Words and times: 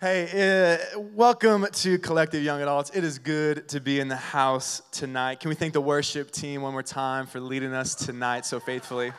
Hey, 0.00 0.76
uh, 0.96 0.98
welcome 1.14 1.68
to 1.70 1.98
Collective 2.00 2.42
Young 2.42 2.60
Adults. 2.60 2.90
It 2.92 3.04
is 3.04 3.20
good 3.20 3.68
to 3.68 3.80
be 3.80 4.00
in 4.00 4.08
the 4.08 4.16
house 4.16 4.82
tonight. 4.90 5.38
Can 5.38 5.50
we 5.50 5.54
thank 5.54 5.72
the 5.72 5.80
worship 5.80 6.32
team 6.32 6.62
one 6.62 6.72
more 6.72 6.82
time 6.82 7.26
for 7.26 7.38
leading 7.38 7.72
us 7.72 7.94
tonight 7.94 8.44
so 8.44 8.58
faithfully? 8.58 9.12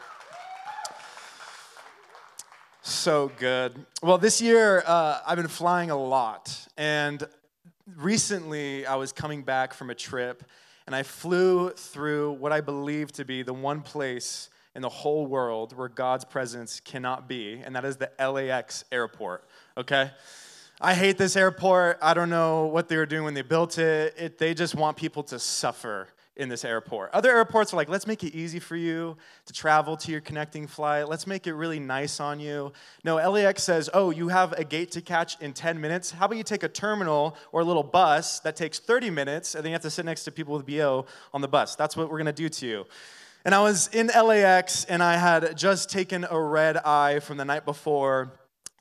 So 2.81 3.31
good. 3.39 3.85
Well, 4.03 4.17
this 4.17 4.41
year 4.41 4.83
uh, 4.85 5.19
I've 5.25 5.37
been 5.37 5.47
flying 5.47 5.91
a 5.91 5.97
lot, 5.97 6.67
and 6.75 7.23
recently 7.95 8.85
I 8.85 8.95
was 8.95 9.13
coming 9.13 9.43
back 9.43 9.73
from 9.73 9.89
a 9.89 9.95
trip, 9.95 10.43
and 10.87 10.93
I 10.93 11.03
flew 11.03 11.69
through 11.69 12.33
what 12.33 12.51
I 12.51 12.59
believe 12.59 13.13
to 13.13 13.23
be 13.23 13.43
the 13.43 13.53
one 13.53 13.81
place 13.81 14.49
in 14.75 14.81
the 14.81 14.89
whole 14.89 15.25
world 15.25 15.75
where 15.75 15.87
God's 15.87 16.25
presence 16.25 16.81
cannot 16.81 17.29
be, 17.29 17.61
and 17.63 17.77
that 17.77 17.85
is 17.85 17.95
the 17.95 18.11
LAX 18.19 18.83
airport, 18.91 19.47
okay? 19.77 20.11
I 20.81 20.93
hate 20.93 21.17
this 21.17 21.37
airport. 21.37 21.99
I 22.01 22.13
don't 22.13 22.29
know 22.29 22.65
what 22.65 22.89
they 22.89 22.97
were 22.97 23.05
doing 23.05 23.23
when 23.23 23.33
they 23.33 23.41
built 23.41 23.77
it. 23.77 24.13
it. 24.17 24.37
They 24.37 24.53
just 24.53 24.75
want 24.75 24.97
people 24.97 25.23
to 25.23 25.39
suffer 25.39 26.09
in 26.35 26.49
this 26.49 26.65
airport. 26.65 27.11
Other 27.11 27.31
airports 27.33 27.73
are 27.73 27.77
like, 27.77 27.87
let's 27.87 28.05
make 28.05 28.21
it 28.23 28.35
easy 28.35 28.59
for 28.59 28.75
you 28.75 29.15
to 29.45 29.53
travel 29.53 29.95
to 29.95 30.11
your 30.11 30.19
connecting 30.19 30.67
flight. 30.67 31.07
Let's 31.07 31.25
make 31.25 31.47
it 31.47 31.53
really 31.53 31.79
nice 31.79 32.19
on 32.19 32.41
you. 32.41 32.73
No, 33.05 33.15
LAX 33.15 33.63
says, 33.63 33.89
oh, 33.93 34.09
you 34.09 34.27
have 34.27 34.51
a 34.53 34.65
gate 34.65 34.91
to 34.91 35.01
catch 35.01 35.39
in 35.39 35.53
10 35.53 35.79
minutes. 35.79 36.11
How 36.11 36.25
about 36.25 36.37
you 36.37 36.43
take 36.43 36.63
a 36.63 36.67
terminal 36.67 37.37
or 37.53 37.61
a 37.61 37.63
little 37.63 37.83
bus 37.83 38.41
that 38.41 38.57
takes 38.57 38.79
30 38.79 39.11
minutes 39.11 39.55
and 39.55 39.63
then 39.63 39.69
you 39.69 39.75
have 39.75 39.81
to 39.83 39.89
sit 39.89 40.03
next 40.03 40.25
to 40.25 40.31
people 40.31 40.55
with 40.55 40.65
BO 40.65 41.05
on 41.33 41.39
the 41.39 41.47
bus? 41.47 41.77
That's 41.77 41.95
what 41.95 42.11
we're 42.11 42.17
gonna 42.17 42.33
do 42.33 42.49
to 42.49 42.67
you. 42.67 42.85
And 43.45 43.55
I 43.55 43.61
was 43.61 43.87
in 43.93 44.07
LAX 44.07 44.83
and 44.85 45.01
I 45.01 45.15
had 45.15 45.55
just 45.55 45.89
taken 45.89 46.25
a 46.29 46.37
red 46.37 46.75
eye 46.77 47.19
from 47.19 47.37
the 47.37 47.45
night 47.45 47.63
before 47.63 48.33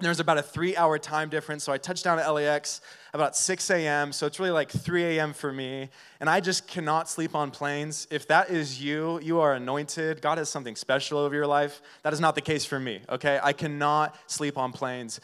there's 0.04 0.20
about 0.20 0.38
a 0.38 0.42
three 0.42 0.76
hour 0.76 0.98
time 0.98 1.28
difference. 1.28 1.64
So 1.64 1.72
I 1.72 1.78
touched 1.78 2.04
down 2.04 2.18
at 2.18 2.28
LAX 2.28 2.80
about 3.12 3.36
6 3.36 3.70
a.m. 3.70 4.12
So 4.12 4.26
it's 4.26 4.38
really 4.38 4.50
like 4.50 4.70
3 4.70 5.04
a.m. 5.16 5.32
for 5.32 5.52
me. 5.52 5.88
And 6.20 6.28
I 6.28 6.40
just 6.40 6.66
cannot 6.66 7.08
sleep 7.08 7.34
on 7.34 7.50
planes. 7.50 8.06
If 8.10 8.26
that 8.28 8.50
is 8.50 8.82
you, 8.82 9.20
you 9.20 9.40
are 9.40 9.54
anointed. 9.54 10.20
God 10.20 10.38
has 10.38 10.48
something 10.48 10.76
special 10.76 11.18
over 11.18 11.34
your 11.34 11.46
life. 11.46 11.80
That 12.02 12.12
is 12.12 12.20
not 12.20 12.34
the 12.34 12.40
case 12.40 12.64
for 12.64 12.80
me, 12.80 13.02
okay? 13.08 13.38
I 13.42 13.52
cannot 13.52 14.16
sleep 14.26 14.58
on 14.58 14.72
planes. 14.72 15.20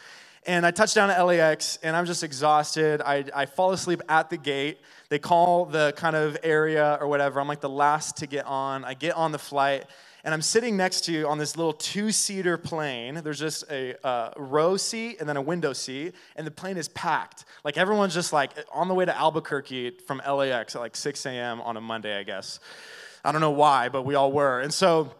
And 0.46 0.64
I 0.64 0.70
touched 0.70 0.94
down 0.94 1.10
at 1.10 1.20
LAX 1.20 1.78
and 1.82 1.94
I'm 1.94 2.06
just 2.06 2.24
exhausted. 2.24 3.02
I, 3.02 3.24
I 3.34 3.46
fall 3.46 3.72
asleep 3.72 4.00
at 4.08 4.30
the 4.30 4.38
gate. 4.38 4.78
They 5.10 5.18
call 5.18 5.66
the 5.66 5.92
kind 5.96 6.16
of 6.16 6.38
area 6.42 6.96
or 7.00 7.08
whatever. 7.08 7.40
I'm 7.40 7.48
like 7.48 7.60
the 7.60 7.68
last 7.68 8.16
to 8.18 8.26
get 8.26 8.46
on. 8.46 8.84
I 8.84 8.94
get 8.94 9.14
on 9.16 9.32
the 9.32 9.38
flight 9.38 9.84
and 10.24 10.34
I'm 10.34 10.42
sitting 10.42 10.76
next 10.76 11.02
to 11.02 11.12
you 11.12 11.26
on 11.26 11.38
this 11.38 11.56
little 11.56 11.72
two 11.72 12.12
seater 12.12 12.58
plane. 12.58 13.20
There's 13.22 13.38
just 13.38 13.64
a 13.70 13.94
uh, 14.06 14.32
row 14.36 14.76
seat 14.76 15.18
and 15.20 15.28
then 15.28 15.36
a 15.36 15.42
window 15.42 15.72
seat, 15.72 16.14
and 16.36 16.46
the 16.46 16.50
plane 16.50 16.76
is 16.76 16.88
packed. 16.88 17.44
Like 17.64 17.78
everyone's 17.78 18.14
just 18.14 18.32
like 18.32 18.52
on 18.72 18.88
the 18.88 18.94
way 18.94 19.04
to 19.04 19.16
Albuquerque 19.16 19.98
from 20.06 20.20
LAX 20.26 20.74
at 20.74 20.80
like 20.80 20.96
6 20.96 21.26
a.m. 21.26 21.60
on 21.60 21.76
a 21.76 21.80
Monday, 21.80 22.18
I 22.18 22.22
guess. 22.22 22.60
I 23.24 23.32
don't 23.32 23.40
know 23.40 23.50
why, 23.50 23.88
but 23.88 24.02
we 24.02 24.14
all 24.14 24.32
were. 24.32 24.60
And 24.60 24.72
so 24.72 25.14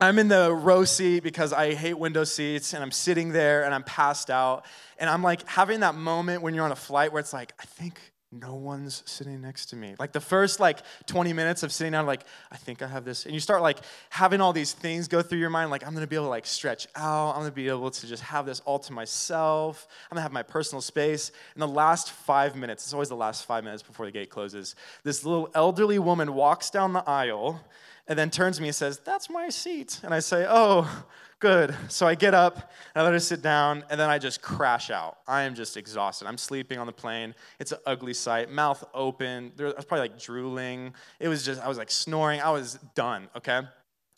I'm 0.00 0.18
in 0.18 0.28
the 0.28 0.52
row 0.52 0.84
seat 0.84 1.22
because 1.22 1.52
I 1.52 1.74
hate 1.74 1.94
window 1.94 2.24
seats, 2.24 2.74
and 2.74 2.82
I'm 2.82 2.90
sitting 2.90 3.32
there 3.32 3.64
and 3.64 3.74
I'm 3.74 3.84
passed 3.84 4.30
out. 4.30 4.64
And 4.98 5.08
I'm 5.08 5.22
like 5.22 5.46
having 5.48 5.80
that 5.80 5.94
moment 5.94 6.42
when 6.42 6.54
you're 6.54 6.64
on 6.64 6.72
a 6.72 6.76
flight 6.76 7.12
where 7.12 7.20
it's 7.20 7.32
like, 7.32 7.52
I 7.60 7.64
think 7.64 7.98
no 8.40 8.54
one's 8.54 9.02
sitting 9.06 9.40
next 9.40 9.66
to 9.66 9.76
me. 9.76 9.94
Like 9.98 10.12
the 10.12 10.20
first 10.20 10.60
like 10.60 10.80
20 11.06 11.32
minutes 11.32 11.62
of 11.62 11.72
sitting 11.72 11.92
down, 11.92 12.06
like, 12.06 12.24
I 12.50 12.56
think 12.56 12.82
I 12.82 12.86
have 12.86 13.04
this. 13.04 13.24
And 13.24 13.34
you 13.34 13.40
start 13.40 13.62
like 13.62 13.78
having 14.10 14.40
all 14.40 14.52
these 14.52 14.72
things 14.72 15.08
go 15.08 15.22
through 15.22 15.38
your 15.38 15.50
mind, 15.50 15.70
like, 15.70 15.86
I'm 15.86 15.94
gonna 15.94 16.06
be 16.06 16.16
able 16.16 16.26
to 16.26 16.30
like 16.30 16.46
stretch 16.46 16.86
out. 16.96 17.30
I'm 17.30 17.40
gonna 17.40 17.52
be 17.52 17.68
able 17.68 17.90
to 17.90 18.06
just 18.06 18.22
have 18.24 18.46
this 18.46 18.60
all 18.60 18.78
to 18.80 18.92
myself. 18.92 19.86
I'm 20.10 20.16
gonna 20.16 20.22
have 20.22 20.32
my 20.32 20.42
personal 20.42 20.80
space. 20.80 21.30
In 21.54 21.60
the 21.60 21.68
last 21.68 22.10
five 22.10 22.56
minutes, 22.56 22.84
it's 22.84 22.92
always 22.92 23.08
the 23.08 23.16
last 23.16 23.46
five 23.46 23.64
minutes 23.64 23.82
before 23.82 24.06
the 24.06 24.12
gate 24.12 24.30
closes, 24.30 24.74
this 25.02 25.24
little 25.24 25.48
elderly 25.54 25.98
woman 25.98 26.34
walks 26.34 26.70
down 26.70 26.92
the 26.92 27.08
aisle 27.08 27.60
and 28.06 28.18
then 28.18 28.30
turns 28.30 28.56
to 28.56 28.62
me 28.62 28.68
and 28.68 28.74
says, 28.74 29.00
That's 29.04 29.30
my 29.30 29.48
seat. 29.48 30.00
And 30.02 30.12
I 30.12 30.20
say, 30.20 30.46
Oh, 30.48 31.04
good. 31.40 31.74
So 31.88 32.06
I 32.06 32.14
get 32.14 32.34
up, 32.34 32.54
and 32.94 33.02
I 33.02 33.02
let 33.02 33.12
her 33.12 33.20
sit 33.20 33.42
down, 33.42 33.84
and 33.90 34.00
then 34.00 34.08
I 34.08 34.18
just 34.18 34.40
crash 34.40 34.90
out. 34.90 35.18
I 35.26 35.42
am 35.42 35.54
just 35.54 35.76
exhausted. 35.76 36.26
I'm 36.26 36.38
sleeping 36.38 36.78
on 36.78 36.86
the 36.86 36.92
plane. 36.92 37.34
It's 37.58 37.72
an 37.72 37.78
ugly 37.86 38.14
sight. 38.14 38.50
Mouth 38.50 38.84
open. 38.94 39.52
There, 39.56 39.66
I 39.66 39.72
was 39.72 39.84
probably 39.84 40.08
like 40.08 40.18
drooling. 40.18 40.94
It 41.20 41.28
was 41.28 41.44
just, 41.44 41.60
I 41.60 41.68
was 41.68 41.78
like 41.78 41.90
snoring. 41.90 42.40
I 42.40 42.50
was 42.50 42.78
done, 42.94 43.28
okay? 43.36 43.60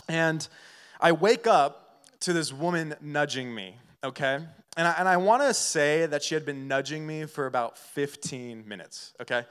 And 0.08 0.46
I 1.00 1.12
wake 1.12 1.46
up 1.46 2.04
to 2.20 2.32
this 2.32 2.52
woman 2.52 2.94
nudging 3.00 3.54
me, 3.54 3.76
okay? 4.04 4.38
And 4.76 4.86
I, 4.86 4.94
and 4.98 5.08
I 5.08 5.16
want 5.16 5.42
to 5.42 5.54
say 5.54 6.06
that 6.06 6.22
she 6.22 6.34
had 6.34 6.44
been 6.44 6.69
nudging 6.69 7.06
me 7.06 7.25
for 7.25 7.46
about 7.46 7.78
15 7.78 8.69
minutes, 8.69 9.14
okay? 9.20 9.44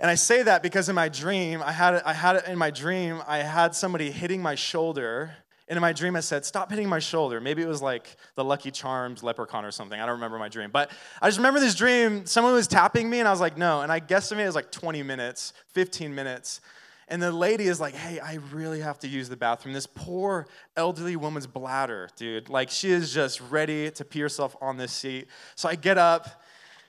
And 0.00 0.10
I 0.10 0.14
say 0.14 0.42
that 0.42 0.62
because 0.62 0.88
in 0.88 0.94
my 0.94 1.08
dream, 1.08 1.62
I 1.62 1.72
had, 1.72 2.02
I 2.04 2.12
had 2.12 2.36
it 2.36 2.46
in 2.46 2.56
my 2.56 2.70
dream, 2.70 3.20
I 3.26 3.38
had 3.38 3.74
somebody 3.74 4.10
hitting 4.10 4.40
my 4.40 4.54
shoulder 4.54 5.32
and 5.68 5.76
in 5.76 5.82
my 5.82 5.92
dream, 5.92 6.16
I 6.16 6.20
said, 6.20 6.44
Stop 6.46 6.70
hitting 6.70 6.88
my 6.88 6.98
shoulder. 6.98 7.40
Maybe 7.40 7.62
it 7.62 7.68
was 7.68 7.82
like 7.82 8.16
the 8.36 8.44
Lucky 8.44 8.70
Charms 8.70 9.22
leprechaun 9.22 9.64
or 9.64 9.70
something. 9.70 10.00
I 10.00 10.06
don't 10.06 10.14
remember 10.14 10.38
my 10.38 10.48
dream. 10.48 10.70
But 10.72 10.90
I 11.20 11.28
just 11.28 11.38
remember 11.38 11.60
this 11.60 11.74
dream. 11.74 12.24
Someone 12.24 12.54
was 12.54 12.66
tapping 12.66 13.08
me, 13.08 13.18
and 13.18 13.28
I 13.28 13.30
was 13.30 13.40
like, 13.40 13.58
No. 13.58 13.82
And 13.82 13.92
I 13.92 13.98
guessed 13.98 14.32
it 14.32 14.36
was 14.36 14.54
like 14.54 14.72
20 14.72 15.02
minutes, 15.02 15.52
15 15.68 16.14
minutes. 16.14 16.62
And 17.10 17.22
the 17.22 17.32
lady 17.32 17.64
is 17.64 17.80
like, 17.80 17.94
Hey, 17.94 18.18
I 18.18 18.34
really 18.50 18.80
have 18.80 18.98
to 19.00 19.08
use 19.08 19.28
the 19.28 19.36
bathroom. 19.36 19.74
This 19.74 19.86
poor 19.86 20.46
elderly 20.74 21.16
woman's 21.16 21.46
bladder, 21.46 22.08
dude. 22.16 22.48
Like, 22.48 22.70
she 22.70 22.90
is 22.90 23.12
just 23.12 23.40
ready 23.50 23.90
to 23.90 24.04
pee 24.06 24.20
herself 24.20 24.56
on 24.62 24.78
this 24.78 24.92
seat. 24.92 25.28
So 25.54 25.68
I 25.68 25.74
get 25.74 25.98
up. 25.98 26.42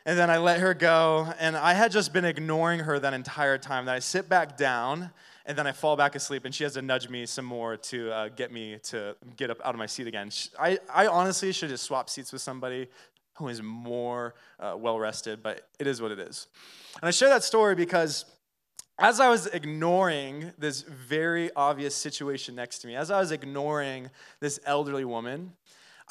And 0.09 0.18
then 0.18 0.31
I 0.31 0.40
let 0.40 0.59
her 0.59 0.74
go, 0.74 1.31
and 1.40 1.56
I 1.56 1.74
had 1.74 1.92
just 1.92 2.14
been 2.14 2.25
ignoring 2.25 2.80
her 2.80 2.97
that 2.97 3.14
entire 3.14 3.59
time. 3.59 3.86
Then 3.86 3.94
I 3.94 4.00
sit 4.00 4.28
back 4.28 4.58
down, 4.58 5.12
and 5.46 5.56
then 5.56 5.68
I 5.68 5.72
fall 5.72 5.96
back 5.96 6.16
asleep, 6.16 6.46
and 6.46 6.56
she 6.56 6.64
has 6.64 6.74
to 6.74 6.81
nudge 6.81 7.09
me 7.09 7.28
some 7.28 7.46
more 7.46 7.78
to 7.78 8.12
uh, 8.12 8.30
get 8.30 8.52
me 8.52 8.80
to 8.86 9.16
get 9.38 9.52
up 9.52 9.59
out 9.64 9.75
of 9.75 9.78
my 9.78 9.86
seat 9.86 10.08
again. 10.08 10.31
I, 10.59 10.80
I 10.92 11.06
honestly 11.06 11.52
should 11.52 11.70
just 11.70 11.84
swap 11.84 12.09
seats 12.09 12.34
with 12.34 12.42
somebody 12.42 12.88
who 13.38 13.50
is 13.50 13.62
more 13.62 14.34
uh, 14.59 14.74
well 14.75 14.97
rested, 14.97 15.44
but 15.44 15.70
it 15.78 15.86
is 15.86 16.02
what 16.02 16.09
it 16.09 16.18
is. 16.18 16.47
And 17.00 17.08
I 17.08 17.12
share 17.12 17.30
that 17.30 17.44
story 17.44 17.76
because 17.76 18.26
as 18.97 19.20
I 19.20 19.30
was 19.30 19.46
ignoring 19.46 20.53
this 20.58 20.81
very 20.81 21.53
obvious 21.56 21.94
situation 21.94 22.56
next 22.56 22.80
to 22.80 22.88
me, 22.88 22.96
as 22.96 23.12
I 23.12 23.20
was 23.20 23.31
ignoring 23.31 24.09
this 24.40 24.59
elderly 24.66 25.06
woman, 25.06 25.52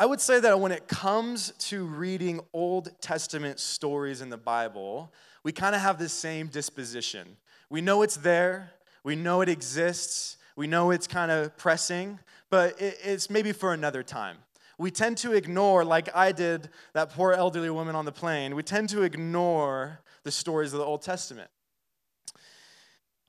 I 0.01 0.07
would 0.07 0.21
say 0.21 0.39
that 0.39 0.61
when 0.61 0.71
it 0.71 0.87
comes 0.87 1.51
to 1.59 1.85
reading 1.85 2.39
Old 2.53 2.93
Testament 3.01 3.59
stories 3.59 4.21
in 4.21 4.31
the 4.31 4.37
Bible, 4.37 5.13
we 5.43 5.51
kind 5.51 5.75
of 5.75 5.81
have 5.81 5.99
this 5.99 6.13
same 6.13 6.47
disposition. 6.47 7.37
We 7.69 7.81
know 7.81 8.03
it's 8.03 8.17
there, 8.17 8.71
we 9.03 9.17
know 9.17 9.41
it 9.41 9.49
exists, 9.49 10.37
we 10.55 10.69
know 10.69 10.93
it's 10.93 11.09
kind 11.09 11.33
of 11.33 11.57
pressing, 11.57 12.21
but 12.49 12.77
it's 12.79 13.29
maybe 13.29 13.51
for 13.51 13.73
another 13.73 14.05
time. 14.05 14.37
We 14.79 14.93
tend 14.93 15.17
to 15.19 15.33
ignore, 15.33 15.85
like 15.85 16.15
I 16.15 16.31
did 16.31 16.69
that 16.93 17.11
poor 17.11 17.33
elderly 17.33 17.71
woman 17.71 17.97
on 17.97 18.05
the 18.05 18.13
plane, 18.13 18.55
we 18.55 18.63
tend 18.63 18.91
to 18.91 19.03
ignore 19.03 20.01
the 20.23 20.31
stories 20.31 20.73
of 20.73 20.79
the 20.79 20.85
Old 20.85 21.03
Testament. 21.03 21.51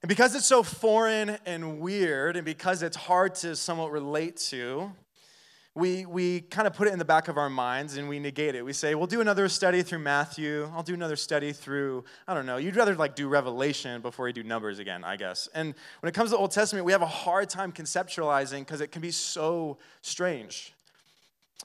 And 0.03 0.07
because 0.07 0.35
it's 0.35 0.45
so 0.45 0.61
foreign 0.61 1.39
and 1.47 1.79
weird, 1.79 2.35
and 2.35 2.45
because 2.45 2.83
it's 2.83 2.95
hard 2.95 3.33
to 3.35 3.55
somewhat 3.55 3.91
relate 3.91 4.37
to, 4.49 4.91
we, 5.79 6.05
we 6.05 6.41
kind 6.41 6.67
of 6.67 6.73
put 6.73 6.87
it 6.87 6.93
in 6.93 6.99
the 6.99 7.05
back 7.05 7.27
of 7.27 7.37
our 7.37 7.49
minds 7.49 7.97
and 7.97 8.09
we 8.09 8.19
negate 8.19 8.55
it. 8.55 8.63
We 8.63 8.73
say, 8.73 8.95
we'll 8.95 9.07
do 9.07 9.21
another 9.21 9.47
study 9.49 9.81
through 9.81 9.99
Matthew. 9.99 10.69
I'll 10.75 10.83
do 10.83 10.93
another 10.93 11.15
study 11.15 11.53
through, 11.53 12.03
I 12.27 12.33
don't 12.33 12.45
know, 12.45 12.57
you'd 12.57 12.75
rather 12.75 12.95
like 12.95 13.15
do 13.15 13.27
Revelation 13.27 14.01
before 14.01 14.27
you 14.27 14.33
do 14.33 14.43
Numbers 14.43 14.79
again, 14.79 15.03
I 15.03 15.15
guess. 15.15 15.47
And 15.55 15.73
when 16.01 16.09
it 16.09 16.13
comes 16.13 16.29
to 16.29 16.35
the 16.35 16.39
Old 16.39 16.51
Testament, 16.51 16.85
we 16.85 16.91
have 16.91 17.01
a 17.01 17.07
hard 17.07 17.49
time 17.49 17.71
conceptualizing 17.71 18.59
because 18.59 18.81
it 18.81 18.91
can 18.91 19.01
be 19.01 19.11
so 19.11 19.77
strange. 20.01 20.73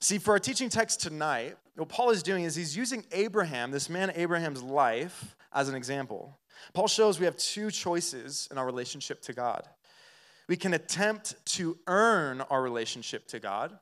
See, 0.00 0.18
for 0.18 0.32
our 0.32 0.38
teaching 0.38 0.68
text 0.68 1.00
tonight, 1.00 1.56
what 1.76 1.88
Paul 1.88 2.10
is 2.10 2.22
doing 2.22 2.44
is 2.44 2.54
he's 2.54 2.76
using 2.76 3.04
Abraham, 3.12 3.70
this 3.70 3.88
man 3.90 4.12
Abraham's 4.14 4.62
life, 4.62 5.34
as 5.52 5.68
an 5.68 5.74
example. 5.74 6.38
Paul 6.72 6.88
shows 6.88 7.18
we 7.18 7.26
have 7.26 7.36
two 7.36 7.70
choices 7.70 8.48
in 8.50 8.58
our 8.58 8.66
relationship 8.66 9.20
to 9.22 9.32
God. 9.32 9.68
We 10.48 10.56
can 10.56 10.74
attempt 10.74 11.34
to 11.56 11.78
earn 11.86 12.42
our 12.42 12.62
relationship 12.62 13.26
to 13.28 13.40
God, 13.40 13.78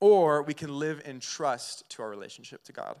or 0.00 0.42
we 0.42 0.54
can 0.54 0.78
live 0.78 1.02
in 1.04 1.20
trust 1.20 1.88
to 1.90 2.02
our 2.02 2.08
relationship 2.08 2.64
to 2.64 2.72
God. 2.72 2.96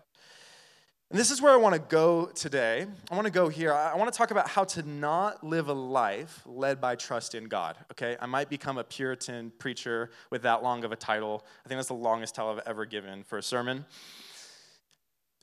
And 1.10 1.18
this 1.18 1.32
is 1.32 1.42
where 1.42 1.52
I 1.52 1.56
want 1.56 1.74
to 1.74 1.80
go 1.80 2.26
today. 2.26 2.86
I 3.10 3.14
want 3.16 3.26
to 3.26 3.32
go 3.32 3.48
here. 3.48 3.72
I 3.72 3.96
want 3.96 4.12
to 4.12 4.16
talk 4.16 4.30
about 4.30 4.48
how 4.48 4.62
to 4.62 4.88
not 4.88 5.42
live 5.42 5.68
a 5.68 5.72
life 5.72 6.40
led 6.46 6.80
by 6.80 6.94
trust 6.94 7.34
in 7.34 7.48
God. 7.48 7.76
Okay? 7.90 8.16
I 8.20 8.26
might 8.26 8.48
become 8.48 8.78
a 8.78 8.84
Puritan 8.84 9.50
preacher 9.58 10.12
with 10.30 10.42
that 10.42 10.62
long 10.62 10.84
of 10.84 10.92
a 10.92 10.96
title. 10.96 11.44
I 11.64 11.68
think 11.68 11.78
that's 11.78 11.88
the 11.88 11.94
longest 11.94 12.36
title 12.36 12.52
I've 12.52 12.62
ever 12.64 12.86
given 12.86 13.24
for 13.24 13.38
a 13.38 13.42
sermon. 13.42 13.86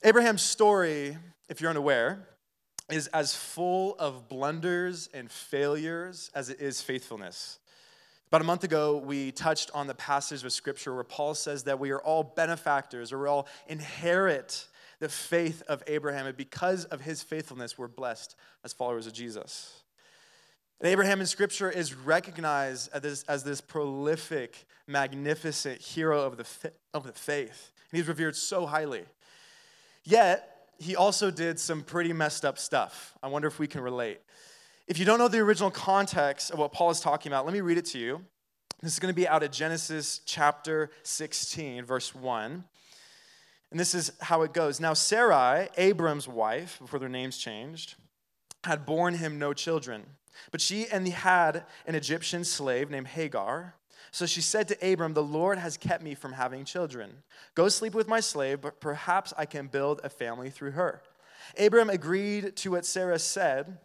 Abraham's 0.03 0.41
story, 0.41 1.17
if 1.49 1.59
you're 1.59 1.69
unaware, 1.69 2.25
is 2.89 3.07
as 3.07 3.35
full 3.35 3.97
of 3.99 4.29
blunders 4.29 5.09
and 5.13 5.29
failures 5.29 6.31
as 6.33 6.49
it 6.49 6.61
is 6.61 6.81
faithfulness. 6.81 7.59
About 8.29 8.41
a 8.41 8.45
month 8.45 8.65
ago, 8.65 8.97
we 8.97 9.31
touched 9.31 9.71
on 9.73 9.87
the 9.87 9.93
passage 9.93 10.43
of 10.43 10.51
scripture 10.51 10.93
where 10.93 11.05
Paul 11.05 11.33
says 11.33 11.63
that 11.63 11.79
we 11.79 11.91
are 11.91 12.01
all 12.01 12.23
benefactors 12.23 13.13
or 13.13 13.19
we 13.19 13.27
all 13.29 13.47
inherit 13.67 14.67
the 14.99 15.07
faith 15.07 15.63
of 15.69 15.81
Abraham. 15.87 16.25
And 16.25 16.35
because 16.35 16.83
of 16.85 16.99
his 16.99 17.23
faithfulness, 17.23 17.77
we're 17.77 17.87
blessed 17.87 18.35
as 18.65 18.73
followers 18.73 19.07
of 19.07 19.13
Jesus. 19.13 19.81
And 20.81 20.89
Abraham 20.89 21.21
in 21.21 21.25
Scripture 21.25 21.71
is 21.71 21.93
recognized 21.93 22.89
as 22.93 23.01
this, 23.01 23.23
as 23.23 23.43
this 23.45 23.61
prolific, 23.61 24.65
magnificent 24.87 25.81
hero 25.81 26.23
of 26.23 26.35
the, 26.35 26.71
of 26.93 27.05
the 27.05 27.13
faith. 27.13 27.71
And 27.91 27.97
he's 27.97 28.09
revered 28.09 28.35
so 28.35 28.65
highly. 28.65 29.05
Yet, 30.03 30.67
he 30.79 30.97
also 30.97 31.31
did 31.31 31.59
some 31.59 31.81
pretty 31.81 32.11
messed 32.11 32.43
up 32.43 32.59
stuff. 32.59 33.17
I 33.23 33.29
wonder 33.29 33.47
if 33.47 33.57
we 33.57 33.67
can 33.67 33.81
relate. 33.81 34.19
If 34.87 34.97
you 34.97 35.03
don't 35.03 35.19
know 35.19 35.27
the 35.27 35.39
original 35.39 35.69
context 35.69 36.49
of 36.49 36.59
what 36.59 36.71
Paul 36.71 36.89
is 36.91 37.01
talking 37.01 37.29
about, 37.29 37.43
let 37.43 37.53
me 37.53 37.59
read 37.59 37.77
it 37.77 37.85
to 37.87 37.99
you. 37.99 38.21
This 38.81 38.93
is 38.93 38.99
going 38.99 39.13
to 39.13 39.15
be 39.15 39.27
out 39.27 39.43
of 39.43 39.51
Genesis 39.51 40.21
chapter 40.25 40.91
16, 41.03 41.83
verse 41.83 42.15
1. 42.15 42.63
And 43.69 43.79
this 43.79 43.93
is 43.93 44.13
how 44.21 44.43
it 44.43 44.53
goes. 44.53 44.79
Now, 44.79 44.93
Sarai, 44.93 45.67
Abram's 45.75 46.25
wife, 46.25 46.79
before 46.79 46.99
their 46.99 47.09
names 47.09 47.37
changed, 47.37 47.95
had 48.63 48.85
borne 48.85 49.15
him 49.15 49.37
no 49.37 49.51
children. 49.51 50.05
But 50.51 50.61
she 50.61 50.87
and 50.87 51.05
he 51.05 51.11
had 51.11 51.65
an 51.85 51.95
Egyptian 51.95 52.45
slave 52.45 52.89
named 52.89 53.07
Hagar. 53.07 53.75
So 54.11 54.25
she 54.25 54.39
said 54.39 54.69
to 54.69 54.93
Abram, 54.93 55.15
The 55.15 55.21
Lord 55.21 55.57
has 55.57 55.75
kept 55.75 56.01
me 56.01 56.15
from 56.15 56.31
having 56.31 56.63
children. 56.63 57.23
Go 57.55 57.67
sleep 57.67 57.93
with 57.93 58.07
my 58.07 58.21
slave, 58.21 58.61
but 58.61 58.79
perhaps 58.79 59.33
I 59.37 59.47
can 59.47 59.67
build 59.67 59.99
a 60.05 60.09
family 60.09 60.49
through 60.49 60.71
her. 60.71 61.01
Abram 61.59 61.89
agreed 61.89 62.55
to 62.55 62.71
what 62.71 62.85
Sarah 62.85 63.19
said. 63.19 63.79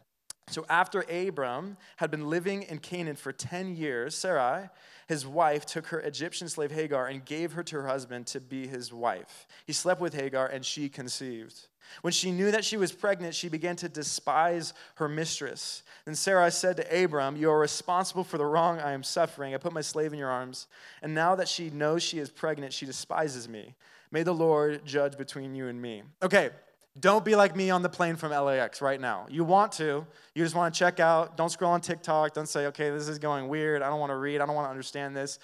So 0.49 0.67
after 0.69 1.01
Abram 1.03 1.77
had 1.97 2.11
been 2.11 2.29
living 2.29 2.63
in 2.65 2.79
Canaan 2.79 3.17
for 3.17 3.33
10 3.33 3.77
years, 3.77 4.15
Sarai, 4.15 4.69
his 5.09 5.27
wife, 5.27 5.65
took 5.65 5.87
her 5.87 6.01
Egyptian 6.01 6.49
slave 6.49 6.71
Hagar 6.71 7.07
and 7.07 7.25
gave 7.25 7.53
her 7.53 7.63
to 7.63 7.77
her 7.77 7.87
husband 7.87 8.27
to 8.29 8.41
be 8.41 8.67
his 8.67 8.93
wife. 8.93 9.47
He 9.67 9.73
slept 9.73 10.01
with 10.01 10.15
Hagar 10.15 10.47
and 10.47 10.65
she 10.65 10.89
conceived. 10.89 11.69
When 12.01 12.13
she 12.13 12.33
knew 12.33 12.51
that 12.51 12.65
she 12.65 12.77
was 12.77 12.93
pregnant, 12.93 13.35
she 13.35 13.49
began 13.49 13.77
to 13.77 13.89
despise 13.89 14.73
her 14.97 15.09
mistress. 15.09 15.83
Then 16.05 16.15
Sarai 16.15 16.51
said 16.51 16.77
to 16.79 17.05
Abram, 17.05 17.37
You 17.37 17.51
are 17.51 17.59
responsible 17.59 18.25
for 18.25 18.39
the 18.39 18.47
wrong 18.47 18.81
I 18.81 18.93
am 18.93 19.03
suffering. 19.03 19.55
I 19.55 19.59
put 19.59 19.73
my 19.73 19.81
slave 19.81 20.13
in 20.13 20.19
your 20.19 20.31
arms, 20.31 20.67
and 21.03 21.15
now 21.15 21.35
that 21.35 21.49
she 21.49 21.71
knows 21.71 22.03
she 22.03 22.19
is 22.19 22.31
pregnant, 22.31 22.73
she 22.73 22.87
despises 22.87 23.49
me. 23.49 23.75
May 24.11 24.23
the 24.23 24.35
Lord 24.35 24.85
judge 24.85 25.17
between 25.17 25.55
you 25.55 25.69
and 25.69 25.81
me. 25.81 26.03
Okay, 26.23 26.51
don't 26.99 27.25
be 27.25 27.35
like 27.35 27.57
me 27.57 27.71
on 27.71 27.83
the 27.83 27.89
plane 27.89 28.17
from 28.17 28.33
LAX 28.33 28.83
right 28.83 29.01
now. 29.01 29.27
You 29.31 29.45
want 29.45 29.73
to, 29.73 30.07
you 30.35 30.45
just 30.45 30.55
want 30.55 30.75
to 30.75 30.79
check 30.79 31.01
out. 31.01 31.37
Don't 31.37 31.51
scroll 31.51 31.73
on 31.73 31.81
TikTok. 31.81 32.35
Don't 32.35 32.49
say, 32.49 32.67
okay, 32.67 32.91
this 32.91 33.09
is 33.09 33.19
going 33.19 33.49
weird. 33.49 33.83
I 33.83 33.89
don't 33.89 34.01
want 34.01 34.11
to 34.11 34.17
read. 34.17 34.41
I 34.41 34.47
don't 34.47 34.55
want 34.55 34.67
to 34.67 34.71
understand 34.71 35.17
this. 35.17 35.39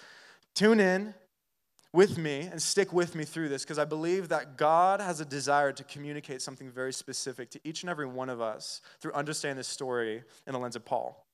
Tune 0.53 0.79
in, 0.79 1.13
with 1.91 2.17
me 2.17 2.41
and 2.41 2.61
stick 2.61 2.93
with 2.93 3.15
me 3.15 3.23
through 3.23 3.49
this 3.49 3.63
because 3.63 3.79
I 3.79 3.85
believe 3.85 4.29
that 4.29 4.57
God 4.57 5.01
has 5.01 5.19
a 5.19 5.25
desire 5.25 5.71
to 5.71 5.83
communicate 5.83 6.41
something 6.41 6.69
very 6.69 6.93
specific 6.93 7.49
to 7.51 7.59
each 7.63 7.81
and 7.83 7.89
every 7.89 8.05
one 8.05 8.29
of 8.29 8.41
us 8.41 8.81
through 8.99 9.13
understanding 9.13 9.57
this 9.57 9.67
story 9.67 10.23
in 10.45 10.53
the 10.53 10.59
lens 10.59 10.75
of 10.75 10.85
Paul. 10.85 11.25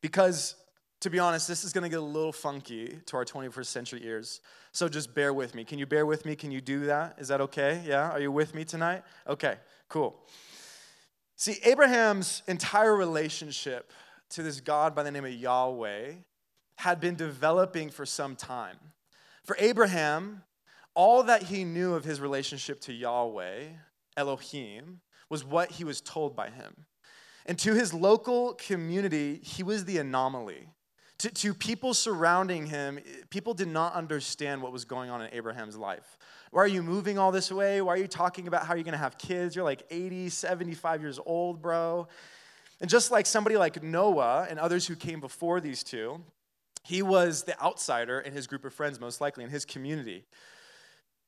Because, 0.00 0.54
to 1.00 1.10
be 1.10 1.18
honest, 1.18 1.46
this 1.46 1.64
is 1.64 1.72
going 1.72 1.82
to 1.82 1.90
get 1.90 1.98
a 1.98 2.02
little 2.02 2.32
funky 2.32 2.98
to 3.06 3.16
our 3.16 3.24
21st 3.24 3.66
century 3.66 4.00
ears. 4.04 4.40
So 4.72 4.88
just 4.88 5.14
bear 5.14 5.32
with 5.32 5.54
me. 5.54 5.64
Can 5.64 5.78
you 5.78 5.86
bear 5.86 6.06
with 6.06 6.24
me? 6.24 6.34
Can 6.36 6.50
you 6.50 6.60
do 6.60 6.86
that? 6.86 7.16
Is 7.18 7.28
that 7.28 7.40
okay? 7.42 7.82
Yeah? 7.86 8.10
Are 8.10 8.20
you 8.20 8.32
with 8.32 8.54
me 8.54 8.64
tonight? 8.64 9.02
Okay, 9.28 9.56
cool. 9.88 10.16
See, 11.36 11.58
Abraham's 11.64 12.42
entire 12.46 12.96
relationship 12.96 13.92
to 14.30 14.42
this 14.42 14.60
God 14.60 14.94
by 14.94 15.02
the 15.02 15.10
name 15.10 15.24
of 15.24 15.32
Yahweh 15.32 16.12
had 16.78 17.00
been 17.00 17.14
developing 17.14 17.90
for 17.90 18.06
some 18.06 18.36
time. 18.36 18.76
For 19.44 19.56
Abraham, 19.58 20.42
all 20.94 21.22
that 21.24 21.44
he 21.44 21.64
knew 21.64 21.94
of 21.94 22.04
his 22.04 22.20
relationship 22.20 22.80
to 22.82 22.92
Yahweh, 22.92 23.64
Elohim, 24.16 25.00
was 25.28 25.44
what 25.44 25.72
he 25.72 25.84
was 25.84 26.00
told 26.00 26.34
by 26.34 26.48
him. 26.48 26.86
And 27.44 27.58
to 27.60 27.74
his 27.74 27.94
local 27.94 28.54
community, 28.54 29.40
he 29.42 29.62
was 29.62 29.84
the 29.84 29.98
anomaly. 29.98 30.68
To, 31.20 31.30
to 31.30 31.54
people 31.54 31.94
surrounding 31.94 32.66
him, 32.66 32.98
people 33.30 33.54
did 33.54 33.68
not 33.68 33.94
understand 33.94 34.60
what 34.60 34.72
was 34.72 34.84
going 34.84 35.08
on 35.08 35.22
in 35.22 35.32
Abraham's 35.32 35.76
life. 35.76 36.18
Why 36.50 36.62
are 36.62 36.68
you 36.68 36.82
moving 36.82 37.18
all 37.18 37.32
this 37.32 37.50
way? 37.50 37.80
Why 37.80 37.94
are 37.94 37.98
you 37.98 38.06
talking 38.06 38.48
about 38.48 38.66
how 38.66 38.74
you're 38.74 38.84
gonna 38.84 38.98
have 38.98 39.16
kids? 39.16 39.56
You're 39.56 39.64
like 39.64 39.84
80, 39.90 40.28
75 40.28 41.00
years 41.00 41.18
old, 41.24 41.62
bro. 41.62 42.06
And 42.80 42.90
just 42.90 43.10
like 43.10 43.24
somebody 43.24 43.56
like 43.56 43.82
Noah 43.82 44.46
and 44.48 44.58
others 44.58 44.86
who 44.86 44.94
came 44.94 45.20
before 45.20 45.60
these 45.60 45.82
two, 45.82 46.22
he 46.82 47.02
was 47.02 47.44
the 47.44 47.60
outsider 47.60 48.20
in 48.20 48.32
his 48.32 48.46
group 48.46 48.64
of 48.64 48.74
friends, 48.74 49.00
most 49.00 49.20
likely, 49.20 49.42
in 49.42 49.50
his 49.50 49.64
community. 49.64 50.24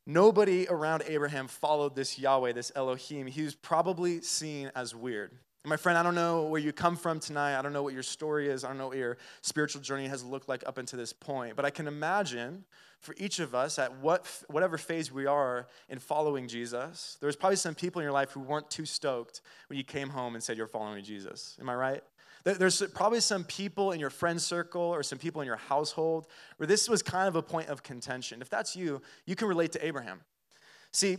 Nobody 0.06 0.67
around 0.69 1.02
Abraham 1.06 1.49
followed 1.49 1.96
this 1.96 2.19
Yahweh, 2.19 2.52
this 2.52 2.73
Elohim. 2.75 3.26
He 3.26 3.43
was 3.43 3.55
probably 3.55 4.20
seen 4.20 4.70
as 4.75 4.94
weird. 4.94 5.32
And 5.64 5.70
my 5.70 5.76
friend, 5.76 5.99
I 5.99 6.02
don't 6.02 6.14
know 6.14 6.44
where 6.44 6.60
you 6.60 6.72
come 6.72 6.96
from 6.96 7.19
tonight. 7.19 7.58
I 7.58 7.62
don't 7.62 7.72
know 7.72 7.82
what 7.82 7.93
your 7.93 8.02
story 8.02 8.49
is. 8.49 8.64
I 8.64 8.69
don't 8.69 8.78
know 8.78 8.88
what 8.88 8.96
your 8.96 9.19
spiritual 9.43 9.82
journey 9.82 10.06
has 10.06 10.22
looked 10.22 10.49
like 10.49 10.62
up 10.66 10.78
until 10.78 10.99
this 10.99 11.12
point. 11.12 11.56
But 11.56 11.64
I 11.64 11.70
can 11.70 11.88
imagine 11.88 12.64
for 13.00 13.14
each 13.19 13.38
of 13.38 13.55
us 13.55 13.78
at 13.78 13.96
what, 13.99 14.26
whatever 14.49 14.78
phase 14.78 15.12
we 15.12 15.26
are 15.26 15.66
in 15.88 15.99
following 15.99 16.49
Jesus, 16.49 17.16
there's 17.20 17.37
probably 17.37 17.56
some 17.56 17.75
people 17.75 18.00
in 18.00 18.05
your 18.05 18.12
life 18.12 18.31
who 18.31 18.40
weren't 18.40 18.70
too 18.70 18.84
stoked 18.84 19.40
when 19.69 19.76
you 19.76 19.84
came 19.84 20.08
home 20.10 20.34
and 20.34 20.43
said 20.43 20.56
you're 20.56 20.66
following 20.66 21.02
Jesus. 21.05 21.56
Am 21.61 21.69
I 21.69 21.75
right? 21.75 22.02
There's 22.44 22.81
probably 22.94 23.20
some 23.20 23.44
people 23.44 23.93
in 23.93 24.00
your 24.00 24.11
friend 24.11 24.40
circle 24.40 24.82
or 24.82 25.02
some 25.02 25.19
people 25.19 25.43
in 25.43 25.46
your 25.46 25.56
household 25.56 26.28
where 26.56 26.66
this 26.66 26.88
was 26.88 27.02
kind 27.02 27.28
of 27.28 27.37
a 27.37 27.43
point 27.43 27.69
of 27.69 27.82
contention. 27.82 28.40
If 28.40 28.49
that's 28.49 28.75
you, 28.75 29.02
you 29.26 29.34
can 29.34 29.49
relate 29.49 29.72
to 29.72 29.84
Abraham. 29.84 30.20
See, 30.93 31.19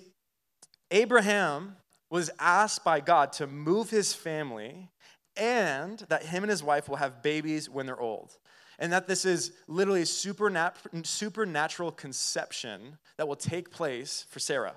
Abraham 0.92 1.76
was 2.10 2.30
asked 2.40 2.84
by 2.84 3.00
God 3.00 3.34
to 3.34 3.48
move 3.48 3.90
his 3.90 4.14
family 4.14 4.90
and 5.38 6.00
that 6.10 6.24
him 6.24 6.44
and 6.44 6.50
his 6.50 6.64
wife 6.64 6.90
will 6.90 6.98
have 6.98 7.22
babies 7.22 7.70
when 7.70 7.86
they're 7.86 8.00
old. 8.00 8.38
And 8.78 8.94
that 8.94 9.08
this 9.08 9.26
is 9.26 9.52
literally 9.68 10.04
a 10.04 10.06
supernatural 10.06 11.92
conception 11.92 12.98
that 13.18 13.28
will 13.28 13.36
take 13.36 13.72
place 13.72 14.26
for 14.30 14.40
Sarah. 14.40 14.76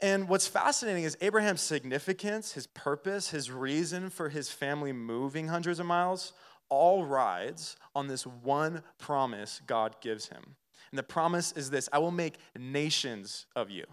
And 0.00 0.28
what's 0.28 0.46
fascinating 0.46 1.04
is 1.04 1.16
Abraham's 1.20 1.62
significance, 1.62 2.52
his 2.52 2.66
purpose, 2.68 3.30
his 3.30 3.50
reason 3.50 4.10
for 4.10 4.28
his 4.28 4.50
family 4.50 4.92
moving 4.92 5.48
hundreds 5.48 5.80
of 5.80 5.86
miles 5.86 6.34
all 6.68 7.04
rides 7.04 7.76
on 7.94 8.08
this 8.08 8.26
one 8.26 8.82
promise 8.98 9.60
God 9.66 9.96
gives 10.00 10.28
him. 10.28 10.56
And 10.90 10.98
the 10.98 11.02
promise 11.02 11.52
is 11.52 11.70
this 11.70 11.88
I 11.92 11.98
will 11.98 12.10
make 12.10 12.36
nations 12.56 13.46
of 13.54 13.70
you. 13.70 13.84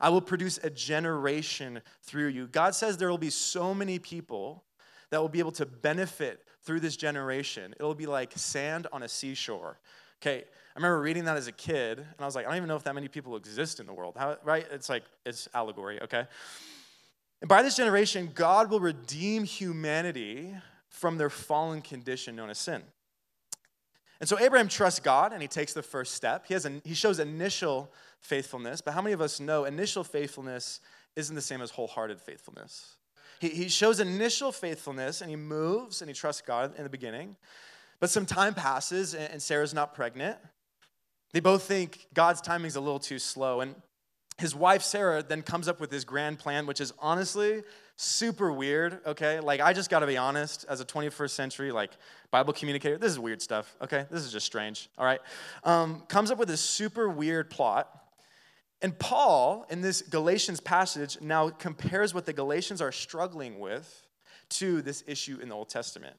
I 0.00 0.08
will 0.08 0.20
produce 0.20 0.58
a 0.58 0.70
generation 0.70 1.80
through 2.02 2.28
you. 2.28 2.46
God 2.46 2.74
says 2.74 2.96
there 2.96 3.10
will 3.10 3.18
be 3.18 3.30
so 3.30 3.74
many 3.74 3.98
people 3.98 4.64
that 5.10 5.20
will 5.20 5.28
be 5.28 5.38
able 5.38 5.52
to 5.52 5.66
benefit 5.66 6.44
through 6.62 6.80
this 6.80 6.96
generation. 6.96 7.74
It'll 7.78 7.94
be 7.94 8.06
like 8.06 8.32
sand 8.34 8.86
on 8.92 9.02
a 9.02 9.08
seashore. 9.08 9.78
Okay, 10.20 10.44
I 10.44 10.78
remember 10.78 11.00
reading 11.00 11.24
that 11.24 11.36
as 11.36 11.48
a 11.48 11.52
kid, 11.52 11.98
and 11.98 12.16
I 12.20 12.24
was 12.24 12.34
like, 12.34 12.46
I 12.46 12.48
don't 12.48 12.58
even 12.58 12.68
know 12.68 12.76
if 12.76 12.84
that 12.84 12.94
many 12.94 13.08
people 13.08 13.36
exist 13.36 13.80
in 13.80 13.86
the 13.86 13.92
world. 13.92 14.14
How, 14.16 14.38
right? 14.44 14.66
It's 14.70 14.88
like, 14.88 15.02
it's 15.26 15.48
allegory, 15.52 16.00
okay? 16.02 16.26
And 17.40 17.48
by 17.48 17.62
this 17.62 17.76
generation, 17.76 18.30
God 18.32 18.70
will 18.70 18.78
redeem 18.78 19.42
humanity 19.42 20.54
from 20.88 21.18
their 21.18 21.30
fallen 21.30 21.82
condition 21.82 22.36
known 22.36 22.50
as 22.50 22.58
sin. 22.58 22.82
And 24.20 24.28
so 24.28 24.38
Abraham 24.38 24.68
trusts 24.68 25.00
God 25.00 25.32
and 25.32 25.42
he 25.42 25.48
takes 25.48 25.72
the 25.72 25.82
first 25.82 26.14
step. 26.14 26.44
He, 26.46 26.54
has 26.54 26.64
a, 26.64 26.80
he 26.84 26.94
shows 26.94 27.18
initial 27.18 27.92
faithfulness, 28.22 28.80
but 28.80 28.94
how 28.94 29.02
many 29.02 29.12
of 29.12 29.20
us 29.20 29.40
know 29.40 29.64
initial 29.64 30.04
faithfulness 30.04 30.80
isn't 31.16 31.34
the 31.34 31.42
same 31.42 31.60
as 31.60 31.70
wholehearted 31.70 32.20
faithfulness? 32.20 32.96
He, 33.40 33.48
he 33.48 33.68
shows 33.68 34.00
initial 34.00 34.52
faithfulness 34.52 35.20
and 35.20 35.28
he 35.28 35.36
moves 35.36 36.00
and 36.00 36.08
he 36.08 36.14
trusts 36.14 36.42
God 36.42 36.74
in 36.76 36.84
the 36.84 36.90
beginning. 36.90 37.36
But 38.00 38.10
some 38.10 38.26
time 38.26 38.54
passes 38.54 39.14
and 39.14 39.40
Sarah's 39.42 39.74
not 39.74 39.94
pregnant. 39.94 40.38
They 41.32 41.40
both 41.40 41.64
think 41.64 42.06
God's 42.14 42.40
timing 42.40 42.66
is 42.66 42.76
a 42.76 42.80
little 42.80 42.98
too 42.98 43.18
slow. 43.18 43.60
And 43.60 43.74
his 44.38 44.54
wife, 44.54 44.82
Sarah, 44.82 45.22
then 45.22 45.42
comes 45.42 45.68
up 45.68 45.80
with 45.80 45.90
this 45.90 46.04
grand 46.04 46.38
plan, 46.38 46.66
which 46.66 46.80
is 46.80 46.92
honestly 46.98 47.62
super 47.96 48.52
weird, 48.52 49.00
okay? 49.06 49.40
Like, 49.40 49.60
I 49.60 49.72
just 49.72 49.90
gotta 49.90 50.06
be 50.06 50.16
honest, 50.16 50.64
as 50.68 50.80
a 50.80 50.84
21st 50.84 51.30
century, 51.30 51.72
like, 51.72 51.92
Bible 52.30 52.52
communicator, 52.52 52.98
this 52.98 53.12
is 53.12 53.18
weird 53.18 53.42
stuff, 53.42 53.76
okay? 53.82 54.06
This 54.10 54.22
is 54.22 54.32
just 54.32 54.46
strange, 54.46 54.88
all 54.98 55.04
right? 55.04 55.20
Um, 55.64 56.02
comes 56.08 56.30
up 56.30 56.38
with 56.38 56.48
this 56.48 56.60
super 56.60 57.08
weird 57.08 57.50
plot. 57.50 58.01
And 58.82 58.98
Paul, 58.98 59.64
in 59.70 59.80
this 59.80 60.02
Galatians 60.02 60.60
passage, 60.60 61.20
now 61.20 61.50
compares 61.50 62.12
what 62.12 62.26
the 62.26 62.32
Galatians 62.32 62.82
are 62.82 62.90
struggling 62.90 63.60
with 63.60 64.06
to 64.50 64.82
this 64.82 65.04
issue 65.06 65.38
in 65.40 65.48
the 65.48 65.54
Old 65.54 65.68
Testament. 65.68 66.16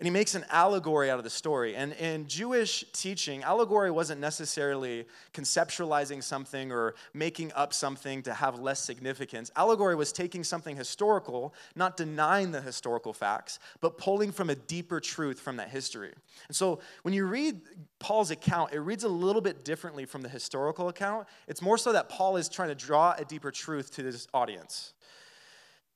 And 0.00 0.06
he 0.06 0.10
makes 0.10 0.34
an 0.34 0.46
allegory 0.48 1.10
out 1.10 1.18
of 1.18 1.24
the 1.24 1.30
story. 1.30 1.76
And 1.76 1.92
in 1.92 2.26
Jewish 2.26 2.86
teaching, 2.94 3.42
allegory 3.42 3.90
wasn't 3.90 4.18
necessarily 4.18 5.04
conceptualizing 5.34 6.22
something 6.22 6.72
or 6.72 6.94
making 7.12 7.52
up 7.52 7.74
something 7.74 8.22
to 8.22 8.32
have 8.32 8.58
less 8.58 8.80
significance. 8.80 9.50
Allegory 9.56 9.94
was 9.94 10.10
taking 10.10 10.42
something 10.42 10.74
historical, 10.74 11.52
not 11.76 11.98
denying 11.98 12.50
the 12.50 12.62
historical 12.62 13.12
facts, 13.12 13.58
but 13.82 13.98
pulling 13.98 14.32
from 14.32 14.48
a 14.48 14.54
deeper 14.54 15.00
truth 15.00 15.38
from 15.38 15.58
that 15.58 15.68
history. 15.68 16.14
And 16.48 16.56
so 16.56 16.80
when 17.02 17.12
you 17.12 17.26
read 17.26 17.60
Paul's 17.98 18.30
account, 18.30 18.72
it 18.72 18.80
reads 18.80 19.04
a 19.04 19.08
little 19.08 19.42
bit 19.42 19.66
differently 19.66 20.06
from 20.06 20.22
the 20.22 20.30
historical 20.30 20.88
account. 20.88 21.28
It's 21.46 21.60
more 21.60 21.76
so 21.76 21.92
that 21.92 22.08
Paul 22.08 22.38
is 22.38 22.48
trying 22.48 22.70
to 22.70 22.74
draw 22.74 23.14
a 23.18 23.24
deeper 23.26 23.50
truth 23.50 23.94
to 23.96 24.02
this 24.02 24.26
audience. 24.32 24.94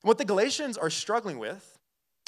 What 0.02 0.18
the 0.18 0.26
Galatians 0.26 0.76
are 0.76 0.90
struggling 0.90 1.38
with 1.38 1.73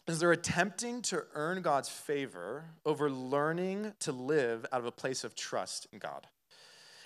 is 0.07 0.19
they're 0.19 0.33
attempting 0.33 1.03
to 1.03 1.25
earn 1.35 1.63
God's 1.63 1.89
favor 1.89 2.65
over 2.85 3.11
learning 3.11 3.93
to 4.01 4.13
live 4.13 4.65
out 4.73 4.81
of 4.81 4.87
a 4.87 4.93
place 4.93 5.25
of 5.25 5.35
trust 5.35 5.87
in 5.93 5.99
God. 5.99 6.27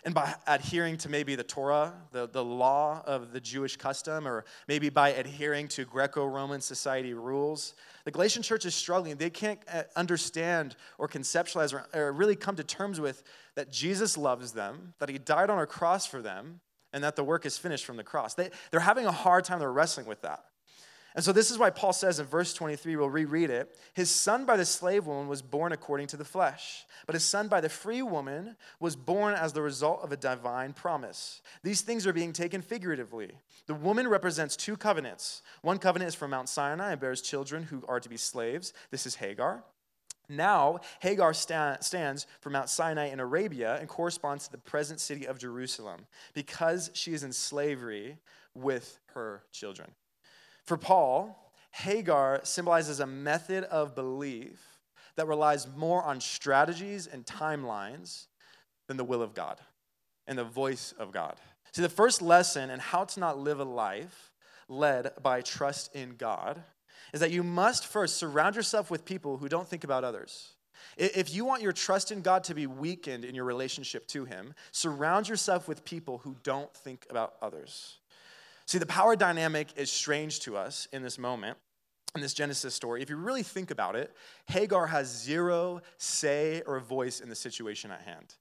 And 0.04 0.14
by 0.14 0.34
adhering 0.46 0.96
to 0.98 1.10
maybe 1.10 1.34
the 1.34 1.44
Torah, 1.44 1.92
the, 2.12 2.26
the 2.26 2.44
law 2.44 3.02
of 3.06 3.32
the 3.32 3.40
Jewish 3.40 3.76
custom, 3.76 4.26
or 4.26 4.44
maybe 4.66 4.88
by 4.88 5.10
adhering 5.10 5.68
to 5.68 5.84
Greco 5.84 6.24
Roman 6.24 6.60
society 6.60 7.12
rules, 7.12 7.74
the 8.04 8.10
Galatian 8.10 8.42
church 8.42 8.64
is 8.64 8.74
struggling. 8.74 9.16
They 9.16 9.28
can't 9.28 9.60
uh, 9.70 9.82
understand 9.96 10.76
or 10.96 11.06
conceptualize 11.06 11.74
or, 11.74 11.86
or 11.92 12.12
really 12.12 12.36
come 12.36 12.56
to 12.56 12.64
terms 12.64 12.98
with 12.98 13.22
that 13.56 13.70
Jesus 13.70 14.16
loves 14.16 14.52
them, 14.52 14.94
that 15.00 15.10
he 15.10 15.18
died 15.18 15.50
on 15.50 15.58
a 15.58 15.66
cross 15.66 16.06
for 16.06 16.22
them, 16.22 16.60
and 16.92 17.04
that 17.04 17.14
the 17.14 17.24
work 17.24 17.44
is 17.44 17.58
finished 17.58 17.84
from 17.84 17.96
the 17.98 18.04
cross. 18.04 18.34
They, 18.34 18.50
they're 18.70 18.80
having 18.80 19.04
a 19.04 19.12
hard 19.12 19.44
time, 19.44 19.58
they're 19.58 19.70
wrestling 19.70 20.06
with 20.06 20.22
that. 20.22 20.44
And 21.14 21.24
so 21.24 21.32
this 21.32 21.50
is 21.50 21.58
why 21.58 21.70
Paul 21.70 21.92
says 21.92 22.20
in 22.20 22.26
verse 22.26 22.54
23, 22.54 22.94
we'll 22.94 23.10
reread 23.10 23.50
it 23.50 23.76
His 23.94 24.10
son 24.10 24.44
by 24.44 24.56
the 24.56 24.64
slave 24.64 25.06
woman 25.06 25.28
was 25.28 25.42
born 25.42 25.72
according 25.72 26.06
to 26.08 26.16
the 26.16 26.24
flesh, 26.24 26.86
but 27.06 27.14
his 27.14 27.24
son 27.24 27.48
by 27.48 27.60
the 27.60 27.68
free 27.68 28.02
woman 28.02 28.56
was 28.78 28.94
born 28.94 29.34
as 29.34 29.52
the 29.52 29.62
result 29.62 30.02
of 30.02 30.12
a 30.12 30.16
divine 30.16 30.72
promise. 30.72 31.42
These 31.62 31.80
things 31.80 32.06
are 32.06 32.12
being 32.12 32.32
taken 32.32 32.62
figuratively. 32.62 33.32
The 33.66 33.74
woman 33.74 34.08
represents 34.08 34.56
two 34.56 34.76
covenants. 34.76 35.42
One 35.62 35.78
covenant 35.78 36.08
is 36.08 36.14
from 36.14 36.30
Mount 36.30 36.48
Sinai 36.48 36.92
and 36.92 37.00
bears 37.00 37.22
children 37.22 37.64
who 37.64 37.82
are 37.88 38.00
to 38.00 38.08
be 38.08 38.16
slaves. 38.16 38.72
This 38.90 39.06
is 39.06 39.16
Hagar. 39.16 39.64
Now, 40.28 40.78
Hagar 41.00 41.34
sta- 41.34 41.78
stands 41.80 42.28
for 42.40 42.50
Mount 42.50 42.68
Sinai 42.68 43.08
in 43.08 43.18
Arabia 43.18 43.78
and 43.80 43.88
corresponds 43.88 44.46
to 44.46 44.52
the 44.52 44.58
present 44.58 45.00
city 45.00 45.26
of 45.26 45.40
Jerusalem 45.40 46.06
because 46.34 46.90
she 46.94 47.12
is 47.12 47.24
in 47.24 47.32
slavery 47.32 48.16
with 48.54 49.00
her 49.14 49.42
children. 49.50 49.90
For 50.64 50.76
Paul, 50.76 51.52
Hagar 51.70 52.40
symbolizes 52.42 53.00
a 53.00 53.06
method 53.06 53.64
of 53.64 53.94
belief 53.94 54.60
that 55.16 55.26
relies 55.26 55.66
more 55.76 56.02
on 56.02 56.20
strategies 56.20 57.06
and 57.06 57.24
timelines 57.24 58.26
than 58.86 58.96
the 58.96 59.04
will 59.04 59.22
of 59.22 59.34
God 59.34 59.60
and 60.26 60.38
the 60.38 60.44
voice 60.44 60.92
of 60.98 61.12
God. 61.12 61.36
See, 61.72 61.82
the 61.82 61.88
first 61.88 62.22
lesson 62.22 62.70
in 62.70 62.80
how 62.80 63.04
to 63.04 63.20
not 63.20 63.38
live 63.38 63.60
a 63.60 63.64
life 63.64 64.32
led 64.68 65.12
by 65.22 65.40
trust 65.42 65.94
in 65.94 66.16
God 66.16 66.62
is 67.12 67.20
that 67.20 67.30
you 67.30 67.42
must 67.42 67.86
first 67.86 68.16
surround 68.16 68.56
yourself 68.56 68.90
with 68.90 69.04
people 69.04 69.36
who 69.36 69.48
don't 69.48 69.68
think 69.68 69.84
about 69.84 70.04
others. 70.04 70.54
If 70.96 71.32
you 71.32 71.44
want 71.44 71.62
your 71.62 71.72
trust 71.72 72.10
in 72.10 72.22
God 72.22 72.44
to 72.44 72.54
be 72.54 72.66
weakened 72.66 73.24
in 73.24 73.34
your 73.34 73.44
relationship 73.44 74.06
to 74.08 74.24
Him, 74.24 74.54
surround 74.72 75.28
yourself 75.28 75.68
with 75.68 75.84
people 75.84 76.18
who 76.18 76.36
don't 76.42 76.72
think 76.74 77.06
about 77.10 77.34
others. 77.42 77.99
See, 78.70 78.78
the 78.78 78.86
power 78.86 79.16
dynamic 79.16 79.66
is 79.74 79.90
strange 79.90 80.38
to 80.42 80.56
us 80.56 80.86
in 80.92 81.02
this 81.02 81.18
moment, 81.18 81.58
in 82.14 82.20
this 82.20 82.34
Genesis 82.34 82.72
story. 82.72 83.02
If 83.02 83.10
you 83.10 83.16
really 83.16 83.42
think 83.42 83.72
about 83.72 83.96
it, 83.96 84.14
Hagar 84.46 84.86
has 84.86 85.08
zero 85.08 85.80
say 85.98 86.62
or 86.68 86.78
voice 86.78 87.18
in 87.18 87.28
the 87.28 87.34
situation 87.34 87.90
at 87.90 88.02
hand. 88.02 88.36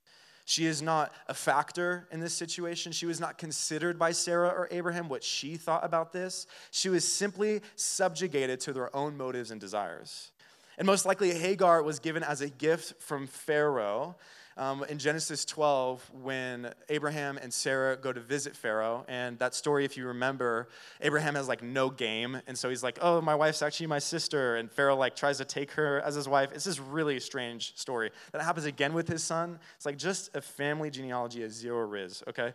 She 0.46 0.68
is 0.68 0.84
not 0.84 1.12
a 1.28 1.34
factor 1.34 2.08
in 2.12 2.20
this 2.20 2.36
situation. 2.36 2.92
She 2.92 3.08
was 3.08 3.20
not 3.20 3.40
considered 3.40 3.98
by 3.98 4.12
Sarah 4.12 4.50
or 4.50 4.68
Abraham 4.70 5.10
what 5.10 5.24
she 5.24 5.58
thought 5.58 5.84
about 5.84 6.14
this. 6.14 6.46
She 6.70 6.90
was 6.90 7.12
simply 7.12 7.62
subjugated 7.76 8.60
to 8.60 8.72
their 8.72 8.96
own 8.96 9.18
motives 9.18 9.50
and 9.50 9.60
desires. 9.60 10.30
And 10.78 10.86
most 10.86 11.08
likely, 11.08 11.34
Hagar 11.34 11.82
was 11.82 11.98
given 11.98 12.22
as 12.22 12.42
a 12.42 12.50
gift 12.50 13.02
from 13.02 13.26
Pharaoh 13.26 14.16
um, 14.60 14.84
in 14.84 15.00
Genesis 15.00 15.46
12 15.46 16.12
when 16.22 16.74
Abraham 16.90 17.38
and 17.38 17.52
Sarah 17.52 17.96
go 17.96 18.12
to 18.12 18.20
visit 18.20 18.56
Pharaoh. 18.56 19.06
And 19.08 19.40
that 19.40 19.56
story, 19.56 19.86
if 19.86 19.96
you 19.96 20.06
remember, 20.08 20.68
Abraham 21.00 21.36
has 21.36 21.48
like 21.48 21.64
no 21.64 21.90
game. 21.90 22.42
And 22.46 22.58
so 22.58 22.70
he's 22.70 22.84
like, 22.84 23.00
oh, 23.02 23.22
my 23.22 23.34
wife's 23.36 23.62
actually 23.62 23.88
my 23.88 24.00
sister. 24.00 24.58
And 24.58 24.70
Pharaoh 24.70 24.98
like 24.98 25.16
tries 25.16 25.38
to 25.38 25.46
take 25.46 25.72
her 25.72 26.02
as 26.02 26.16
his 26.16 26.28
wife. 26.28 26.52
It's 26.54 26.66
this 26.66 26.78
really 26.78 27.22
strange 27.22 27.76
story. 27.78 28.12
That 28.34 28.42
happens 28.42 28.66
again 28.66 28.94
with 28.94 29.08
his 29.08 29.24
son. 29.24 29.60
It's 29.78 29.86
like 29.86 29.98
just 29.98 30.36
a 30.36 30.42
family 30.42 30.90
genealogy 30.90 31.44
of 31.44 31.54
zero 31.54 31.88
riz, 31.88 32.22
okay? 32.28 32.54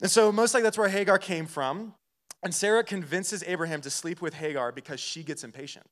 And 0.00 0.10
so 0.10 0.32
most 0.32 0.54
like 0.54 0.62
that's 0.62 0.78
where 0.78 0.88
Hagar 0.88 1.18
came 1.18 1.44
from. 1.44 1.94
And 2.42 2.54
Sarah 2.54 2.82
convinces 2.82 3.44
Abraham 3.46 3.82
to 3.82 3.90
sleep 3.90 4.22
with 4.22 4.34
Hagar 4.34 4.72
because 4.72 4.98
she 4.98 5.22
gets 5.22 5.44
impatient. 5.44 5.86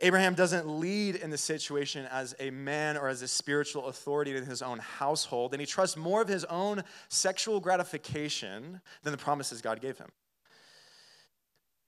Abraham 0.00 0.34
doesn't 0.34 0.68
lead 0.68 1.16
in 1.16 1.30
the 1.30 1.38
situation 1.38 2.06
as 2.10 2.34
a 2.40 2.50
man 2.50 2.96
or 2.96 3.08
as 3.08 3.22
a 3.22 3.28
spiritual 3.28 3.86
authority 3.86 4.36
in 4.36 4.44
his 4.44 4.62
own 4.62 4.78
household, 4.78 5.52
and 5.52 5.60
he 5.60 5.66
trusts 5.66 5.96
more 5.96 6.20
of 6.20 6.28
his 6.28 6.44
own 6.44 6.82
sexual 7.08 7.60
gratification 7.60 8.80
than 9.02 9.12
the 9.12 9.18
promises 9.18 9.62
God 9.62 9.80
gave 9.80 9.98
him. 9.98 10.08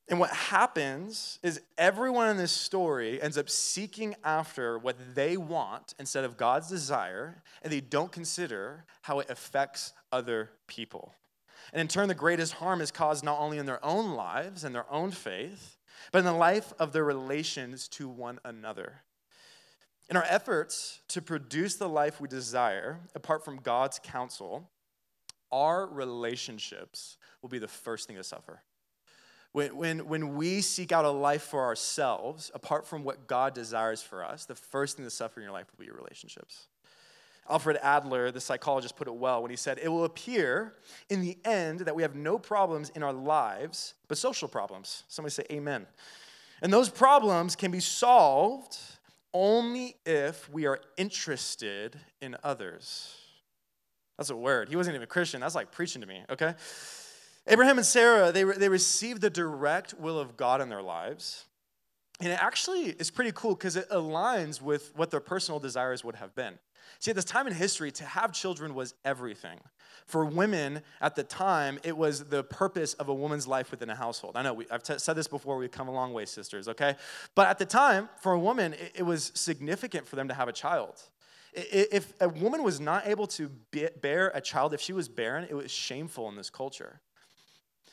And 0.09 0.21
what 0.21 0.31
happens 0.31 1.41
is 1.43 1.61
everyone 1.77 2.29
in 2.29 2.37
this 2.37 2.53
story 2.53 3.21
ends 3.21 3.37
up 3.37 3.51
seeking 3.51 4.15
after 4.23 4.79
what 4.79 4.97
they 5.17 5.37
want 5.37 5.95
instead 5.99 6.25
of 6.25 6.37
God's 6.37 6.69
desire, 6.69 7.43
and 7.63 7.73
they 7.73 7.81
don't 7.81 8.13
consider 8.13 8.85
how 9.03 9.19
it 9.19 9.29
affects 9.29 9.93
other 10.13 10.51
people. 10.69 11.13
And 11.73 11.81
in 11.81 11.89
turn, 11.89 12.07
the 12.07 12.15
greatest 12.15 12.55
harm 12.55 12.81
is 12.81 12.93
caused 12.93 13.25
not 13.25 13.41
only 13.41 13.59
in 13.59 13.67
their 13.67 13.85
own 13.85 14.15
lives 14.15 14.63
and 14.63 14.73
their 14.73 14.91
own 14.93 15.11
faith, 15.11 15.76
but 16.13 16.19
in 16.19 16.25
the 16.25 16.33
life 16.33 16.73
of 16.79 16.93
their 16.93 17.05
relations 17.05 17.89
to 17.89 18.09
one 18.09 18.39
another. 18.45 19.03
In 20.09 20.17
our 20.17 20.25
efforts 20.29 21.01
to 21.09 21.21
produce 21.21 21.77
the 21.77 21.89
life 21.89 22.21
we 22.21 22.29
desire, 22.29 23.01
apart 23.15 23.45
from 23.45 23.57
God's 23.57 23.99
counsel, 23.99 24.71
our 25.51 25.87
relationships 25.87 27.17
will 27.43 27.49
be 27.49 27.59
the 27.59 27.69
first 27.69 28.07
thing 28.07 28.17
to 28.17 28.25
suffer. 28.25 28.63
When, 29.53 29.77
when, 29.77 30.07
when 30.07 30.37
we 30.37 30.61
seek 30.61 30.93
out 30.93 31.05
a 31.05 31.11
life 31.11 31.43
for 31.43 31.65
ourselves, 31.65 32.51
apart 32.55 32.87
from 32.87 33.05
what 33.05 33.27
God 33.27 33.55
desires 33.55 34.03
for 34.03 34.23
us, 34.23 34.45
the 34.45 34.55
first 34.55 34.97
thing 34.97 35.07
to 35.07 35.11
suffer 35.11 35.41
in 35.41 35.45
your 35.45 35.53
life 35.53 35.67
will 35.73 35.83
be 35.83 35.87
your 35.87 35.97
relationships. 35.97 36.67
Alfred 37.49 37.79
Adler, 37.83 38.31
the 38.31 38.41
psychologist, 38.41 38.97
put 38.97 39.09
it 39.09 39.15
well 39.15 39.43
when 39.43 39.51
he 39.51 39.57
said, 39.57 39.79
It 39.83 39.89
will 39.89 40.05
appear 40.05 40.75
in 41.09 41.21
the 41.21 41.39
end 41.45 41.81
that 41.81 41.95
we 41.95 42.03
have 42.03 42.15
no 42.15 42.39
problems 42.39 42.91
in 42.91 43.03
our 43.03 43.13
lives, 43.13 43.95
but 44.09 44.19
social 44.19 44.49
problems. 44.49 45.05
Somebody 45.09 45.33
say, 45.33 45.45
Amen. 45.51 45.87
And 46.63 46.73
those 46.73 46.89
problems 46.89 47.55
can 47.57 47.71
be 47.71 47.81
solved 47.81 48.79
only 49.33 49.97
if 50.07 50.49
we 50.51 50.67
are 50.67 50.81
interested 50.97 51.99
in 52.21 52.37
others. 52.43 53.15
That's 54.17 54.31
a 54.31 54.37
word. 54.37 54.69
He 54.69 54.77
wasn't 54.77 54.95
even 54.95 55.05
a 55.05 55.09
Christian. 55.09 55.43
That's 55.43 55.55
like 55.55 55.71
preaching 55.71 56.01
to 56.01 56.09
me, 56.09 56.23
okay? 56.31 56.55
Abraham 57.47 57.77
and 57.77 57.87
Sarah, 57.87 58.33
they, 58.33 58.45
they 58.45 58.69
received 58.69 59.21
the 59.21 59.31
direct 59.31 59.95
will 59.95 60.19
of 60.19 60.37
God 60.37 60.61
in 60.61 60.69
their 60.69 60.83
lives. 60.83 61.45
And 62.21 62.33
it 62.33 62.43
actually 62.43 62.87
is 62.87 63.11
pretty 63.11 63.33
cool 63.35 63.55
because 63.55 63.77
it 63.77 63.89
aligns 63.91 64.63
with 64.63 64.93
what 64.97 65.11
their 65.11 65.21
personal 65.21 65.61
desires 65.61 66.03
would 66.03 66.17
have 66.17 66.35
been. 66.35 66.59
See, 66.99 67.11
at 67.11 67.15
this 67.15 67.25
time 67.25 67.47
in 67.47 67.55
history, 67.55 67.91
to 67.93 68.05
have 68.05 68.33
children 68.33 68.75
was 68.75 68.95
everything. 69.05 69.61
For 70.07 70.25
women 70.25 70.83
at 71.01 71.17
the 71.17 71.25
time, 71.25 71.81
it 71.83 71.97
was 71.97 72.25
the 72.25 72.45
purpose 72.45 72.95
of 72.95 73.09
a 73.09 73.15
woman's 73.15 73.47
life 73.47 73.71
within 73.71 73.91
a 73.91 73.95
household. 73.95 74.37
I 74.37 74.43
know 74.43 74.55
we, 74.55 74.67
I've 74.71 74.83
t- 74.83 74.99
said 74.99 75.15
this 75.15 75.27
before, 75.27 75.57
we've 75.57 75.71
come 75.71 75.89
a 75.89 75.93
long 75.93 76.13
way, 76.13 76.25
sisters, 76.27 76.69
okay? 76.69 76.95
But 77.35 77.49
at 77.49 77.59
the 77.59 77.67
time, 77.67 78.09
for 78.21 78.33
a 78.33 78.39
woman, 78.39 78.75
it, 78.75 78.93
it 78.97 79.03
was 79.03 79.33
significant 79.35 80.07
for 80.07 80.17
them 80.17 80.29
to 80.29 80.35
have 80.35 80.49
a 80.49 80.53
child. 80.53 81.03
If 81.53 82.13
a 82.21 82.29
woman 82.29 82.63
was 82.63 82.81
not 82.81 83.07
able 83.07 83.27
to 83.29 83.51
bear 84.01 84.31
a 84.35 84.41
child, 84.41 84.75
if 84.75 84.81
she 84.81 84.93
was 84.93 85.09
barren, 85.09 85.47
it 85.49 85.55
was 85.55 85.71
shameful 85.71 86.29
in 86.29 86.37
this 86.37 86.51
culture. 86.51 87.01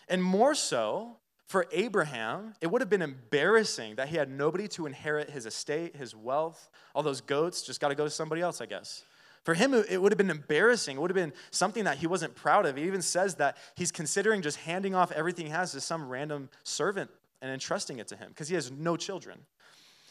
And 0.10 0.22
more 0.22 0.54
so, 0.54 1.18
for 1.54 1.68
Abraham, 1.72 2.56
it 2.62 2.72
would 2.72 2.82
have 2.82 2.90
been 2.90 3.04
embarrassing 3.04 3.98
that 3.98 4.08
he 4.08 4.18
had 4.18 4.28
nobody 4.28 4.68
to 4.70 4.88
inherit 4.88 5.30
his 5.30 5.46
estate, 5.46 5.96
his 5.96 6.16
wealth. 6.16 6.68
All 6.96 7.04
those 7.04 7.22
goats 7.22 7.62
just 7.62 7.80
got 7.80 7.90
to 7.90 7.96
go 7.96 8.06
to 8.06 8.10
somebody 8.10 8.42
else, 8.42 8.60
I 8.60 8.66
guess. 8.66 9.04
For 9.44 9.54
him, 9.54 9.76
it 9.76 10.02
would 10.02 10.12
have 10.12 10.18
been 10.18 10.32
embarrassing. 10.32 10.98
It 10.98 11.00
would 11.00 11.12
have 11.12 11.16
been 11.16 11.32
something 11.52 11.84
that 11.84 12.00
he 12.00 12.08
wasn't 12.08 12.34
proud 12.34 12.66
of. 12.66 12.76
He 12.76 12.86
even 12.86 13.04
says 13.04 13.36
that 13.36 13.58
he's 13.76 13.92
considering 13.92 14.42
just 14.42 14.58
handing 14.58 14.96
off 14.96 15.12
everything 15.12 15.46
he 15.46 15.52
has 15.52 15.74
to 15.74 15.82
some 15.82 16.10
random 16.10 16.50
servant 16.64 17.12
and 17.40 17.52
entrusting 17.52 18.00
it 18.00 18.08
to 18.08 18.16
him 18.16 18.30
because 18.30 18.48
he 18.48 18.56
has 18.56 18.72
no 18.72 18.98
children. 18.98 19.38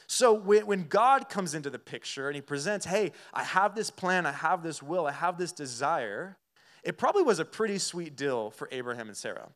So 0.07 0.33
when 0.35 0.87
God 0.87 1.29
comes 1.29 1.57
into 1.57 1.71
the 1.71 1.79
picture 1.81 2.29
and 2.29 2.37
he 2.37 2.41
presents, 2.41 2.87
hey, 2.87 3.11
I 3.35 3.43
have 3.43 3.75
this 3.75 3.91
plan, 3.91 4.27
I 4.27 4.33
have 4.33 4.63
this 4.63 4.81
will, 4.81 5.09
I 5.09 5.13
have 5.13 5.39
this 5.39 5.51
desire, 5.51 6.37
it 6.85 6.99
probably 6.99 7.25
was 7.25 7.41
a 7.41 7.45
pretty 7.45 7.79
sweet 7.79 8.15
deal 8.15 8.53
for 8.53 8.69
Abraham 8.71 9.09
and 9.09 9.17
Sarah. 9.17 9.49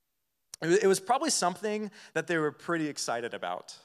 It 0.62 0.86
was 0.86 1.00
probably 1.00 1.30
something 1.30 1.90
that 2.14 2.26
they 2.26 2.38
were 2.38 2.52
pretty 2.52 2.88
excited 2.88 3.34
about. 3.34 3.76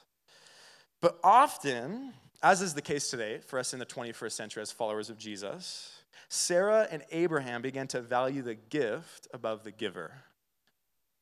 But 1.00 1.18
often, 1.22 2.14
as 2.42 2.62
is 2.62 2.74
the 2.74 2.82
case 2.82 3.10
today 3.10 3.40
for 3.40 3.58
us 3.58 3.72
in 3.72 3.78
the 3.78 3.86
21st 3.86 4.32
century 4.32 4.62
as 4.62 4.72
followers 4.72 5.10
of 5.10 5.18
Jesus, 5.18 6.02
Sarah 6.28 6.88
and 6.90 7.02
Abraham 7.10 7.60
began 7.60 7.86
to 7.88 8.00
value 8.00 8.42
the 8.42 8.54
gift 8.54 9.28
above 9.34 9.64
the 9.64 9.70
giver. 9.70 10.12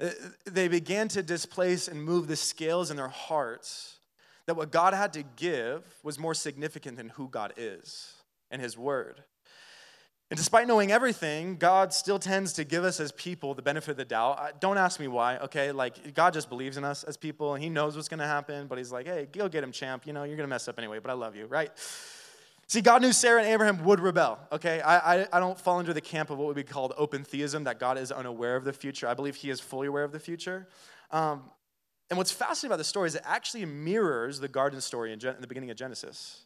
Uh, 0.01 0.11
they 0.45 0.69
began 0.69 1.09
to 1.09 1.23
displace 1.23 1.89
and 1.89 2.03
move 2.03 2.29
the 2.29 2.37
scales 2.37 2.91
in 2.91 2.97
their 2.97 3.09
hearts 3.09 3.99
that 4.47 4.57
what 4.57 4.71
God 4.71 4.95
had 4.95 5.13
to 5.15 5.23
give 5.23 5.83
was 6.03 6.19
more 6.19 6.35
significant 6.35 6.97
than 6.97 7.11
who 7.11 7.29
God 7.29 7.53
is 7.57 8.15
and 8.51 8.63
His 8.63 8.79
Word. 8.79 9.23
And 10.31 10.39
despite 10.39 10.69
knowing 10.69 10.93
everything, 10.93 11.57
God 11.57 11.93
still 11.93 12.21
tends 12.21 12.53
to 12.53 12.63
give 12.63 12.85
us 12.85 13.01
as 13.01 13.11
people 13.11 13.53
the 13.53 13.63
benefit 13.63 13.91
of 13.91 13.97
the 13.97 14.05
doubt. 14.05 14.61
Don't 14.61 14.79
ask 14.79 15.01
me 15.01 15.09
why, 15.09 15.39
okay? 15.39 15.73
Like, 15.73 16.15
God 16.15 16.33
just 16.33 16.49
believes 16.49 16.77
in 16.77 16.85
us 16.85 17.03
as 17.03 17.17
people, 17.17 17.55
and 17.55 17.63
He 17.63 17.69
knows 17.69 17.97
what's 17.97 18.09
gonna 18.09 18.29
happen, 18.29 18.69
but 18.69 18.79
He's 18.79 18.93
like, 18.93 19.07
hey, 19.07 19.27
go 19.33 19.49
get 19.49 19.65
him, 19.65 19.73
champ. 19.73 20.07
You 20.07 20.13
know, 20.13 20.23
you're 20.23 20.37
gonna 20.37 20.47
mess 20.47 20.69
up 20.69 20.79
anyway, 20.79 21.01
but 21.01 21.11
I 21.11 21.15
love 21.15 21.35
you, 21.35 21.47
right? 21.47 21.73
See, 22.69 22.81
God 22.81 23.03
knew 23.03 23.13
Sarah 23.13 23.41
and 23.41 23.49
Abraham 23.49 23.83
would 23.85 23.99
rebel, 23.99 24.39
okay? 24.53 24.81
I, 24.81 25.23
I, 25.23 25.27
I 25.33 25.41
don't 25.41 25.59
fall 25.59 25.81
into 25.81 25.93
the 25.93 26.01
camp 26.01 26.31
of 26.31 26.39
what 26.39 26.47
would 26.47 26.55
be 26.55 26.63
called 26.63 26.93
open 26.97 27.25
theism, 27.25 27.65
that 27.65 27.81
God 27.81 27.99
is 27.99 28.13
unaware 28.13 28.55
of 28.55 28.63
the 28.63 28.73
future. 28.73 29.09
I 29.09 29.15
believe 29.15 29.35
He 29.35 29.51
is 29.51 29.59
fully 29.59 29.89
aware 29.89 30.05
of 30.05 30.13
the 30.13 30.21
future. 30.21 30.69
Um, 31.11 31.43
and 32.09 32.17
what's 32.17 32.31
fascinating 32.31 32.71
about 32.71 32.79
the 32.79 32.85
story 32.85 33.09
is 33.09 33.17
it 33.17 33.23
actually 33.25 33.65
mirrors 33.65 34.39
the 34.39 34.47
garden 34.47 34.81
story 34.81 35.13
in, 35.13 35.19
Gen- 35.19 35.35
in 35.35 35.41
the 35.41 35.49
beginning 35.49 35.73
of 35.73 35.77
Genesis 35.77 36.45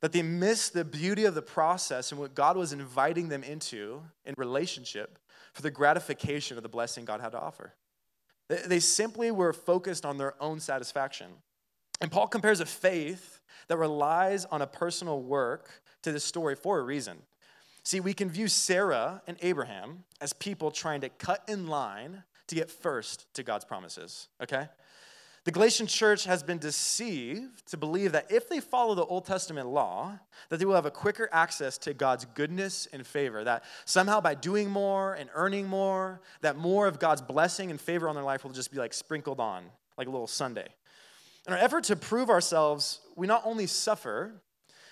that 0.00 0.12
they 0.12 0.22
missed 0.22 0.74
the 0.74 0.84
beauty 0.84 1.24
of 1.24 1.34
the 1.34 1.42
process 1.42 2.12
and 2.12 2.20
what 2.20 2.34
God 2.34 2.56
was 2.56 2.72
inviting 2.72 3.28
them 3.28 3.42
into 3.42 4.02
in 4.24 4.34
relationship 4.36 5.18
for 5.54 5.62
the 5.62 5.70
gratification 5.70 6.56
of 6.56 6.62
the 6.62 6.68
blessing 6.68 7.04
God 7.04 7.20
had 7.20 7.32
to 7.32 7.40
offer. 7.40 7.74
They 8.48 8.80
simply 8.80 9.30
were 9.30 9.52
focused 9.52 10.06
on 10.06 10.16
their 10.16 10.34
own 10.42 10.60
satisfaction. 10.60 11.26
And 12.00 12.10
Paul 12.10 12.28
compares 12.28 12.60
a 12.60 12.66
faith 12.66 13.40
that 13.68 13.76
relies 13.76 14.44
on 14.46 14.62
a 14.62 14.66
personal 14.66 15.20
work 15.20 15.82
to 16.02 16.12
this 16.12 16.24
story 16.24 16.54
for 16.54 16.78
a 16.78 16.82
reason. 16.82 17.18
See, 17.82 18.00
we 18.00 18.14
can 18.14 18.30
view 18.30 18.48
Sarah 18.48 19.22
and 19.26 19.36
Abraham 19.42 20.04
as 20.20 20.32
people 20.32 20.70
trying 20.70 21.00
to 21.02 21.08
cut 21.08 21.42
in 21.48 21.66
line 21.66 22.22
to 22.46 22.54
get 22.54 22.70
first 22.70 23.26
to 23.34 23.42
God's 23.42 23.64
promises, 23.64 24.28
okay? 24.42 24.68
The 25.48 25.52
Galatian 25.52 25.86
church 25.86 26.24
has 26.24 26.42
been 26.42 26.58
deceived 26.58 27.66
to 27.70 27.78
believe 27.78 28.12
that 28.12 28.30
if 28.30 28.50
they 28.50 28.60
follow 28.60 28.94
the 28.94 29.06
Old 29.06 29.24
Testament 29.24 29.66
law, 29.66 30.18
that 30.50 30.58
they 30.58 30.66
will 30.66 30.74
have 30.74 30.84
a 30.84 30.90
quicker 30.90 31.26
access 31.32 31.78
to 31.78 31.94
God's 31.94 32.26
goodness 32.26 32.86
and 32.92 33.06
favor, 33.06 33.42
that 33.44 33.64
somehow 33.86 34.20
by 34.20 34.34
doing 34.34 34.68
more 34.68 35.14
and 35.14 35.30
earning 35.32 35.66
more, 35.66 36.20
that 36.42 36.58
more 36.58 36.86
of 36.86 36.98
God's 36.98 37.22
blessing 37.22 37.70
and 37.70 37.80
favor 37.80 38.10
on 38.10 38.14
their 38.14 38.24
life 38.24 38.44
will 38.44 38.50
just 38.50 38.70
be 38.70 38.76
like 38.76 38.92
sprinkled 38.92 39.40
on, 39.40 39.64
like 39.96 40.06
a 40.06 40.10
little 40.10 40.26
sundae. 40.26 40.68
In 41.46 41.54
our 41.54 41.58
effort 41.58 41.84
to 41.84 41.96
prove 41.96 42.28
ourselves, 42.28 43.00
we 43.16 43.26
not 43.26 43.40
only 43.46 43.66
suffer, 43.66 44.42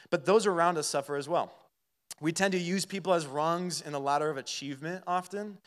but 0.09 0.25
those 0.25 0.47
around 0.47 0.79
us 0.79 0.87
suffer 0.87 1.17
as 1.17 1.29
well. 1.29 1.53
We 2.19 2.33
tend 2.33 2.53
to 2.53 2.59
use 2.59 2.87
people 2.87 3.13
as 3.13 3.27
rungs 3.27 3.83
in 3.83 3.93
the 3.93 4.01
ladder 4.01 4.31
of 4.31 4.39
achievement 4.39 5.05
often, 5.07 5.59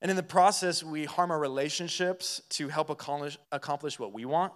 and 0.00 0.10
in 0.10 0.16
the 0.16 0.22
process, 0.22 0.82
we 0.82 1.04
harm 1.04 1.30
our 1.30 1.38
relationships 1.38 2.40
to 2.50 2.68
help 2.68 2.88
accomplish, 2.90 3.36
accomplish 3.50 3.98
what 3.98 4.12
we 4.12 4.24
want. 4.24 4.52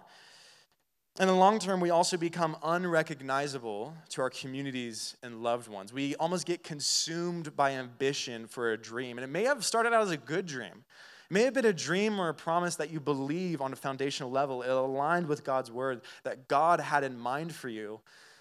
In 1.19 1.27
the 1.27 1.35
long 1.35 1.59
term, 1.59 1.79
we 1.79 1.91
also 1.91 2.17
become 2.17 2.57
unrecognizable 2.63 3.93
to 4.09 4.21
our 4.21 4.31
communities 4.31 5.15
and 5.21 5.43
loved 5.43 5.67
ones. 5.67 5.93
We 5.93 6.15
almost 6.15 6.47
get 6.47 6.63
consumed 6.63 7.55
by 7.55 7.73
ambition 7.73 8.47
for 8.47 8.71
a 8.71 8.77
dream. 8.77 9.17
And 9.17 9.23
it 9.23 9.29
may 9.29 9.43
have 9.43 9.63
started 9.63 9.93
out 9.93 10.01
as 10.01 10.09
a 10.09 10.17
good 10.17 10.47
dream. 10.47 10.85
It 11.29 11.33
may 11.33 11.43
have 11.43 11.53
been 11.53 11.65
a 11.65 11.73
dream 11.73 12.19
or 12.19 12.29
a 12.29 12.33
promise 12.33 12.77
that 12.77 12.89
you 12.89 12.99
believe 12.99 13.61
on 13.61 13.73
a 13.73 13.75
foundational 13.75 14.31
level. 14.31 14.63
It 14.63 14.71
aligned 14.71 15.27
with 15.27 15.43
God's 15.43 15.69
word 15.69 16.01
that 16.23 16.47
God 16.47 16.79
had 16.79 17.03
in 17.03 17.15
mind 17.15 17.53
for 17.53 17.69
you. 17.69 17.99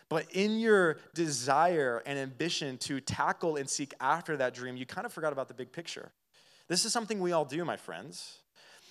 But 0.08 0.26
in 0.32 0.58
your 0.58 0.98
desire 1.14 2.02
and 2.06 2.18
ambition 2.18 2.78
to 2.78 3.00
tackle 3.00 3.56
and 3.56 3.68
seek 3.68 3.92
after 4.00 4.36
that 4.38 4.54
dream, 4.54 4.76
you 4.76 4.86
kind 4.86 5.04
of 5.04 5.12
forgot 5.12 5.32
about 5.32 5.48
the 5.48 5.54
big 5.54 5.72
picture. 5.72 6.10
This 6.72 6.86
is 6.86 6.92
something 6.94 7.20
we 7.20 7.32
all 7.32 7.44
do, 7.44 7.66
my 7.66 7.76
friends. 7.76 8.38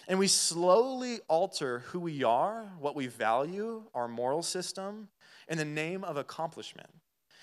And 0.07 0.19
we 0.19 0.27
slowly 0.27 1.19
alter 1.27 1.79
who 1.87 1.99
we 1.99 2.23
are, 2.23 2.71
what 2.79 2.95
we 2.95 3.07
value, 3.07 3.81
our 3.95 4.07
moral 4.07 4.43
system, 4.43 5.07
in 5.47 5.57
the 5.57 5.65
name 5.65 6.03
of 6.03 6.15
accomplishment. 6.15 6.91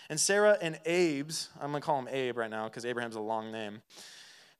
And 0.09 0.21
Sarah 0.21 0.57
and 0.63 0.79
Abe's, 0.87 1.49
I'm 1.61 1.73
gonna 1.73 1.81
call 1.81 1.99
him 1.99 2.07
Abe 2.07 2.37
right 2.37 2.51
now 2.51 2.69
because 2.69 2.85
Abraham's 2.85 3.17
a 3.17 3.21
long 3.21 3.51
name. 3.51 3.83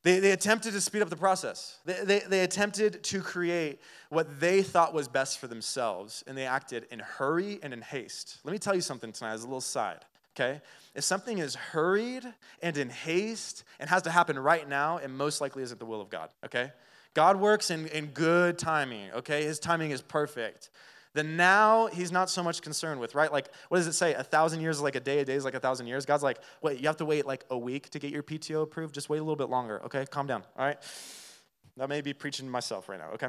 They, 0.03 0.19
they 0.19 0.33
attempted 0.33 0.73
to 0.73 0.81
speed 0.81 1.01
up 1.01 1.11
the 1.11 1.17
process. 1.17 1.79
They, 1.85 2.03
they, 2.03 2.19
they 2.29 2.41
attempted 2.41 3.05
to 3.05 3.21
create 3.21 3.81
what 4.09 4.41
they 4.41 4.65
thought 4.65 4.93
was 4.93 5.07
best 5.07 5.39
for 5.39 5.47
themselves, 5.47 6.25
and 6.27 6.37
they 6.37 6.47
acted 6.47 6.89
in 6.91 6.99
hurry 6.99 7.61
and 7.63 7.73
in 7.73 7.83
haste. 7.83 8.39
Let 8.43 8.51
me 8.51 8.59
tell 8.59 8.75
you 8.75 8.81
something 8.81 9.13
tonight 9.13 9.35
as 9.35 9.45
a 9.45 9.47
little 9.47 9.61
side 9.61 10.05
okay? 10.39 10.61
If 10.95 11.05
something 11.05 11.39
is 11.39 11.55
hurried 11.55 12.25
and 12.63 12.77
in 12.77 12.91
haste 12.91 13.65
and 13.79 13.89
has 13.91 14.03
to 14.03 14.11
happen 14.11 14.39
right 14.39 14.69
now, 14.69 14.99
it 14.99 15.09
most 15.09 15.41
likely 15.41 15.63
isn't 15.63 15.79
the 15.79 15.87
will 15.87 16.01
of 16.01 16.11
God, 16.11 16.31
okay? 16.45 16.73
God 17.15 17.41
works 17.41 17.71
in, 17.71 17.87
in 17.89 18.07
good 18.07 18.59
timing, 18.59 19.11
okay? 19.13 19.45
His 19.45 19.59
timing 19.59 19.91
is 19.91 20.03
perfect. 20.03 20.71
The 21.15 21.23
now, 21.23 21.87
he's 21.87 22.13
not 22.13 22.31
so 22.31 22.43
much 22.43 22.63
concerned 22.63 23.01
with, 23.01 23.15
right? 23.15 23.33
Like, 23.33 23.49
what 23.69 23.79
does 23.79 23.87
it 23.87 23.95
say? 23.95 24.15
A 24.15 24.23
thousand 24.23 24.61
years 24.61 24.77
is 24.77 24.83
like 24.83 24.95
a 24.95 25.01
day, 25.01 25.21
a 25.21 25.25
day 25.25 25.35
is 25.35 25.45
like 25.45 25.55
a 25.55 25.61
thousand 25.61 25.87
years. 25.87 26.07
God's 26.07 26.23
like, 26.23 26.39
wait, 26.63 26.81
you 26.81 26.87
have 26.87 26.99
to 26.99 27.05
wait 27.05 27.27
like 27.27 27.45
a 27.51 27.59
week 27.59 27.91
to 27.91 27.99
get 27.99 28.13
your 28.13 28.23
PTO 28.23 28.63
approved? 28.63 28.95
Just 28.95 29.09
wait 29.09 29.19
a 29.19 29.23
little 29.23 29.37
bit 29.37 29.49
longer, 29.49 29.83
okay? 29.85 30.05
Calm 30.07 30.27
down, 30.27 30.45
all 30.57 30.67
right? 30.67 30.79
That 31.77 31.89
may 31.89 32.01
be 32.01 32.13
preaching 32.13 32.47
to 32.47 32.51
myself 32.51 32.89
right 32.89 32.99
now, 32.99 33.11
okay? 33.13 33.29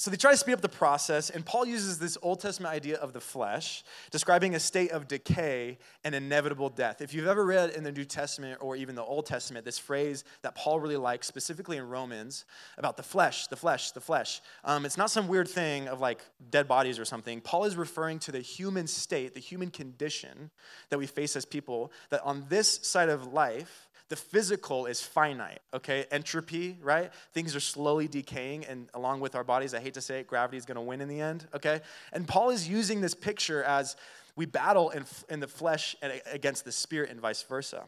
So 0.00 0.12
they 0.12 0.16
try 0.16 0.30
to 0.30 0.36
speed 0.36 0.52
up 0.52 0.60
the 0.60 0.68
process, 0.68 1.28
and 1.28 1.44
Paul 1.44 1.66
uses 1.66 1.98
this 1.98 2.16
Old 2.22 2.38
Testament 2.38 2.72
idea 2.72 2.98
of 2.98 3.12
the 3.12 3.20
flesh, 3.20 3.82
describing 4.12 4.54
a 4.54 4.60
state 4.60 4.92
of 4.92 5.08
decay 5.08 5.76
and 6.04 6.14
inevitable 6.14 6.70
death. 6.70 7.00
If 7.00 7.12
you've 7.12 7.26
ever 7.26 7.44
read 7.44 7.70
in 7.70 7.82
the 7.82 7.90
New 7.90 8.04
Testament 8.04 8.58
or 8.60 8.76
even 8.76 8.94
the 8.94 9.02
Old 9.02 9.26
Testament, 9.26 9.64
this 9.64 9.76
phrase 9.76 10.22
that 10.42 10.54
Paul 10.54 10.78
really 10.78 10.96
likes, 10.96 11.26
specifically 11.26 11.78
in 11.78 11.88
Romans, 11.88 12.44
about 12.76 12.96
the 12.96 13.02
flesh, 13.02 13.48
the 13.48 13.56
flesh, 13.56 13.90
the 13.90 14.00
flesh, 14.00 14.40
um, 14.64 14.86
it's 14.86 14.96
not 14.96 15.10
some 15.10 15.26
weird 15.26 15.48
thing 15.48 15.88
of 15.88 16.00
like 16.00 16.20
dead 16.48 16.68
bodies 16.68 17.00
or 17.00 17.04
something. 17.04 17.40
Paul 17.40 17.64
is 17.64 17.74
referring 17.74 18.20
to 18.20 18.30
the 18.30 18.40
human 18.40 18.86
state, 18.86 19.34
the 19.34 19.40
human 19.40 19.68
condition 19.68 20.52
that 20.90 20.98
we 20.98 21.08
face 21.08 21.34
as 21.34 21.44
people, 21.44 21.90
that 22.10 22.22
on 22.22 22.46
this 22.48 22.78
side 22.82 23.08
of 23.08 23.32
life, 23.32 23.87
the 24.08 24.16
physical 24.16 24.86
is 24.86 25.02
finite, 25.02 25.60
okay? 25.74 26.06
Entropy, 26.10 26.78
right? 26.80 27.12
Things 27.34 27.54
are 27.54 27.60
slowly 27.60 28.08
decaying, 28.08 28.64
and 28.64 28.88
along 28.94 29.20
with 29.20 29.34
our 29.34 29.44
bodies, 29.44 29.74
I 29.74 29.80
hate 29.80 29.94
to 29.94 30.00
say 30.00 30.20
it, 30.20 30.26
gravity 30.26 30.56
is 30.56 30.64
gonna 30.64 30.82
win 30.82 31.00
in 31.00 31.08
the 31.08 31.20
end, 31.20 31.46
okay? 31.54 31.80
And 32.12 32.26
Paul 32.26 32.50
is 32.50 32.68
using 32.68 33.00
this 33.00 33.14
picture 33.14 33.62
as 33.64 33.96
we 34.34 34.46
battle 34.46 34.90
in, 34.90 35.04
in 35.28 35.40
the 35.40 35.48
flesh 35.48 35.96
and 36.00 36.22
against 36.32 36.64
the 36.64 36.72
spirit 36.72 37.10
and 37.10 37.20
vice 37.20 37.42
versa. 37.42 37.84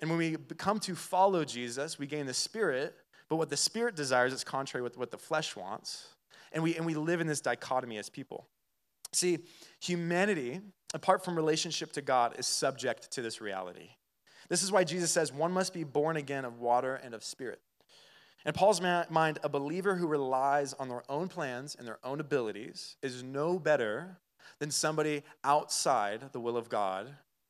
And 0.00 0.10
when 0.10 0.18
we 0.18 0.36
come 0.56 0.78
to 0.80 0.94
follow 0.94 1.44
Jesus, 1.44 1.98
we 1.98 2.06
gain 2.06 2.26
the 2.26 2.34
spirit, 2.34 2.94
but 3.28 3.36
what 3.36 3.50
the 3.50 3.56
spirit 3.56 3.96
desires 3.96 4.32
is 4.32 4.44
contrary 4.44 4.82
with 4.82 4.96
what 4.96 5.10
the 5.10 5.18
flesh 5.18 5.56
wants. 5.56 6.08
And 6.52 6.62
we, 6.62 6.76
and 6.76 6.86
we 6.86 6.94
live 6.94 7.20
in 7.20 7.26
this 7.26 7.40
dichotomy 7.40 7.98
as 7.98 8.08
people. 8.08 8.46
See, 9.12 9.38
humanity, 9.80 10.60
apart 10.94 11.24
from 11.24 11.34
relationship 11.36 11.92
to 11.92 12.02
God, 12.02 12.36
is 12.38 12.46
subject 12.46 13.10
to 13.12 13.22
this 13.22 13.40
reality. 13.40 13.90
This 14.48 14.62
is 14.62 14.72
why 14.72 14.84
Jesus 14.84 15.10
says 15.10 15.32
one 15.32 15.52
must 15.52 15.74
be 15.74 15.84
born 15.84 16.16
again 16.16 16.44
of 16.44 16.58
water 16.60 16.94
and 16.96 17.14
of 17.14 17.22
spirit. 17.24 17.60
In 18.46 18.52
Paul's 18.52 18.80
mind, 18.80 19.38
a 19.42 19.48
believer 19.48 19.96
who 19.96 20.06
relies 20.06 20.72
on 20.74 20.88
their 20.88 21.02
own 21.08 21.28
plans 21.28 21.74
and 21.78 21.86
their 21.86 21.98
own 22.04 22.20
abilities 22.20 22.96
is 23.02 23.22
no 23.22 23.58
better 23.58 24.18
than 24.58 24.70
somebody 24.70 25.22
outside 25.44 26.32
the 26.32 26.40
will 26.40 26.56
of 26.56 26.68
God 26.68 27.08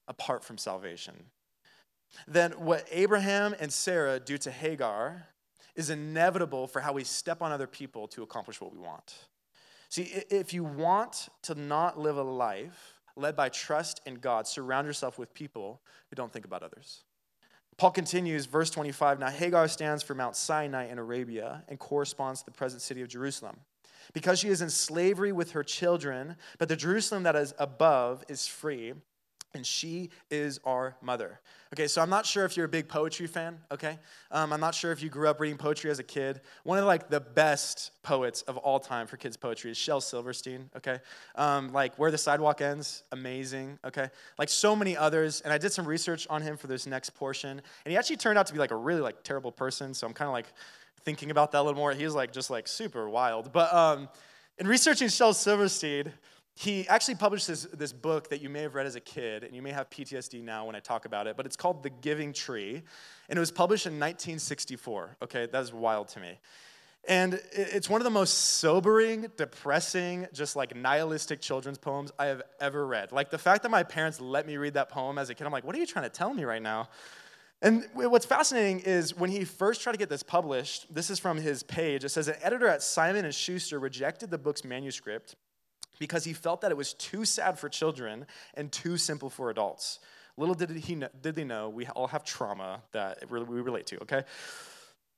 apart 0.08 0.42
from 0.42 0.58
salvation. 0.58 1.14
Then 2.26 2.52
what 2.52 2.86
Abraham 2.90 3.54
and 3.60 3.72
Sarah 3.72 4.18
do 4.18 4.38
to 4.38 4.50
Hagar 4.50 5.26
is 5.76 5.90
inevitable 5.90 6.66
for 6.66 6.80
how 6.80 6.92
we 6.92 7.04
step 7.04 7.42
on 7.42 7.52
other 7.52 7.66
people 7.66 8.08
to 8.08 8.22
accomplish 8.22 8.60
what 8.60 8.72
we 8.72 8.78
want. 8.78 9.14
See, 9.90 10.02
if 10.30 10.52
you 10.52 10.64
want 10.64 11.28
to 11.42 11.54
not 11.54 11.98
live 11.98 12.16
a 12.16 12.22
life 12.22 12.97
led 13.18 13.36
by 13.36 13.48
trust 13.48 14.00
in 14.06 14.16
God. 14.16 14.46
Surround 14.46 14.86
yourself 14.86 15.18
with 15.18 15.34
people 15.34 15.80
who 16.08 16.16
don't 16.16 16.32
think 16.32 16.44
about 16.44 16.62
others. 16.62 17.04
Paul 17.76 17.92
continues, 17.92 18.46
verse 18.46 18.70
25. 18.70 19.20
Now, 19.20 19.28
Hagar 19.28 19.68
stands 19.68 20.02
for 20.02 20.14
Mount 20.14 20.34
Sinai 20.34 20.88
in 20.88 20.98
Arabia 20.98 21.62
and 21.68 21.78
corresponds 21.78 22.40
to 22.40 22.46
the 22.46 22.52
present 22.52 22.82
city 22.82 23.02
of 23.02 23.08
Jerusalem. 23.08 23.56
Because 24.12 24.40
she 24.40 24.48
is 24.48 24.62
in 24.62 24.70
slavery 24.70 25.32
with 25.32 25.52
her 25.52 25.62
children, 25.62 26.36
but 26.58 26.68
the 26.68 26.76
Jerusalem 26.76 27.22
that 27.24 27.36
is 27.36 27.54
above 27.58 28.24
is 28.28 28.46
free, 28.46 28.94
and 29.54 29.66
she 29.66 30.10
is 30.30 30.60
our 30.64 30.96
mother. 31.00 31.40
Okay, 31.72 31.86
so 31.86 32.00
I'm 32.00 32.08
not 32.08 32.24
sure 32.24 32.44
if 32.44 32.56
you're 32.56 32.66
a 32.66 32.68
big 32.68 32.88
poetry 32.88 33.26
fan, 33.26 33.58
okay? 33.70 33.98
Um, 34.30 34.52
I'm 34.52 34.60
not 34.60 34.74
sure 34.74 34.90
if 34.90 35.02
you 35.02 35.10
grew 35.10 35.28
up 35.28 35.38
reading 35.38 35.58
poetry 35.58 35.90
as 35.90 35.98
a 35.98 36.02
kid. 36.02 36.40
One 36.64 36.78
of 36.78 36.84
like 36.84 37.10
the 37.10 37.20
best 37.20 37.90
poets 38.02 38.42
of 38.42 38.56
all 38.56 38.80
time 38.80 39.06
for 39.06 39.16
kids' 39.16 39.36
poetry 39.36 39.70
is 39.70 39.76
Shel 39.76 40.00
Silverstein, 40.00 40.70
okay? 40.76 41.00
Um, 41.34 41.72
like 41.72 41.94
Where 41.98 42.10
the 42.10 42.18
Sidewalk 42.18 42.60
Ends, 42.60 43.02
amazing, 43.12 43.78
okay? 43.84 44.08
Like 44.38 44.48
so 44.48 44.74
many 44.74 44.96
others, 44.96 45.42
and 45.42 45.52
I 45.52 45.58
did 45.58 45.72
some 45.72 45.86
research 45.86 46.26
on 46.30 46.40
him 46.40 46.56
for 46.56 46.68
this 46.68 46.86
next 46.86 47.10
portion, 47.10 47.50
and 47.50 47.92
he 47.92 47.96
actually 47.96 48.16
turned 48.16 48.38
out 48.38 48.46
to 48.46 48.52
be 48.52 48.58
like 48.58 48.70
a 48.70 48.76
really 48.76 49.00
like 49.00 49.22
terrible 49.22 49.52
person, 49.52 49.92
so 49.92 50.06
I'm 50.06 50.14
kind 50.14 50.28
of 50.28 50.32
like 50.32 50.46
thinking 51.04 51.30
about 51.30 51.52
that 51.52 51.60
a 51.60 51.62
little 51.62 51.78
more. 51.78 51.92
He's 51.92 52.14
like 52.14 52.32
just 52.32 52.50
like 52.50 52.66
super 52.66 53.08
wild. 53.08 53.52
But 53.52 53.72
um, 53.74 54.08
in 54.58 54.66
researching 54.66 55.08
Shel 55.08 55.32
Silverstein, 55.32 56.12
he 56.58 56.88
actually 56.88 57.14
published 57.14 57.46
this, 57.46 57.68
this 57.72 57.92
book 57.92 58.30
that 58.30 58.42
you 58.42 58.48
may 58.48 58.62
have 58.62 58.74
read 58.74 58.84
as 58.84 58.96
a 58.96 59.00
kid, 59.00 59.44
and 59.44 59.54
you 59.54 59.62
may 59.62 59.70
have 59.70 59.88
PTSD 59.90 60.42
now 60.42 60.66
when 60.66 60.74
I 60.74 60.80
talk 60.80 61.04
about 61.04 61.28
it, 61.28 61.36
but 61.36 61.46
it's 61.46 61.54
called 61.54 61.84
The 61.84 61.90
Giving 61.90 62.32
Tree, 62.32 62.82
and 63.28 63.36
it 63.36 63.38
was 63.38 63.52
published 63.52 63.86
in 63.86 63.92
1964. 63.92 65.18
Okay, 65.22 65.46
that 65.46 65.62
is 65.62 65.72
wild 65.72 66.08
to 66.08 66.20
me. 66.20 66.36
And 67.06 67.40
it's 67.52 67.88
one 67.88 68.00
of 68.00 68.04
the 68.04 68.10
most 68.10 68.32
sobering, 68.32 69.28
depressing, 69.36 70.26
just 70.32 70.56
like 70.56 70.74
nihilistic 70.74 71.40
children's 71.40 71.78
poems 71.78 72.10
I 72.18 72.26
have 72.26 72.42
ever 72.60 72.84
read. 72.88 73.12
Like 73.12 73.30
the 73.30 73.38
fact 73.38 73.62
that 73.62 73.70
my 73.70 73.84
parents 73.84 74.20
let 74.20 74.44
me 74.44 74.56
read 74.56 74.74
that 74.74 74.88
poem 74.88 75.16
as 75.16 75.30
a 75.30 75.36
kid, 75.36 75.46
I'm 75.46 75.52
like, 75.52 75.62
what 75.62 75.76
are 75.76 75.78
you 75.78 75.86
trying 75.86 76.06
to 76.06 76.10
tell 76.10 76.34
me 76.34 76.42
right 76.42 76.60
now? 76.60 76.88
And 77.62 77.86
what's 77.94 78.26
fascinating 78.26 78.80
is 78.80 79.16
when 79.16 79.30
he 79.30 79.44
first 79.44 79.80
tried 79.80 79.92
to 79.92 79.98
get 79.98 80.08
this 80.08 80.24
published, 80.24 80.92
this 80.92 81.08
is 81.08 81.20
from 81.20 81.38
his 81.38 81.62
page. 81.62 82.02
It 82.02 82.08
says 82.08 82.26
an 82.26 82.36
editor 82.42 82.66
at 82.66 82.82
Simon 82.82 83.24
and 83.24 83.34
Schuster 83.34 83.78
rejected 83.78 84.32
the 84.32 84.38
book's 84.38 84.64
manuscript 84.64 85.36
because 85.98 86.24
he 86.24 86.32
felt 86.32 86.60
that 86.60 86.70
it 86.70 86.76
was 86.76 86.94
too 86.94 87.24
sad 87.24 87.58
for 87.58 87.68
children 87.68 88.26
and 88.54 88.70
too 88.70 88.96
simple 88.96 89.30
for 89.30 89.50
adults. 89.50 90.00
Little 90.36 90.54
did 90.54 90.70
he 90.70 90.94
know, 90.94 91.08
did 91.20 91.34
they 91.34 91.44
know 91.44 91.68
we 91.68 91.86
all 91.88 92.06
have 92.06 92.24
trauma 92.24 92.82
that 92.92 93.28
we 93.30 93.40
relate 93.40 93.86
to, 93.86 94.02
okay? 94.02 94.22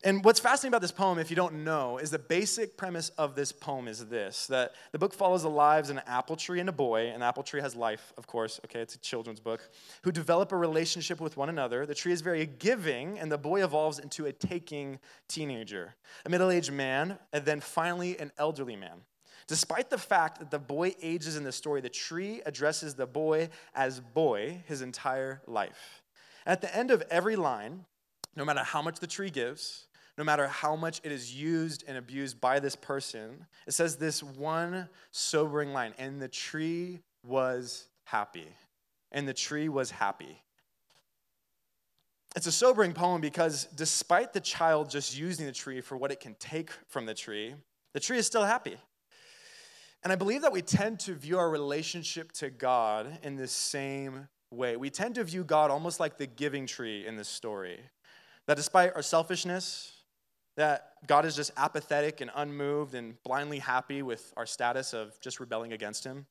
And 0.03 0.25
what's 0.25 0.40
fascinating 0.40 0.71
about 0.71 0.81
this 0.81 0.93
poem, 0.93 1.19
if 1.19 1.29
you 1.29 1.37
don't 1.37 1.62
know, 1.62 1.99
is 1.99 2.11
the 2.11 2.19
basic 2.19 2.79
premise 2.79 3.11
of 3.19 3.35
this 3.35 3.53
poem 3.53 3.87
is 3.87 4.07
this 4.07 4.47
that 4.47 4.73
the 4.93 4.99
book 4.99 5.12
follows 5.12 5.43
the 5.43 5.51
lives 5.51 5.90
of 5.90 5.99
an 5.99 6.03
apple 6.07 6.37
tree 6.37 6.59
and 6.59 6.71
a 6.71 6.73
boy, 6.73 7.09
and 7.09 7.21
the 7.21 7.27
apple 7.27 7.43
tree 7.43 7.61
has 7.61 7.77
life, 7.77 8.14
of 8.16 8.27
course, 8.27 8.59
okay, 8.64 8.81
it's 8.81 8.95
a 8.95 8.99
children's 9.01 9.40
book, 9.40 9.69
who 10.03 10.11
develop 10.11 10.53
a 10.53 10.57
relationship 10.57 11.21
with 11.21 11.37
one 11.37 11.51
another. 11.51 11.85
The 11.85 11.95
tree 11.95 12.12
is 12.12 12.23
very 12.23 12.47
giving, 12.47 13.19
and 13.19 13.31
the 13.31 13.37
boy 13.37 13.62
evolves 13.62 13.99
into 13.99 14.25
a 14.25 14.33
taking 14.33 15.01
teenager, 15.29 15.95
a 16.25 16.31
middle 16.31 16.51
aged 16.51 16.73
man, 16.73 17.19
and 17.35 17.45
then 17.45 17.61
finally 17.61 18.19
an 18.19 18.33
elderly 18.38 18.77
man. 18.77 19.03
Despite 19.50 19.90
the 19.90 19.98
fact 19.98 20.38
that 20.38 20.52
the 20.52 20.60
boy 20.60 20.94
ages 21.02 21.36
in 21.36 21.42
the 21.42 21.50
story, 21.50 21.80
the 21.80 21.88
tree 21.88 22.40
addresses 22.46 22.94
the 22.94 23.04
boy 23.04 23.48
as 23.74 23.98
boy 23.98 24.62
his 24.68 24.80
entire 24.80 25.42
life. 25.44 26.04
At 26.46 26.60
the 26.60 26.72
end 26.72 26.92
of 26.92 27.02
every 27.10 27.34
line, 27.34 27.84
no 28.36 28.44
matter 28.44 28.62
how 28.62 28.80
much 28.80 29.00
the 29.00 29.08
tree 29.08 29.28
gives, 29.28 29.88
no 30.16 30.22
matter 30.22 30.46
how 30.46 30.76
much 30.76 31.00
it 31.02 31.10
is 31.10 31.34
used 31.34 31.82
and 31.88 31.98
abused 31.98 32.40
by 32.40 32.60
this 32.60 32.76
person, 32.76 33.44
it 33.66 33.72
says 33.72 33.96
this 33.96 34.22
one 34.22 34.88
sobering 35.10 35.72
line 35.72 35.94
and 35.98 36.22
the 36.22 36.28
tree 36.28 37.00
was 37.26 37.88
happy. 38.04 38.46
And 39.10 39.26
the 39.26 39.34
tree 39.34 39.68
was 39.68 39.90
happy. 39.90 40.44
It's 42.36 42.46
a 42.46 42.52
sobering 42.52 42.92
poem 42.92 43.20
because 43.20 43.64
despite 43.74 44.32
the 44.32 44.38
child 44.40 44.90
just 44.90 45.18
using 45.18 45.46
the 45.46 45.52
tree 45.52 45.80
for 45.80 45.96
what 45.96 46.12
it 46.12 46.20
can 46.20 46.36
take 46.36 46.70
from 46.86 47.04
the 47.04 47.14
tree, 47.14 47.56
the 47.94 47.98
tree 47.98 48.18
is 48.18 48.26
still 48.26 48.44
happy. 48.44 48.76
And 50.02 50.12
I 50.12 50.16
believe 50.16 50.42
that 50.42 50.52
we 50.52 50.62
tend 50.62 51.00
to 51.00 51.14
view 51.14 51.38
our 51.38 51.50
relationship 51.50 52.32
to 52.32 52.50
God 52.50 53.18
in 53.22 53.36
the 53.36 53.46
same 53.46 54.28
way. 54.50 54.76
We 54.76 54.90
tend 54.90 55.16
to 55.16 55.24
view 55.24 55.44
God 55.44 55.70
almost 55.70 56.00
like 56.00 56.16
the 56.16 56.26
giving 56.26 56.66
tree 56.66 57.06
in 57.06 57.16
this 57.16 57.28
story. 57.28 57.78
That 58.46 58.56
despite 58.56 58.94
our 58.96 59.02
selfishness, 59.02 59.92
that 60.56 60.94
God 61.06 61.24
is 61.24 61.36
just 61.36 61.52
apathetic 61.56 62.20
and 62.20 62.30
unmoved 62.34 62.94
and 62.94 63.22
blindly 63.22 63.58
happy 63.58 64.02
with 64.02 64.32
our 64.36 64.46
status 64.46 64.94
of 64.94 65.18
just 65.20 65.38
rebelling 65.38 65.72
against 65.72 66.04
Him. 66.04 66.26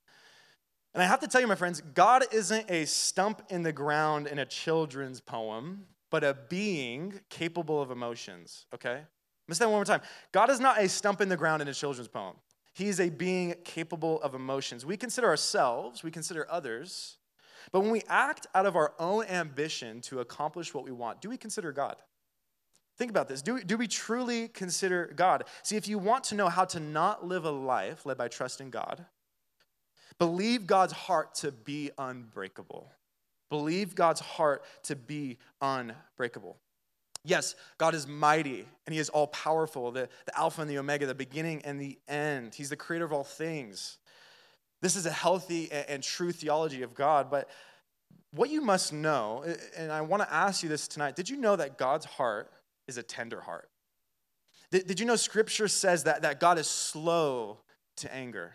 And 0.93 1.03
I 1.03 1.05
have 1.05 1.19
to 1.19 1.27
tell 1.27 1.39
you, 1.39 1.47
my 1.47 1.55
friends, 1.55 1.82
God 1.93 2.23
isn't 2.32 2.69
a 2.69 2.86
stump 2.86 3.43
in 3.49 3.62
the 3.62 3.71
ground 3.71 4.27
in 4.27 4.39
a 4.39 4.45
children's 4.45 5.21
poem, 5.21 5.86
but 6.10 6.23
a 6.23 6.36
being 6.49 7.19
capable 7.29 7.82
of 7.82 7.91
emotions, 7.91 8.65
okay? 8.73 9.01
Me 9.47 9.55
say 9.55 9.65
that 9.65 9.69
one 9.69 9.77
more 9.77 9.86
time. 9.86 10.01
God 10.32 10.49
is 10.49 10.60
not 10.60 10.82
a 10.82 10.89
stump 10.89 11.21
in 11.21 11.29
the 11.29 11.38
ground 11.38 11.62
in 11.62 11.67
a 11.67 11.73
children's 11.73 12.08
poem. 12.08 12.36
He's 12.80 13.02
a 13.02 13.10
being 13.10 13.56
capable 13.65 14.22
of 14.22 14.34
emotions. 14.34 14.86
We 14.86 14.96
consider 14.96 15.28
ourselves, 15.28 16.02
we 16.02 16.12
consider 16.12 16.48
others, 16.50 17.18
but 17.74 17.82
when 17.82 17.92
we 17.92 18.04
act 18.08 18.48
out 18.56 18.65
of 18.65 18.78
our 18.78 18.94
own 18.98 19.26
ambition 19.26 20.00
to 20.02 20.22
accomplish 20.22 20.74
what 20.74 20.86
we 20.86 20.92
want, 20.92 21.20
do 21.20 21.30
we 21.30 21.36
consider 21.36 21.74
God? 21.74 21.98
Think 22.98 23.12
about 23.12 23.28
this. 23.28 23.42
Do, 23.42 23.62
do 23.62 23.78
we 23.78 23.88
truly 23.88 24.48
consider 24.48 25.12
God? 25.13 25.44
See, 25.62 25.76
if 25.76 25.89
you 25.89 26.00
want 26.00 26.24
to 26.26 26.36
know 26.36 26.48
how 26.48 26.63
to 26.65 26.80
not 26.80 27.26
live 27.26 27.44
a 27.44 27.52
life 27.52 28.06
led 28.06 28.18
by 28.18 28.30
trust 28.30 28.62
in 28.62 28.70
God, 28.70 29.06
believe 30.18 30.65
God's 30.65 30.94
heart 30.94 31.36
to 31.36 31.52
be 31.52 31.92
unbreakable. 31.98 32.92
Believe 33.50 33.94
God's 33.94 34.22
heart 34.22 34.63
to 34.84 34.96
be 34.96 35.38
unbreakable. 35.62 36.58
Yes, 37.23 37.55
God 37.77 37.93
is 37.93 38.08
mighty 38.08 38.65
and 38.86 38.93
He 38.93 38.99
is 38.99 39.10
all 39.10 39.27
powerful, 39.27 39.91
the, 39.91 40.10
the 40.25 40.38
Alpha 40.38 40.62
and 40.62 40.69
the 40.69 40.77
Omega, 40.77 41.05
the 41.05 41.15
beginning 41.15 41.62
and 41.65 41.79
the 41.79 41.97
end. 42.08 42.55
He's 42.55 42.69
the 42.69 42.75
creator 42.75 43.05
of 43.05 43.13
all 43.13 43.23
things. 43.23 43.97
This 44.82 44.95
is 44.95 45.05
a 45.05 45.12
healthy 45.12 45.71
and, 45.71 45.89
and 45.89 46.03
true 46.03 46.32
theology 46.32 46.82
of 46.82 46.93
God. 46.93 47.29
But 47.29 47.49
what 48.32 48.49
you 48.49 48.62
must 48.62 48.93
know, 48.93 49.43
and 49.75 49.91
I 49.91 50.01
want 50.01 50.23
to 50.23 50.34
ask 50.34 50.63
you 50.63 50.69
this 50.69 50.88
tonight 50.88 51.15
did 51.15 51.29
you 51.29 51.38
know 51.38 51.55
that 51.55 51.77
God's 51.77 52.05
heart 52.05 52.51
is 52.88 52.97
a 52.97 53.03
tender 53.03 53.41
heart. 53.41 53.69
Did, 54.71 54.88
did 54.88 54.99
you 54.99 55.05
know 55.05 55.15
scripture 55.15 55.67
says 55.67 56.03
that, 56.05 56.21
that 56.21 56.39
God 56.39 56.58
is 56.58 56.67
slow 56.67 57.58
to 57.97 58.13
anger? 58.13 58.53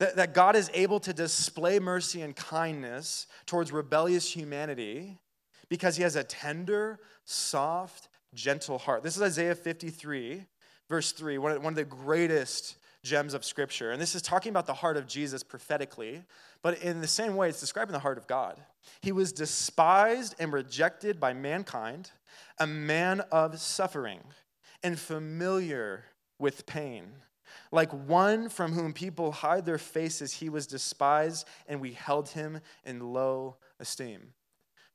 That, 0.00 0.16
that 0.16 0.34
God 0.34 0.56
is 0.56 0.70
able 0.74 0.98
to 1.00 1.12
display 1.12 1.78
mercy 1.78 2.22
and 2.22 2.34
kindness 2.34 3.28
towards 3.46 3.70
rebellious 3.70 4.34
humanity 4.34 5.18
because 5.72 5.96
he 5.96 6.02
has 6.02 6.16
a 6.16 6.22
tender, 6.22 7.00
soft, 7.24 8.10
gentle 8.34 8.76
heart. 8.76 9.02
This 9.02 9.16
is 9.16 9.22
Isaiah 9.22 9.54
53, 9.54 10.44
verse 10.86 11.12
3, 11.12 11.38
one 11.38 11.52
of, 11.52 11.64
one 11.64 11.72
of 11.72 11.76
the 11.76 11.84
greatest 11.86 12.76
gems 13.02 13.32
of 13.32 13.42
Scripture. 13.42 13.90
And 13.90 13.98
this 13.98 14.14
is 14.14 14.20
talking 14.20 14.50
about 14.50 14.66
the 14.66 14.74
heart 14.74 14.98
of 14.98 15.06
Jesus 15.06 15.42
prophetically, 15.42 16.24
but 16.60 16.82
in 16.82 17.00
the 17.00 17.08
same 17.08 17.36
way, 17.36 17.48
it's 17.48 17.58
describing 17.58 17.94
the 17.94 18.00
heart 18.00 18.18
of 18.18 18.26
God. 18.26 18.60
He 19.00 19.12
was 19.12 19.32
despised 19.32 20.34
and 20.38 20.52
rejected 20.52 21.18
by 21.18 21.32
mankind, 21.32 22.10
a 22.58 22.66
man 22.66 23.22
of 23.32 23.58
suffering 23.58 24.20
and 24.82 24.98
familiar 24.98 26.04
with 26.38 26.66
pain. 26.66 27.04
Like 27.70 27.92
one 27.92 28.50
from 28.50 28.72
whom 28.72 28.92
people 28.92 29.32
hide 29.32 29.64
their 29.64 29.78
faces, 29.78 30.34
he 30.34 30.50
was 30.50 30.66
despised, 30.66 31.48
and 31.66 31.80
we 31.80 31.92
held 31.92 32.28
him 32.28 32.60
in 32.84 33.00
low 33.00 33.56
esteem. 33.80 34.34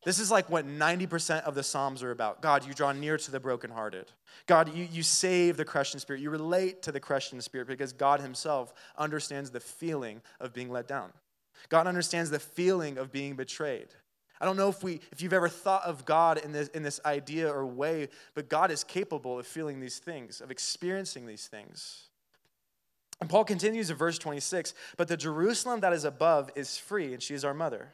This 0.08 0.20
is 0.20 0.32
like 0.32 0.50
what 0.50 0.66
90% 0.66 1.42
of 1.42 1.54
the 1.54 1.64
Psalms 1.64 2.02
are 2.02 2.12
about. 2.12 2.42
God, 2.42 2.66
you 2.66 2.74
draw 2.74 2.94
near 2.94 3.18
to 3.18 3.30
the 3.30 3.42
brokenhearted. 3.42 4.06
God, 4.46 4.74
you, 4.74 4.88
you 4.90 5.04
save 5.04 5.58
the 5.58 5.66
crushed 5.66 6.00
spirit. 6.00 6.22
You 6.22 6.30
relate 6.30 6.82
to 6.84 6.94
the 6.94 7.00
crushed 7.02 7.42
spirit 7.42 7.68
because 7.68 7.92
God 7.92 8.22
Himself 8.22 8.74
understands 8.98 9.50
the 9.50 9.60
feeling 9.60 10.22
of 10.40 10.54
being 10.54 10.72
let 10.72 10.88
down. 10.88 11.12
God 11.68 11.88
understands 11.88 12.30
the 12.30 12.40
feeling 12.40 12.98
of 12.98 13.12
being 13.12 13.36
betrayed. 13.36 13.90
I 14.40 14.46
don't 14.46 14.56
know 14.56 14.70
if, 14.70 14.82
we, 14.82 15.02
if 15.12 15.22
you've 15.22 15.34
ever 15.34 15.50
thought 15.50 15.84
of 15.84 16.06
God 16.06 16.38
in 16.38 16.54
this, 16.54 16.70
in 16.70 16.84
this 16.84 17.02
idea 17.04 17.52
or 17.52 17.66
way, 17.66 18.08
but 18.34 18.48
God 18.48 18.72
is 18.72 18.86
capable 18.86 19.38
of 19.38 19.46
feeling 19.46 19.82
these 19.82 20.00
things, 20.00 20.40
of 20.40 20.52
experiencing 20.52 21.28
these 21.28 21.48
things. 21.48 22.08
And 23.20 23.30
Paul 23.30 23.44
continues 23.44 23.90
in 23.90 23.98
verse 23.98 24.18
26 24.18 24.74
But 24.96 25.10
the 25.10 25.18
Jerusalem 25.18 25.82
that 25.82 25.92
is 25.92 26.06
above 26.06 26.50
is 26.56 26.78
free, 26.78 27.14
and 27.14 27.22
she 27.22 27.34
is 27.34 27.44
our 27.44 27.54
mother. 27.54 27.90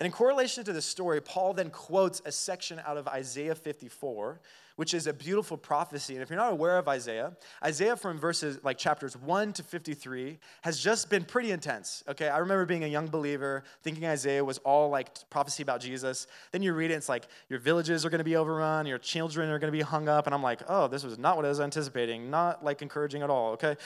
And 0.00 0.06
in 0.06 0.12
correlation 0.12 0.64
to 0.64 0.72
this 0.72 0.86
story, 0.86 1.20
Paul 1.20 1.52
then 1.52 1.68
quotes 1.68 2.22
a 2.24 2.32
section 2.32 2.80
out 2.86 2.96
of 2.96 3.06
Isaiah 3.06 3.54
54, 3.54 4.40
which 4.76 4.94
is 4.94 5.06
a 5.06 5.12
beautiful 5.12 5.58
prophecy. 5.58 6.14
And 6.14 6.22
if 6.22 6.30
you're 6.30 6.38
not 6.38 6.54
aware 6.54 6.78
of 6.78 6.88
Isaiah, 6.88 7.36
Isaiah 7.62 7.96
from 7.96 8.18
verses 8.18 8.58
like 8.64 8.78
chapters 8.78 9.14
1 9.14 9.52
to 9.52 9.62
53 9.62 10.38
has 10.62 10.80
just 10.80 11.10
been 11.10 11.22
pretty 11.22 11.50
intense. 11.50 12.02
Okay, 12.08 12.30
I 12.30 12.38
remember 12.38 12.64
being 12.64 12.84
a 12.84 12.86
young 12.86 13.08
believer, 13.08 13.62
thinking 13.82 14.06
Isaiah 14.06 14.42
was 14.42 14.56
all 14.58 14.88
like 14.88 15.28
prophecy 15.28 15.62
about 15.62 15.82
Jesus. 15.82 16.26
Then 16.50 16.62
you 16.62 16.72
read 16.72 16.90
it, 16.90 16.94
it's 16.94 17.10
like 17.10 17.26
your 17.50 17.58
villages 17.58 18.06
are 18.06 18.10
going 18.10 18.20
to 18.20 18.24
be 18.24 18.36
overrun, 18.36 18.86
your 18.86 18.96
children 18.96 19.50
are 19.50 19.58
going 19.58 19.70
to 19.70 19.76
be 19.76 19.84
hung 19.84 20.08
up. 20.08 20.26
And 20.26 20.34
I'm 20.34 20.42
like, 20.42 20.62
oh, 20.66 20.88
this 20.88 21.04
was 21.04 21.18
not 21.18 21.36
what 21.36 21.44
I 21.44 21.50
was 21.50 21.60
anticipating, 21.60 22.30
not 22.30 22.64
like 22.64 22.80
encouraging 22.80 23.20
at 23.20 23.28
all. 23.28 23.52
Okay. 23.52 23.76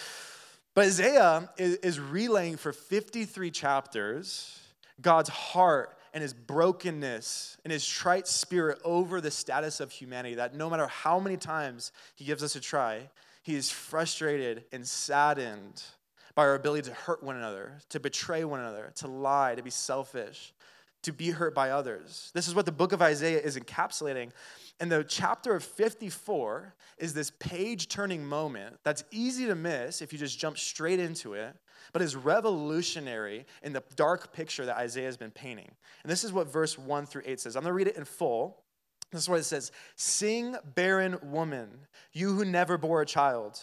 But 0.74 0.84
Isaiah 0.84 1.50
is, 1.56 1.74
is 1.78 1.98
relaying 1.98 2.56
for 2.56 2.72
53 2.72 3.50
chapters 3.50 4.60
God's 5.00 5.28
heart 5.28 5.93
and 6.14 6.22
his 6.22 6.32
brokenness 6.32 7.58
and 7.64 7.72
his 7.72 7.86
trite 7.86 8.28
spirit 8.28 8.78
over 8.84 9.20
the 9.20 9.32
status 9.32 9.80
of 9.80 9.90
humanity. 9.90 10.36
That 10.36 10.54
no 10.54 10.70
matter 10.70 10.86
how 10.86 11.18
many 11.18 11.36
times 11.36 11.90
he 12.14 12.24
gives 12.24 12.42
us 12.42 12.54
a 12.54 12.60
try, 12.60 13.10
he 13.42 13.56
is 13.56 13.70
frustrated 13.70 14.64
and 14.72 14.86
saddened 14.86 15.82
by 16.36 16.42
our 16.42 16.54
ability 16.54 16.88
to 16.88 16.94
hurt 16.94 17.22
one 17.22 17.36
another, 17.36 17.78
to 17.90 18.00
betray 18.00 18.44
one 18.44 18.60
another, 18.60 18.92
to 18.96 19.08
lie, 19.08 19.56
to 19.56 19.62
be 19.62 19.70
selfish, 19.70 20.54
to 21.02 21.12
be 21.12 21.30
hurt 21.30 21.54
by 21.54 21.70
others. 21.70 22.30
This 22.32 22.46
is 22.46 22.54
what 22.54 22.64
the 22.64 22.72
book 22.72 22.92
of 22.92 23.02
Isaiah 23.02 23.40
is 23.40 23.58
encapsulating. 23.58 24.30
And 24.80 24.90
the 24.90 25.04
chapter 25.04 25.54
of 25.54 25.64
54 25.64 26.74
is 26.98 27.12
this 27.12 27.32
page 27.38 27.88
turning 27.88 28.24
moment 28.24 28.76
that's 28.84 29.04
easy 29.10 29.46
to 29.46 29.54
miss 29.54 30.00
if 30.00 30.12
you 30.12 30.18
just 30.18 30.38
jump 30.38 30.58
straight 30.58 31.00
into 31.00 31.34
it 31.34 31.54
but 31.92 32.02
is 32.02 32.16
revolutionary 32.16 33.46
in 33.62 33.72
the 33.72 33.82
dark 33.96 34.32
picture 34.32 34.66
that 34.66 34.76
Isaiah 34.76 35.06
has 35.06 35.16
been 35.16 35.30
painting. 35.30 35.70
And 36.02 36.10
this 36.10 36.24
is 36.24 36.32
what 36.32 36.52
verse 36.52 36.78
1 36.78 37.06
through 37.06 37.22
8 37.24 37.40
says. 37.40 37.56
I'm 37.56 37.62
going 37.62 37.70
to 37.70 37.74
read 37.74 37.88
it 37.88 37.96
in 37.96 38.04
full. 38.04 38.62
This 39.12 39.22
is 39.22 39.28
what 39.28 39.40
it 39.40 39.44
says 39.44 39.70
Sing, 39.96 40.56
barren 40.74 41.18
woman, 41.22 41.70
you 42.12 42.34
who 42.34 42.44
never 42.44 42.76
bore 42.76 43.02
a 43.02 43.06
child. 43.06 43.60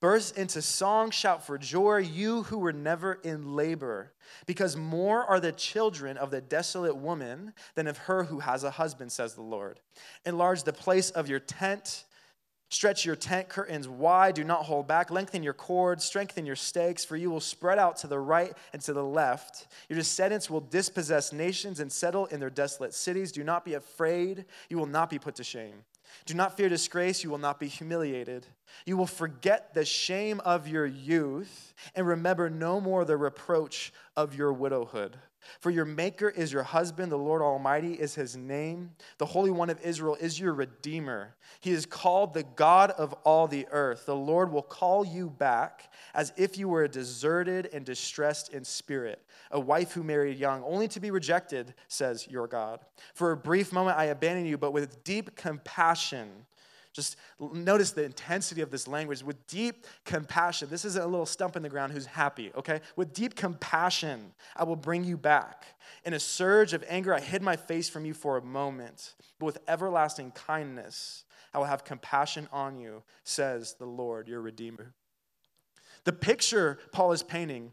Burst 0.00 0.36
into 0.36 0.60
song, 0.60 1.10
shout 1.10 1.46
for 1.46 1.56
joy, 1.56 1.98
you 1.98 2.42
who 2.42 2.58
were 2.58 2.72
never 2.74 3.14
in 3.22 3.54
labor, 3.54 4.12
because 4.44 4.76
more 4.76 5.24
are 5.24 5.40
the 5.40 5.52
children 5.52 6.18
of 6.18 6.30
the 6.30 6.42
desolate 6.42 6.96
woman 6.96 7.54
than 7.74 7.86
of 7.86 7.96
her 7.96 8.24
who 8.24 8.40
has 8.40 8.64
a 8.64 8.72
husband, 8.72 9.12
says 9.12 9.34
the 9.34 9.42
Lord. 9.42 9.80
Enlarge 10.26 10.64
the 10.64 10.74
place 10.74 11.10
of 11.10 11.28
your 11.28 11.40
tent. 11.40 12.04
Stretch 12.74 13.04
your 13.04 13.14
tent 13.14 13.48
curtains 13.48 13.86
wide, 13.86 14.34
do 14.34 14.42
not 14.42 14.64
hold 14.64 14.88
back. 14.88 15.08
Lengthen 15.08 15.44
your 15.44 15.52
cords, 15.52 16.04
strengthen 16.04 16.44
your 16.44 16.56
stakes, 16.56 17.04
for 17.04 17.16
you 17.16 17.30
will 17.30 17.38
spread 17.38 17.78
out 17.78 17.96
to 17.98 18.08
the 18.08 18.18
right 18.18 18.52
and 18.72 18.82
to 18.82 18.92
the 18.92 19.04
left. 19.04 19.68
Your 19.88 19.96
descendants 19.96 20.50
will 20.50 20.60
dispossess 20.60 21.32
nations 21.32 21.78
and 21.78 21.92
settle 21.92 22.26
in 22.26 22.40
their 22.40 22.50
desolate 22.50 22.92
cities. 22.92 23.30
Do 23.30 23.44
not 23.44 23.64
be 23.64 23.74
afraid, 23.74 24.44
you 24.68 24.76
will 24.76 24.86
not 24.86 25.08
be 25.08 25.20
put 25.20 25.36
to 25.36 25.44
shame. 25.44 25.84
Do 26.26 26.34
not 26.34 26.56
fear 26.56 26.68
disgrace, 26.68 27.22
you 27.22 27.30
will 27.30 27.38
not 27.38 27.60
be 27.60 27.68
humiliated. 27.68 28.44
You 28.86 28.96
will 28.96 29.06
forget 29.06 29.72
the 29.72 29.84
shame 29.84 30.40
of 30.40 30.66
your 30.66 30.84
youth 30.84 31.74
and 31.94 32.04
remember 32.04 32.50
no 32.50 32.80
more 32.80 33.04
the 33.04 33.16
reproach 33.16 33.92
of 34.16 34.34
your 34.34 34.52
widowhood. 34.52 35.16
For 35.60 35.70
your 35.70 35.84
Maker 35.84 36.28
is 36.28 36.52
your 36.52 36.62
husband, 36.62 37.10
the 37.10 37.16
Lord 37.16 37.42
Almighty 37.42 37.94
is 37.94 38.14
his 38.14 38.36
name. 38.36 38.90
The 39.18 39.26
Holy 39.26 39.50
One 39.50 39.70
of 39.70 39.80
Israel 39.80 40.16
is 40.20 40.38
your 40.38 40.54
Redeemer. 40.54 41.34
He 41.60 41.70
is 41.70 41.86
called 41.86 42.34
the 42.34 42.42
God 42.42 42.90
of 42.92 43.12
all 43.24 43.46
the 43.46 43.66
earth. 43.70 44.06
The 44.06 44.16
Lord 44.16 44.52
will 44.52 44.62
call 44.62 45.04
you 45.04 45.30
back 45.30 45.92
as 46.14 46.32
if 46.36 46.58
you 46.58 46.68
were 46.68 46.86
deserted 46.88 47.70
and 47.72 47.84
distressed 47.84 48.52
in 48.52 48.64
spirit, 48.64 49.24
a 49.50 49.60
wife 49.60 49.92
who 49.92 50.02
married 50.02 50.38
young, 50.38 50.62
only 50.64 50.88
to 50.88 51.00
be 51.00 51.10
rejected, 51.10 51.74
says 51.88 52.28
your 52.28 52.46
God. 52.46 52.80
For 53.14 53.32
a 53.32 53.36
brief 53.36 53.72
moment 53.72 53.98
I 53.98 54.06
abandoned 54.06 54.48
you, 54.48 54.58
but 54.58 54.72
with 54.72 55.04
deep 55.04 55.36
compassion. 55.36 56.30
Just 56.94 57.16
notice 57.40 57.90
the 57.90 58.04
intensity 58.04 58.60
of 58.60 58.70
this 58.70 58.86
language. 58.86 59.24
With 59.24 59.44
deep 59.48 59.84
compassion, 60.04 60.68
this 60.70 60.84
isn't 60.84 61.02
a 61.02 61.06
little 61.06 61.26
stump 61.26 61.56
in 61.56 61.62
the 61.62 61.68
ground 61.68 61.92
who's 61.92 62.06
happy, 62.06 62.52
okay? 62.56 62.80
With 62.94 63.12
deep 63.12 63.34
compassion, 63.34 64.32
I 64.54 64.62
will 64.62 64.76
bring 64.76 65.02
you 65.02 65.16
back. 65.16 65.66
In 66.04 66.14
a 66.14 66.20
surge 66.20 66.72
of 66.72 66.84
anger, 66.88 67.12
I 67.12 67.18
hid 67.18 67.42
my 67.42 67.56
face 67.56 67.88
from 67.88 68.04
you 68.04 68.14
for 68.14 68.36
a 68.36 68.42
moment, 68.42 69.14
but 69.40 69.46
with 69.46 69.58
everlasting 69.66 70.30
kindness, 70.30 71.24
I 71.52 71.58
will 71.58 71.64
have 71.64 71.84
compassion 71.84 72.48
on 72.52 72.78
you, 72.78 73.02
says 73.24 73.74
the 73.74 73.86
Lord, 73.86 74.28
your 74.28 74.40
Redeemer. 74.40 74.94
The 76.04 76.12
picture 76.12 76.78
Paul 76.92 77.10
is 77.10 77.24
painting 77.24 77.72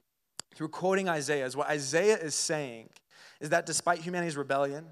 through 0.55 0.69
quoting 0.69 1.07
Isaiah 1.07 1.45
is 1.45 1.55
what 1.55 1.67
Isaiah 1.67 2.17
is 2.17 2.34
saying 2.34 2.89
is 3.39 3.49
that 3.49 3.65
despite 3.65 3.99
humanity's 3.99 4.38
rebellion, 4.38 4.88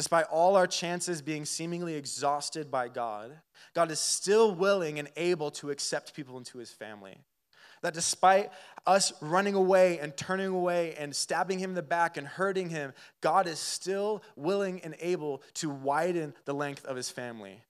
despite 0.00 0.24
all 0.30 0.56
our 0.56 0.66
chances 0.66 1.20
being 1.20 1.44
seemingly 1.44 1.94
exhausted 1.94 2.70
by 2.70 2.88
God, 2.88 3.38
God 3.74 3.90
is 3.90 4.00
still 4.00 4.54
willing 4.54 4.98
and 4.98 5.10
able 5.14 5.50
to 5.50 5.68
accept 5.68 6.14
people 6.14 6.38
into 6.38 6.56
his 6.56 6.70
family. 6.70 7.18
That 7.82 7.92
despite 7.92 8.50
us 8.86 9.12
running 9.20 9.52
away 9.52 9.98
and 9.98 10.16
turning 10.16 10.46
away 10.46 10.94
and 10.94 11.14
stabbing 11.14 11.58
him 11.58 11.72
in 11.72 11.74
the 11.76 11.82
back 11.82 12.16
and 12.16 12.26
hurting 12.26 12.70
him, 12.70 12.94
God 13.20 13.46
is 13.46 13.58
still 13.58 14.22
willing 14.36 14.80
and 14.80 14.96
able 15.00 15.42
to 15.56 15.68
widen 15.68 16.32
the 16.46 16.54
length 16.54 16.86
of 16.86 16.96
his 16.96 17.10
family. 17.10 17.60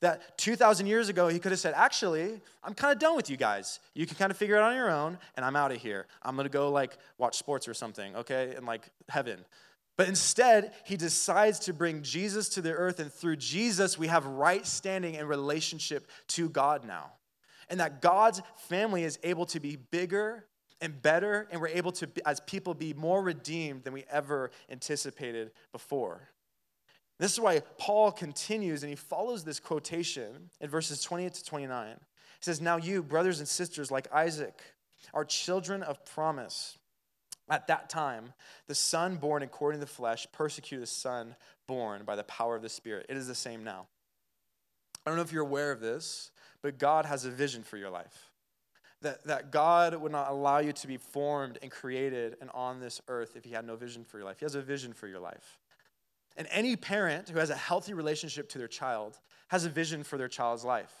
That 0.00 0.36
2,000 0.36 0.86
years 0.88 1.08
ago, 1.08 1.28
he 1.28 1.38
could 1.38 1.52
have 1.52 1.58
said, 1.58 1.72
Actually, 1.74 2.42
I'm 2.62 2.74
kind 2.74 2.92
of 2.92 2.98
done 2.98 3.16
with 3.16 3.30
you 3.30 3.38
guys. 3.38 3.80
You 3.94 4.04
can 4.04 4.16
kind 4.16 4.30
of 4.30 4.36
figure 4.36 4.56
it 4.56 4.58
out 4.58 4.72
on 4.72 4.76
your 4.76 4.90
own, 4.90 5.16
and 5.36 5.46
I'm 5.46 5.56
out 5.56 5.72
of 5.72 5.78
here. 5.78 6.06
I'm 6.20 6.36
going 6.36 6.44
to 6.44 6.52
go 6.52 6.70
like 6.70 6.98
watch 7.16 7.38
sports 7.38 7.66
or 7.66 7.72
something, 7.72 8.14
okay, 8.14 8.52
And 8.58 8.66
like 8.66 8.90
heaven. 9.08 9.42
But 9.98 10.08
instead, 10.08 10.72
he 10.84 10.96
decides 10.96 11.58
to 11.60 11.74
bring 11.74 12.02
Jesus 12.02 12.48
to 12.50 12.62
the 12.62 12.72
earth, 12.72 13.00
and 13.00 13.12
through 13.12 13.36
Jesus, 13.36 13.98
we 13.98 14.06
have 14.06 14.24
right 14.24 14.64
standing 14.64 15.16
and 15.16 15.28
relationship 15.28 16.08
to 16.28 16.48
God 16.48 16.86
now. 16.86 17.12
And 17.68 17.80
that 17.80 18.00
God's 18.00 18.40
family 18.68 19.02
is 19.02 19.18
able 19.24 19.44
to 19.46 19.58
be 19.58 19.74
bigger 19.74 20.46
and 20.80 21.02
better, 21.02 21.48
and 21.50 21.60
we're 21.60 21.66
able 21.66 21.90
to, 21.92 22.08
as 22.24 22.38
people, 22.38 22.74
be 22.74 22.94
more 22.94 23.20
redeemed 23.20 23.82
than 23.82 23.92
we 23.92 24.04
ever 24.08 24.52
anticipated 24.70 25.50
before. 25.72 26.28
This 27.18 27.32
is 27.32 27.40
why 27.40 27.62
Paul 27.76 28.12
continues 28.12 28.84
and 28.84 28.90
he 28.90 28.96
follows 28.96 29.42
this 29.42 29.58
quotation 29.58 30.50
in 30.60 30.70
verses 30.70 31.02
28 31.02 31.34
to 31.34 31.44
29. 31.44 31.88
He 31.88 31.96
says, 32.40 32.60
Now 32.60 32.76
you, 32.76 33.02
brothers 33.02 33.40
and 33.40 33.48
sisters, 33.48 33.90
like 33.90 34.06
Isaac, 34.14 34.60
are 35.12 35.24
children 35.24 35.82
of 35.82 36.04
promise. 36.04 36.78
At 37.50 37.66
that 37.68 37.88
time, 37.88 38.34
the 38.66 38.74
son 38.74 39.16
born 39.16 39.42
according 39.42 39.80
to 39.80 39.86
the 39.86 39.90
flesh 39.90 40.26
persecuted 40.32 40.82
the 40.82 40.90
son 40.90 41.34
born 41.66 42.04
by 42.04 42.16
the 42.16 42.24
power 42.24 42.54
of 42.54 42.62
the 42.62 42.68
Spirit. 42.68 43.06
It 43.08 43.16
is 43.16 43.26
the 43.26 43.34
same 43.34 43.64
now. 43.64 43.86
I 45.06 45.10
don't 45.10 45.16
know 45.16 45.22
if 45.22 45.32
you're 45.32 45.42
aware 45.42 45.72
of 45.72 45.80
this, 45.80 46.30
but 46.60 46.78
God 46.78 47.06
has 47.06 47.24
a 47.24 47.30
vision 47.30 47.62
for 47.62 47.76
your 47.76 47.90
life. 47.90 48.30
That, 49.00 49.24
that 49.24 49.52
God 49.52 49.94
would 49.94 50.12
not 50.12 50.30
allow 50.30 50.58
you 50.58 50.72
to 50.72 50.86
be 50.86 50.96
formed 50.96 51.56
and 51.62 51.70
created 51.70 52.36
and 52.40 52.50
on 52.50 52.80
this 52.80 53.00
earth 53.08 53.36
if 53.36 53.44
He 53.44 53.52
had 53.52 53.64
no 53.64 53.76
vision 53.76 54.04
for 54.04 54.18
your 54.18 54.26
life. 54.26 54.40
He 54.40 54.44
has 54.44 54.56
a 54.56 54.60
vision 54.60 54.92
for 54.92 55.06
your 55.06 55.20
life. 55.20 55.58
And 56.36 56.46
any 56.50 56.76
parent 56.76 57.28
who 57.28 57.38
has 57.38 57.50
a 57.50 57.56
healthy 57.56 57.94
relationship 57.94 58.48
to 58.50 58.58
their 58.58 58.68
child 58.68 59.18
has 59.48 59.64
a 59.64 59.70
vision 59.70 60.02
for 60.02 60.18
their 60.18 60.28
child's 60.28 60.64
life. 60.64 60.92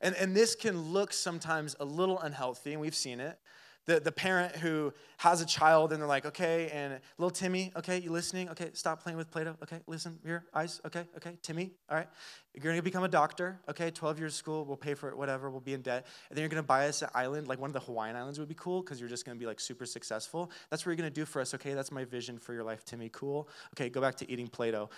And, 0.00 0.14
and 0.16 0.34
this 0.34 0.54
can 0.54 0.92
look 0.92 1.12
sometimes 1.12 1.76
a 1.78 1.84
little 1.84 2.18
unhealthy, 2.18 2.72
and 2.72 2.80
we've 2.80 2.94
seen 2.94 3.20
it 3.20 3.38
the, 3.86 4.00
the 4.00 4.12
parent 4.12 4.56
who 4.56 4.92
has 5.18 5.40
a 5.40 5.46
child 5.46 5.92
and 5.92 6.00
they're 6.00 6.08
like, 6.08 6.26
okay, 6.26 6.68
and 6.72 7.00
little 7.18 7.30
Timmy, 7.30 7.72
okay, 7.76 7.98
you 7.98 8.10
listening? 8.10 8.48
Okay, 8.50 8.70
stop 8.72 9.02
playing 9.02 9.16
with 9.16 9.30
Play 9.30 9.44
Doh. 9.44 9.56
Okay, 9.62 9.80
listen, 9.86 10.18
here, 10.24 10.44
eyes, 10.52 10.80
okay, 10.84 11.04
okay, 11.16 11.38
Timmy, 11.40 11.70
all 11.88 11.96
right. 11.96 12.08
You're 12.52 12.72
gonna 12.72 12.82
become 12.82 13.04
a 13.04 13.08
doctor, 13.08 13.60
okay, 13.68 13.90
12 13.90 14.18
years 14.18 14.32
of 14.32 14.36
school, 14.36 14.64
we'll 14.64 14.76
pay 14.76 14.94
for 14.94 15.08
it, 15.08 15.16
whatever, 15.16 15.50
we'll 15.50 15.60
be 15.60 15.72
in 15.74 15.82
debt. 15.82 16.06
And 16.28 16.36
then 16.36 16.42
you're 16.42 16.48
gonna 16.48 16.62
buy 16.64 16.88
us 16.88 17.02
an 17.02 17.08
island, 17.14 17.46
like 17.46 17.60
one 17.60 17.70
of 17.70 17.74
the 17.74 17.80
Hawaiian 17.80 18.16
Islands 18.16 18.38
would 18.40 18.48
be 18.48 18.54
cool 18.54 18.82
because 18.82 18.98
you're 18.98 19.08
just 19.08 19.24
gonna 19.24 19.38
be 19.38 19.46
like 19.46 19.60
super 19.60 19.86
successful. 19.86 20.50
That's 20.70 20.84
what 20.84 20.90
you're 20.90 20.96
gonna 20.96 21.10
do 21.10 21.24
for 21.24 21.40
us, 21.40 21.54
okay? 21.54 21.74
That's 21.74 21.92
my 21.92 22.04
vision 22.04 22.38
for 22.38 22.54
your 22.54 22.64
life, 22.64 22.84
Timmy, 22.84 23.08
cool. 23.12 23.48
Okay, 23.74 23.88
go 23.88 24.00
back 24.00 24.16
to 24.16 24.30
eating 24.30 24.48
Play 24.48 24.72
Doh. 24.72 24.90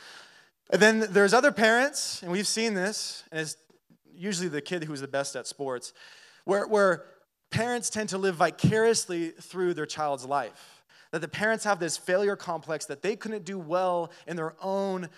And 0.70 0.81
then 0.81 1.07
there's 1.11 1.35
other 1.35 1.53
parents, 1.53 2.22
and 2.22 2.33
we've 2.33 2.46
seen 2.46 2.74
this, 2.74 3.24
and 3.31 3.40
it's 3.40 3.57
usually 4.14 4.48
the 4.48 4.61
kid 4.61 4.85
who's 4.85 5.01
the 5.01 5.09
best 5.09 5.37
at 5.37 5.46
sports, 5.46 5.92
where, 6.44 6.66
where 6.66 7.05
parents 7.50 7.90
tend 7.90 8.08
to 8.11 8.18
live 8.18 8.37
vicariously 8.37 9.30
through 9.30 9.74
their 9.74 9.87
child's 9.87 10.24
life. 10.24 10.82
That 11.12 11.20
the 11.20 11.28
parents 11.28 11.64
have 11.64 11.80
this 11.80 11.96
failure 11.96 12.37
complex 12.37 12.84
that 12.87 13.02
they 13.02 13.16
couldn't 13.16 13.44
do 13.44 13.58
well 13.58 14.11
in 14.26 14.37
their 14.37 14.54
own 14.61 15.08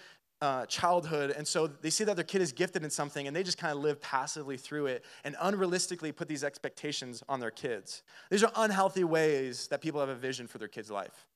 uh, 0.41 0.65
childhood, 0.67 1.35
and 1.37 1.47
so 1.47 1.67
they 1.67 1.91
see 1.91 2.05
that 2.05 2.17
their 2.17 2.25
kid 2.25 2.41
is 2.41 2.53
gifted 2.53 2.83
in 2.83 2.91
something, 2.91 3.27
and 3.27 3.37
they 3.37 3.43
just 3.43 3.59
kind 3.59 3.77
of 3.77 3.83
live 3.83 4.01
passively 4.01 4.57
through 4.57 4.87
it 4.87 5.05
and 5.25 5.35
unrealistically 5.37 6.15
put 6.15 6.29
these 6.29 6.45
expectations 6.45 7.23
on 7.29 7.41
their 7.41 7.51
kids. 7.51 8.03
These 8.31 8.43
are 8.45 8.53
unhealthy 8.57 9.05
ways 9.05 9.69
that 9.69 9.83
people 9.83 10.01
have 10.01 10.09
a 10.09 10.15
vision 10.15 10.47
for 10.47 10.59
their 10.59 10.69
kid's 10.69 10.91
life. 10.91 11.27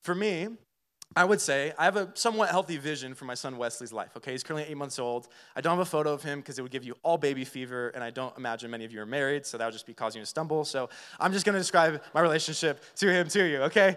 For 0.00 0.14
me, 0.14 0.48
I 1.14 1.24
would 1.24 1.40
say 1.40 1.72
I 1.78 1.84
have 1.84 1.96
a 1.96 2.10
somewhat 2.14 2.50
healthy 2.50 2.76
vision 2.76 3.14
for 3.14 3.24
my 3.24 3.34
son 3.34 3.56
Wesley's 3.56 3.92
life. 3.92 4.10
Okay, 4.16 4.32
he's 4.32 4.42
currently 4.42 4.70
eight 4.70 4.76
months 4.76 4.98
old. 4.98 5.28
I 5.54 5.60
don't 5.60 5.78
have 5.78 5.86
a 5.86 5.90
photo 5.90 6.12
of 6.12 6.22
him 6.22 6.40
because 6.40 6.58
it 6.58 6.62
would 6.62 6.72
give 6.72 6.84
you 6.84 6.94
all 7.02 7.16
baby 7.16 7.44
fever, 7.44 7.90
and 7.90 8.02
I 8.02 8.10
don't 8.10 8.36
imagine 8.36 8.70
many 8.70 8.84
of 8.84 8.92
you 8.92 9.00
are 9.00 9.06
married, 9.06 9.46
so 9.46 9.56
that 9.56 9.64
would 9.64 9.72
just 9.72 9.86
be 9.86 9.94
causing 9.94 10.18
you 10.18 10.24
to 10.24 10.28
stumble. 10.28 10.64
So 10.64 10.90
I'm 11.20 11.32
just 11.32 11.46
to 11.46 11.52
describe 11.52 12.02
my 12.12 12.20
relationship 12.20 12.82
to 12.96 13.10
him 13.10 13.28
to 13.28 13.44
you. 13.48 13.62
Okay. 13.62 13.96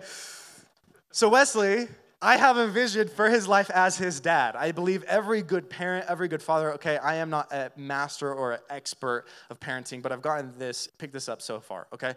So 1.12 1.28
Wesley, 1.28 1.88
I 2.22 2.38
have 2.38 2.58
a 2.58 2.68
vision 2.68 3.08
for 3.08 3.30
his 3.30 3.48
life 3.48 3.70
as 3.70 3.98
his 3.98 4.20
dad. 4.20 4.56
I 4.56 4.72
believe 4.72 5.04
every 5.04 5.42
good 5.42 5.70
parent, 5.70 6.06
every 6.08 6.28
good 6.28 6.44
father. 6.44 6.74
Okay, 6.74 6.98
I 6.98 7.16
am 7.16 7.30
not 7.30 7.52
a 7.52 7.72
master 7.78 8.34
or 8.34 8.54
an 8.54 8.60
expert 8.70 9.26
of 9.50 9.60
parenting, 9.60 10.02
but 10.02 10.12
I've 10.12 10.22
gotten 10.22 10.54
this, 10.58 10.88
picked 10.88 11.14
this 11.14 11.28
up 11.28 11.42
so 11.42 11.60
far. 11.60 11.88
Okay, 11.94 12.14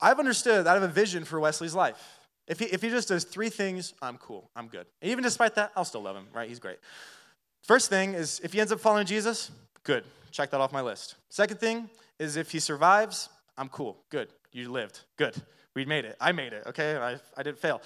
I've 0.00 0.18
understood 0.18 0.66
that 0.66 0.70
I 0.70 0.80
have 0.80 0.82
a 0.82 0.92
vision 0.92 1.24
for 1.24 1.38
Wesley's 1.38 1.74
life. 1.74 1.96
If 2.46 2.60
he, 2.60 2.66
if 2.66 2.82
he 2.82 2.90
just 2.90 3.08
does 3.08 3.24
three 3.24 3.48
things, 3.48 3.94
I'm 4.00 4.18
cool. 4.18 4.50
I'm 4.54 4.68
good. 4.68 4.86
And 5.02 5.10
even 5.10 5.24
despite 5.24 5.54
that, 5.56 5.72
I'll 5.76 5.84
still 5.84 6.02
love 6.02 6.16
him, 6.16 6.28
right? 6.32 6.48
He's 6.48 6.60
great. 6.60 6.78
First 7.62 7.88
thing 7.88 8.14
is 8.14 8.40
if 8.44 8.52
he 8.52 8.60
ends 8.60 8.70
up 8.70 8.80
following 8.80 9.06
Jesus, 9.06 9.50
good. 9.82 10.04
Check 10.30 10.50
that 10.50 10.60
off 10.60 10.72
my 10.72 10.82
list. 10.82 11.16
Second 11.28 11.58
thing 11.58 11.90
is 12.18 12.36
if 12.36 12.52
he 12.52 12.60
survives, 12.60 13.28
I'm 13.58 13.68
cool. 13.68 13.98
Good. 14.10 14.28
You 14.52 14.70
lived. 14.70 15.00
Good. 15.16 15.34
We 15.74 15.84
made 15.84 16.04
it. 16.04 16.16
I 16.20 16.32
made 16.32 16.52
it, 16.52 16.64
okay? 16.66 16.96
I, 16.96 17.16
I 17.36 17.42
didn't 17.42 17.58
fail. 17.58 17.82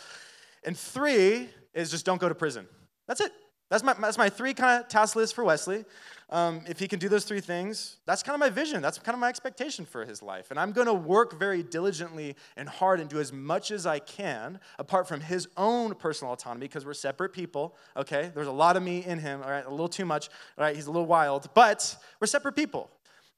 And 0.64 0.76
three 0.76 1.48
is 1.74 1.90
just 1.90 2.04
don't 2.04 2.20
go 2.20 2.28
to 2.28 2.34
prison. 2.34 2.66
That's 3.06 3.20
it. 3.20 3.32
That's 3.70 3.84
my, 3.84 3.94
that's 3.94 4.18
my 4.18 4.28
three 4.28 4.52
kind 4.52 4.82
of 4.82 4.88
task 4.88 5.14
list 5.14 5.34
for 5.34 5.44
Wesley. 5.44 5.84
Um, 6.28 6.62
if 6.68 6.78
he 6.78 6.86
can 6.86 6.98
do 6.98 7.08
those 7.08 7.24
three 7.24 7.40
things, 7.40 7.96
that's 8.04 8.22
kind 8.22 8.34
of 8.34 8.40
my 8.40 8.50
vision. 8.50 8.82
That's 8.82 8.98
kind 8.98 9.14
of 9.14 9.20
my 9.20 9.28
expectation 9.28 9.84
for 9.84 10.04
his 10.04 10.22
life. 10.22 10.50
And 10.50 10.60
I'm 10.60 10.72
going 10.72 10.86
to 10.86 10.94
work 10.94 11.38
very 11.38 11.62
diligently 11.62 12.36
and 12.56 12.68
hard 12.68 13.00
and 13.00 13.08
do 13.08 13.18
as 13.20 13.32
much 13.32 13.70
as 13.70 13.86
I 13.86 14.00
can, 14.00 14.60
apart 14.78 15.08
from 15.08 15.20
his 15.20 15.48
own 15.56 15.94
personal 15.94 16.32
autonomy, 16.32 16.66
because 16.66 16.84
we're 16.84 16.94
separate 16.94 17.32
people, 17.32 17.76
okay? 17.96 18.30
There's 18.34 18.48
a 18.48 18.52
lot 18.52 18.76
of 18.76 18.82
me 18.82 19.04
in 19.04 19.18
him, 19.18 19.40
all 19.42 19.50
right? 19.50 19.64
A 19.64 19.70
little 19.70 19.88
too 19.88 20.04
much, 20.04 20.28
all 20.58 20.64
right? 20.64 20.74
He's 20.74 20.86
a 20.86 20.90
little 20.90 21.06
wild, 21.06 21.48
but 21.54 21.96
we're 22.20 22.26
separate 22.26 22.54
people. 22.54 22.90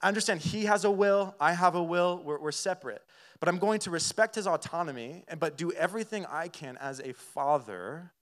I 0.03 0.09
understand 0.09 0.41
he 0.41 0.65
has 0.65 0.85
a 0.85 0.91
will, 0.91 1.35
I 1.41 1.53
have 1.53 1.75
a 1.75 1.83
will, 1.83 2.23
we're, 2.25 2.41
we're 2.41 2.53
separate. 2.53 3.03
But 3.39 3.49
I'm 3.49 3.59
going 3.59 3.81
to 3.81 3.91
respect 3.91 4.35
his 4.35 4.47
autonomy, 4.47 5.25
and, 5.29 5.39
but 5.39 5.57
do 5.57 5.73
everything 5.73 6.27
I 6.27 6.49
can 6.49 6.77
as 6.79 7.01
a 7.01 7.13
father 7.13 8.13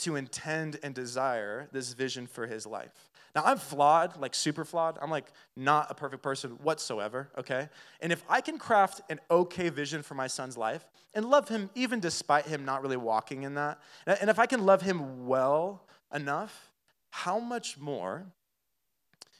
to 0.00 0.16
intend 0.16 0.78
and 0.82 0.94
desire 0.94 1.68
this 1.72 1.92
vision 1.92 2.26
for 2.26 2.46
his 2.46 2.66
life. 2.66 3.10
Now, 3.34 3.42
I'm 3.44 3.58
flawed, 3.58 4.16
like 4.16 4.34
super 4.34 4.64
flawed. 4.64 4.98
I'm 5.00 5.10
like 5.10 5.26
not 5.56 5.90
a 5.90 5.94
perfect 5.94 6.22
person 6.22 6.52
whatsoever, 6.62 7.30
okay? 7.38 7.68
And 8.00 8.12
if 8.12 8.24
I 8.28 8.40
can 8.40 8.58
craft 8.58 9.02
an 9.08 9.20
okay 9.30 9.68
vision 9.68 10.02
for 10.02 10.14
my 10.14 10.26
son's 10.26 10.56
life 10.56 10.84
and 11.14 11.24
love 11.24 11.48
him 11.48 11.70
even 11.74 12.00
despite 12.00 12.46
him 12.46 12.64
not 12.64 12.82
really 12.82 12.96
walking 12.96 13.44
in 13.44 13.54
that, 13.54 13.78
and 14.06 14.28
if 14.30 14.38
I 14.38 14.46
can 14.46 14.66
love 14.66 14.82
him 14.82 15.26
well 15.26 15.86
enough, 16.12 16.72
how 17.10 17.38
much 17.38 17.78
more 17.78 18.26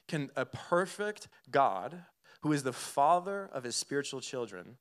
can 0.07 0.29
a 0.35 0.45
perfect 0.45 1.27
God, 1.49 2.03
who 2.41 2.53
is 2.53 2.63
the 2.63 2.73
father 2.73 3.49
of 3.53 3.63
his 3.63 3.75
spiritual 3.75 4.21
children, 4.21 4.77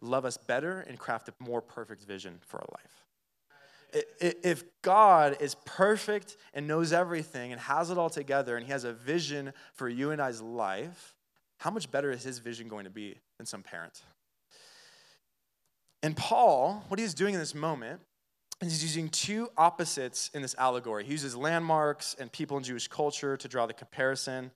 love 0.00 0.24
us 0.24 0.36
better 0.36 0.80
and 0.80 0.98
craft 0.98 1.28
a 1.28 1.34
more 1.38 1.60
perfect 1.60 2.04
vision 2.04 2.38
for 2.46 2.60
our 2.60 2.68
life? 2.72 3.03
If 4.20 4.64
God 4.82 5.36
is 5.40 5.54
perfect 5.64 6.36
and 6.52 6.66
knows 6.66 6.92
everything 6.92 7.52
and 7.52 7.60
has 7.60 7.90
it 7.90 7.98
all 7.98 8.10
together 8.10 8.56
and 8.56 8.66
he 8.66 8.72
has 8.72 8.84
a 8.84 8.92
vision 8.92 9.52
for 9.72 9.88
you 9.88 10.10
and 10.10 10.20
I's 10.20 10.40
life, 10.42 11.14
how 11.58 11.70
much 11.70 11.90
better 11.90 12.10
is 12.10 12.22
his 12.22 12.38
vision 12.38 12.68
going 12.68 12.84
to 12.84 12.90
be 12.90 13.16
than 13.38 13.46
some 13.46 13.62
parent? 13.62 14.02
And 16.02 16.16
Paul, 16.16 16.84
what 16.88 17.00
he's 17.00 17.14
doing 17.14 17.34
in 17.34 17.40
this 17.40 17.54
moment 17.54 18.00
is 18.60 18.72
he's 18.72 18.82
using 18.82 19.08
two 19.08 19.48
opposites 19.56 20.30
in 20.34 20.42
this 20.42 20.54
allegory. 20.58 21.04
He 21.04 21.12
uses 21.12 21.34
landmarks 21.34 22.14
and 22.18 22.30
people 22.30 22.56
in 22.58 22.62
Jewish 22.62 22.88
culture 22.88 23.36
to 23.36 23.48
draw 23.48 23.66
the 23.66 23.72
comparison. 23.72 24.50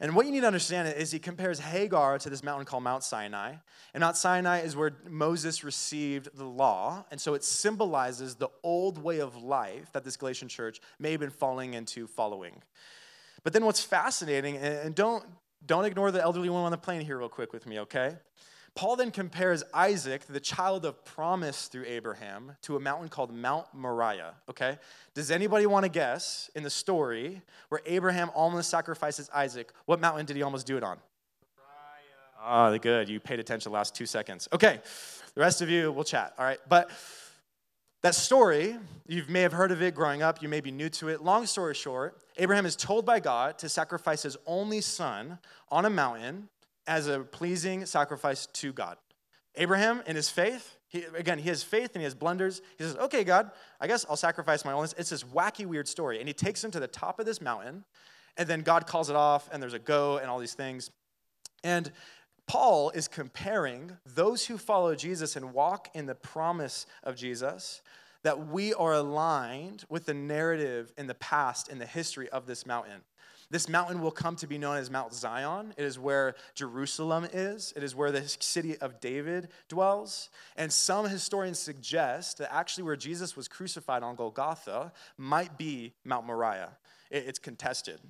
And 0.00 0.14
what 0.14 0.26
you 0.26 0.32
need 0.32 0.40
to 0.40 0.46
understand 0.46 0.88
is 0.88 1.10
he 1.10 1.18
compares 1.18 1.58
Hagar 1.58 2.18
to 2.18 2.28
this 2.28 2.42
mountain 2.42 2.66
called 2.66 2.82
Mount 2.82 3.02
Sinai. 3.02 3.54
And 3.94 4.02
Mount 4.02 4.16
Sinai 4.16 4.60
is 4.60 4.76
where 4.76 4.92
Moses 5.08 5.64
received 5.64 6.28
the 6.36 6.44
law. 6.44 7.04
And 7.10 7.20
so 7.20 7.34
it 7.34 7.42
symbolizes 7.42 8.34
the 8.34 8.48
old 8.62 9.02
way 9.02 9.20
of 9.20 9.42
life 9.42 9.90
that 9.92 10.04
this 10.04 10.16
Galatian 10.16 10.48
church 10.48 10.80
may 10.98 11.12
have 11.12 11.20
been 11.20 11.30
falling 11.30 11.74
into 11.74 12.06
following. 12.06 12.62
But 13.42 13.52
then 13.52 13.64
what's 13.64 13.82
fascinating, 13.82 14.56
and 14.58 14.94
don't, 14.94 15.24
don't 15.64 15.84
ignore 15.84 16.10
the 16.10 16.20
elderly 16.20 16.50
one 16.50 16.64
on 16.64 16.72
the 16.72 16.78
plane 16.78 17.00
here, 17.00 17.16
real 17.18 17.28
quick 17.28 17.52
with 17.52 17.66
me, 17.66 17.78
okay? 17.80 18.16
Paul 18.76 18.96
then 18.96 19.10
compares 19.10 19.64
Isaac, 19.72 20.26
the 20.28 20.38
child 20.38 20.84
of 20.84 21.02
promise 21.06 21.68
through 21.68 21.86
Abraham, 21.86 22.52
to 22.62 22.76
a 22.76 22.80
mountain 22.80 23.08
called 23.08 23.32
Mount 23.34 23.66
Moriah, 23.72 24.34
okay? 24.50 24.76
Does 25.14 25.30
anybody 25.30 25.64
want 25.64 25.84
to 25.84 25.88
guess 25.88 26.50
in 26.54 26.62
the 26.62 26.68
story 26.68 27.40
where 27.70 27.80
Abraham 27.86 28.30
almost 28.34 28.68
sacrifices 28.68 29.30
Isaac, 29.34 29.72
what 29.86 29.98
mountain 29.98 30.26
did 30.26 30.36
he 30.36 30.42
almost 30.42 30.66
do 30.66 30.76
it 30.76 30.82
on? 30.82 30.98
Ah, 32.38 32.68
oh, 32.68 32.78
good. 32.78 33.08
You 33.08 33.18
paid 33.18 33.40
attention 33.40 33.72
the 33.72 33.74
last 33.74 33.94
two 33.94 34.04
seconds. 34.04 34.46
Okay, 34.52 34.78
the 35.34 35.40
rest 35.40 35.62
of 35.62 35.70
you, 35.70 35.90
we'll 35.90 36.04
chat, 36.04 36.34
all 36.38 36.44
right? 36.44 36.60
But 36.68 36.90
that 38.02 38.14
story, 38.14 38.76
you 39.08 39.24
may 39.26 39.40
have 39.40 39.52
heard 39.52 39.72
of 39.72 39.80
it 39.80 39.94
growing 39.94 40.22
up, 40.22 40.42
you 40.42 40.50
may 40.50 40.60
be 40.60 40.70
new 40.70 40.90
to 40.90 41.08
it. 41.08 41.22
Long 41.22 41.46
story 41.46 41.72
short, 41.72 42.20
Abraham 42.36 42.66
is 42.66 42.76
told 42.76 43.06
by 43.06 43.20
God 43.20 43.56
to 43.58 43.70
sacrifice 43.70 44.22
his 44.22 44.36
only 44.44 44.82
son 44.82 45.38
on 45.70 45.86
a 45.86 45.90
mountain 45.90 46.50
as 46.86 47.06
a 47.06 47.20
pleasing 47.20 47.86
sacrifice 47.86 48.46
to 48.46 48.72
God. 48.72 48.96
Abraham, 49.56 50.02
in 50.06 50.16
his 50.16 50.28
faith, 50.28 50.76
he, 50.88 51.04
again, 51.16 51.38
he 51.38 51.48
has 51.48 51.62
faith 51.62 51.90
and 51.94 52.00
he 52.00 52.04
has 52.04 52.14
blunders. 52.14 52.62
He 52.78 52.84
says, 52.84 52.96
Okay, 52.96 53.24
God, 53.24 53.50
I 53.80 53.86
guess 53.86 54.06
I'll 54.08 54.16
sacrifice 54.16 54.64
my 54.64 54.72
only. 54.72 54.88
It's 54.96 55.10
this 55.10 55.24
wacky, 55.24 55.66
weird 55.66 55.88
story. 55.88 56.18
And 56.18 56.28
he 56.28 56.34
takes 56.34 56.62
him 56.62 56.70
to 56.72 56.80
the 56.80 56.86
top 56.86 57.18
of 57.18 57.26
this 57.26 57.40
mountain, 57.40 57.84
and 58.36 58.48
then 58.48 58.60
God 58.60 58.86
calls 58.86 59.10
it 59.10 59.16
off, 59.16 59.48
and 59.52 59.62
there's 59.62 59.74
a 59.74 59.78
go 59.78 60.18
and 60.18 60.30
all 60.30 60.38
these 60.38 60.54
things. 60.54 60.90
And 61.64 61.90
Paul 62.46 62.90
is 62.90 63.08
comparing 63.08 63.96
those 64.04 64.46
who 64.46 64.56
follow 64.56 64.94
Jesus 64.94 65.34
and 65.34 65.52
walk 65.52 65.88
in 65.94 66.06
the 66.06 66.14
promise 66.14 66.86
of 67.02 67.16
Jesus, 67.16 67.82
that 68.22 68.46
we 68.46 68.72
are 68.74 68.92
aligned 68.92 69.84
with 69.88 70.06
the 70.06 70.14
narrative 70.14 70.92
in 70.96 71.06
the 71.06 71.14
past, 71.14 71.68
in 71.68 71.78
the 71.78 71.86
history 71.86 72.28
of 72.28 72.46
this 72.46 72.64
mountain. 72.64 73.02
This 73.50 73.68
mountain 73.68 74.00
will 74.00 74.10
come 74.10 74.34
to 74.36 74.46
be 74.46 74.58
known 74.58 74.76
as 74.76 74.90
Mount 74.90 75.14
Zion. 75.14 75.72
It 75.76 75.84
is 75.84 75.98
where 75.98 76.34
Jerusalem 76.54 77.28
is, 77.32 77.72
it 77.76 77.82
is 77.82 77.94
where 77.94 78.10
the 78.10 78.26
city 78.26 78.76
of 78.78 79.00
David 79.00 79.48
dwells. 79.68 80.30
And 80.56 80.72
some 80.72 81.08
historians 81.08 81.58
suggest 81.58 82.38
that 82.38 82.52
actually 82.52 82.84
where 82.84 82.96
Jesus 82.96 83.36
was 83.36 83.46
crucified 83.46 84.02
on 84.02 84.16
Golgotha 84.16 84.92
might 85.16 85.56
be 85.56 85.94
Mount 86.04 86.26
Moriah. 86.26 86.70
It's 87.10 87.38
contested. 87.38 88.00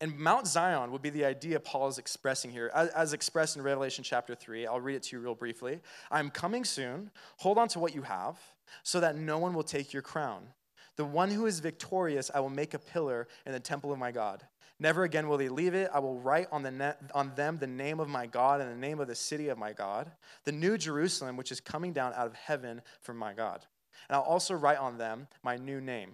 And 0.00 0.18
Mount 0.18 0.46
Zion 0.46 0.90
would 0.90 1.00
be 1.00 1.08
the 1.08 1.24
idea 1.24 1.58
Paul 1.58 1.88
is 1.88 1.96
expressing 1.96 2.50
here, 2.50 2.70
as, 2.74 3.14
expressed 3.14 3.56
in 3.56 3.62
Revelation 3.62 4.04
chapter 4.04 4.34
3. 4.34 4.66
I'll 4.66 4.80
read 4.80 4.96
it 4.96 5.04
to 5.04 5.16
you 5.16 5.22
real 5.22 5.34
briefly. 5.34 5.80
I'm 6.10 6.30
coming 6.30 6.64
soon. 6.64 7.10
Hold 7.38 7.56
on 7.56 7.68
to 7.68 7.78
what 7.78 7.94
you 7.94 8.02
have, 8.02 8.36
so 8.82 9.00
that 9.00 9.16
no 9.16 9.38
one 9.38 9.54
will 9.54 9.62
take 9.62 9.94
your 9.94 10.02
crown. 10.02 10.48
The 10.96 11.04
one 11.04 11.30
who 11.30 11.46
is 11.46 11.60
victorious, 11.60 12.30
I 12.34 12.40
will 12.40 12.50
make 12.50 12.74
a 12.74 12.78
pillar 12.78 13.26
in 13.46 13.52
the 13.52 13.60
temple 13.60 13.92
of 13.92 13.98
my 13.98 14.12
God. 14.12 14.44
Never 14.78 15.04
again 15.04 15.28
will 15.28 15.38
they 15.38 15.48
leave 15.48 15.74
it. 15.74 15.90
I 15.92 16.00
will 16.00 16.18
write 16.18 16.48
on, 16.50 16.62
the 16.62 16.70
ne- 16.70 16.94
on 17.14 17.32
them 17.36 17.58
the 17.58 17.66
name 17.66 18.00
of 18.00 18.08
my 18.08 18.26
God 18.26 18.60
and 18.60 18.70
the 18.70 18.76
name 18.76 19.00
of 19.00 19.06
the 19.06 19.14
city 19.14 19.48
of 19.48 19.58
my 19.58 19.72
God, 19.72 20.10
the 20.44 20.52
new 20.52 20.76
Jerusalem, 20.76 21.36
which 21.36 21.52
is 21.52 21.60
coming 21.60 21.92
down 21.92 22.12
out 22.14 22.26
of 22.26 22.34
heaven 22.34 22.82
from 23.00 23.16
my 23.16 23.34
God. 23.34 23.64
And 24.08 24.16
I'll 24.16 24.22
also 24.22 24.54
write 24.54 24.78
on 24.78 24.98
them 24.98 25.28
my 25.42 25.56
new 25.56 25.80
name. 25.80 26.12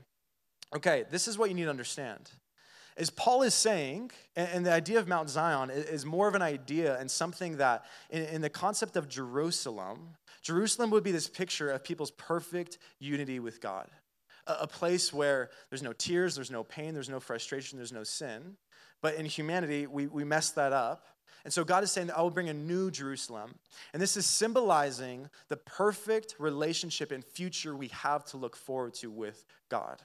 Okay, 0.75 1.05
this 1.11 1.27
is 1.27 1.39
what 1.39 1.49
you 1.49 1.55
need 1.55 1.65
to 1.65 1.71
understand. 1.71 2.31
As 2.97 3.09
Paul 3.09 3.43
is 3.43 3.55
saying, 3.55 4.11
and 4.37 4.67
the 4.67 4.73
idea 4.73 4.99
of 4.99 5.09
Mount 5.09 5.31
Zion 5.31 5.71
is 5.71 6.05
more 6.05 6.29
of 6.29 6.35
an 6.35 6.43
idea 6.43 6.99
and 6.99 7.11
something 7.11 7.57
that, 7.57 7.85
in 8.11 8.43
the 8.43 8.51
concept 8.51 8.97
of 8.97 9.09
Jerusalem, 9.09 10.17
Jerusalem 10.43 10.91
would 10.91 11.03
be 11.03 11.13
this 11.13 11.29
picture 11.29 11.71
of 11.71 11.83
people's 11.83 12.11
perfect 12.11 12.79
unity 12.99 13.41
with 13.41 13.61
God 13.61 13.89
a 14.47 14.67
place 14.67 15.13
where 15.13 15.51
there's 15.69 15.83
no 15.83 15.93
tears, 15.93 16.35
there's 16.35 16.51
no 16.51 16.65
pain, 16.65 16.95
there's 16.95 17.09
no 17.09 17.21
frustration, 17.21 17.79
there's 17.79 17.93
no 17.93 18.05
sin. 18.05 18.57
But 19.03 19.15
in 19.15 19.27
humanity, 19.27 19.87
we, 19.87 20.07
we 20.07 20.25
mess 20.25 20.51
that 20.53 20.73
up. 20.73 21.07
And 21.45 21.53
so 21.53 21.65
God 21.65 21.83
is 21.85 21.91
saying 21.91 22.09
that 22.09 22.19
I 22.19 22.23
will 22.23 22.31
bring 22.31 22.51
a 22.51 22.55
new 22.55 22.91
Jerusalem. 22.91 23.55
And 23.93 24.03
this 24.03 24.17
is 24.17 24.27
symbolizing 24.27 25.31
the 25.49 25.57
perfect 25.57 26.37
relationship 26.39 27.13
and 27.13 27.25
future 27.25 27.75
we 27.75 27.89
have 27.89 28.25
to 28.27 28.37
look 28.37 28.57
forward 28.57 28.95
to 28.95 29.11
with 29.11 29.45
God. 29.69 30.03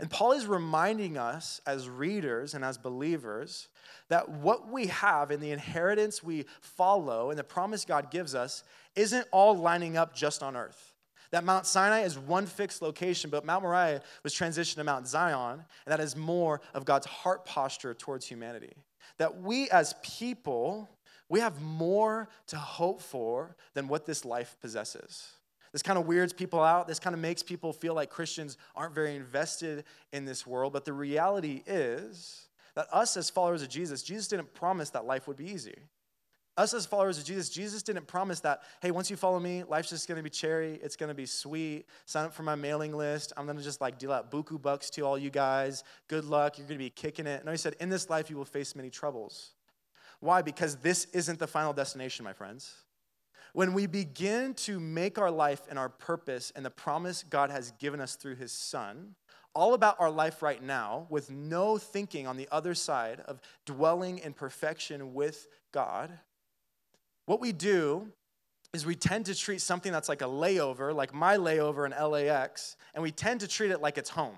And 0.00 0.10
Paul 0.10 0.32
is 0.32 0.46
reminding 0.46 1.18
us 1.18 1.60
as 1.66 1.88
readers 1.88 2.54
and 2.54 2.64
as 2.64 2.78
believers 2.78 3.68
that 4.08 4.28
what 4.28 4.68
we 4.68 4.86
have 4.86 5.30
in 5.30 5.40
the 5.40 5.50
inheritance 5.50 6.22
we 6.22 6.46
follow 6.60 7.30
and 7.30 7.38
the 7.38 7.44
promise 7.44 7.84
God 7.84 8.10
gives 8.10 8.34
us 8.34 8.64
isn't 8.96 9.26
all 9.30 9.56
lining 9.56 9.96
up 9.96 10.14
just 10.14 10.42
on 10.42 10.56
earth. 10.56 10.91
That 11.32 11.44
Mount 11.44 11.66
Sinai 11.66 12.02
is 12.02 12.18
one 12.18 12.46
fixed 12.46 12.82
location, 12.82 13.30
but 13.30 13.44
Mount 13.44 13.62
Moriah 13.62 14.02
was 14.22 14.34
transitioned 14.34 14.76
to 14.76 14.84
Mount 14.84 15.08
Zion, 15.08 15.64
and 15.86 15.92
that 15.92 15.98
is 15.98 16.14
more 16.14 16.60
of 16.74 16.84
God's 16.84 17.06
heart 17.06 17.44
posture 17.46 17.94
towards 17.94 18.26
humanity. 18.26 18.74
That 19.16 19.40
we 19.40 19.68
as 19.70 19.94
people, 20.02 20.90
we 21.30 21.40
have 21.40 21.60
more 21.62 22.28
to 22.48 22.56
hope 22.56 23.00
for 23.00 23.56
than 23.72 23.88
what 23.88 24.04
this 24.04 24.24
life 24.24 24.56
possesses. 24.60 25.32
This 25.72 25.82
kind 25.82 25.98
of 25.98 26.06
weirds 26.06 26.34
people 26.34 26.60
out. 26.60 26.86
This 26.86 26.98
kind 26.98 27.14
of 27.14 27.20
makes 27.20 27.42
people 27.42 27.72
feel 27.72 27.94
like 27.94 28.10
Christians 28.10 28.58
aren't 28.76 28.94
very 28.94 29.16
invested 29.16 29.84
in 30.12 30.26
this 30.26 30.46
world. 30.46 30.74
But 30.74 30.84
the 30.84 30.92
reality 30.92 31.62
is 31.66 32.48
that 32.74 32.88
us 32.92 33.16
as 33.16 33.30
followers 33.30 33.62
of 33.62 33.70
Jesus, 33.70 34.02
Jesus 34.02 34.28
didn't 34.28 34.52
promise 34.52 34.90
that 34.90 35.06
life 35.06 35.26
would 35.26 35.38
be 35.38 35.50
easy 35.50 35.76
us 36.56 36.74
as 36.74 36.84
followers 36.84 37.18
of 37.18 37.24
Jesus, 37.24 37.48
Jesus 37.48 37.82
didn't 37.82 38.06
promise 38.06 38.40
that, 38.40 38.62
hey, 38.80 38.90
once 38.90 39.10
you 39.10 39.16
follow 39.16 39.40
me, 39.40 39.64
life's 39.64 39.88
just 39.88 40.06
gonna 40.06 40.22
be 40.22 40.30
cherry, 40.30 40.78
it's 40.82 40.96
gonna 40.96 41.14
be 41.14 41.26
sweet. 41.26 41.86
Sign 42.04 42.26
up 42.26 42.34
for 42.34 42.42
my 42.42 42.54
mailing 42.54 42.94
list. 42.94 43.32
I'm 43.36 43.46
gonna 43.46 43.62
just 43.62 43.80
like 43.80 43.98
deal 43.98 44.12
out 44.12 44.30
buku 44.30 44.60
bucks 44.60 44.90
to 44.90 45.02
all 45.02 45.16
you 45.16 45.30
guys. 45.30 45.82
Good 46.08 46.24
luck, 46.24 46.58
you're 46.58 46.66
gonna 46.66 46.78
be 46.78 46.90
kicking 46.90 47.26
it. 47.26 47.44
No, 47.44 47.50
he 47.50 47.56
said, 47.56 47.76
in 47.80 47.88
this 47.88 48.10
life 48.10 48.28
you 48.28 48.36
will 48.36 48.44
face 48.44 48.76
many 48.76 48.90
troubles. 48.90 49.52
Why? 50.20 50.42
Because 50.42 50.76
this 50.76 51.06
isn't 51.06 51.38
the 51.38 51.46
final 51.46 51.72
destination, 51.72 52.24
my 52.24 52.32
friends. 52.32 52.74
When 53.54 53.74
we 53.74 53.86
begin 53.86 54.54
to 54.54 54.78
make 54.80 55.18
our 55.18 55.30
life 55.30 55.62
and 55.68 55.78
our 55.78 55.88
purpose 55.88 56.52
and 56.54 56.64
the 56.64 56.70
promise 56.70 57.22
God 57.22 57.50
has 57.50 57.72
given 57.72 58.00
us 58.00 58.16
through 58.16 58.36
his 58.36 58.52
son, 58.52 59.14
all 59.54 59.74
about 59.74 60.00
our 60.00 60.10
life 60.10 60.42
right 60.42 60.62
now 60.62 61.06
with 61.10 61.30
no 61.30 61.76
thinking 61.76 62.26
on 62.26 62.36
the 62.36 62.48
other 62.50 62.74
side 62.74 63.20
of 63.26 63.40
dwelling 63.66 64.18
in 64.18 64.32
perfection 64.32 65.12
with 65.12 65.48
God, 65.72 66.18
what 67.26 67.40
we 67.40 67.52
do 67.52 68.08
is 68.72 68.86
we 68.86 68.94
tend 68.94 69.26
to 69.26 69.34
treat 69.34 69.60
something 69.60 69.92
that's 69.92 70.08
like 70.08 70.22
a 70.22 70.26
layover, 70.26 70.94
like 70.94 71.12
my 71.12 71.36
layover 71.36 71.84
in 71.84 71.92
LAX, 72.10 72.76
and 72.94 73.02
we 73.02 73.10
tend 73.10 73.40
to 73.40 73.48
treat 73.48 73.70
it 73.70 73.80
like 73.80 73.98
it's 73.98 74.10
home. 74.10 74.36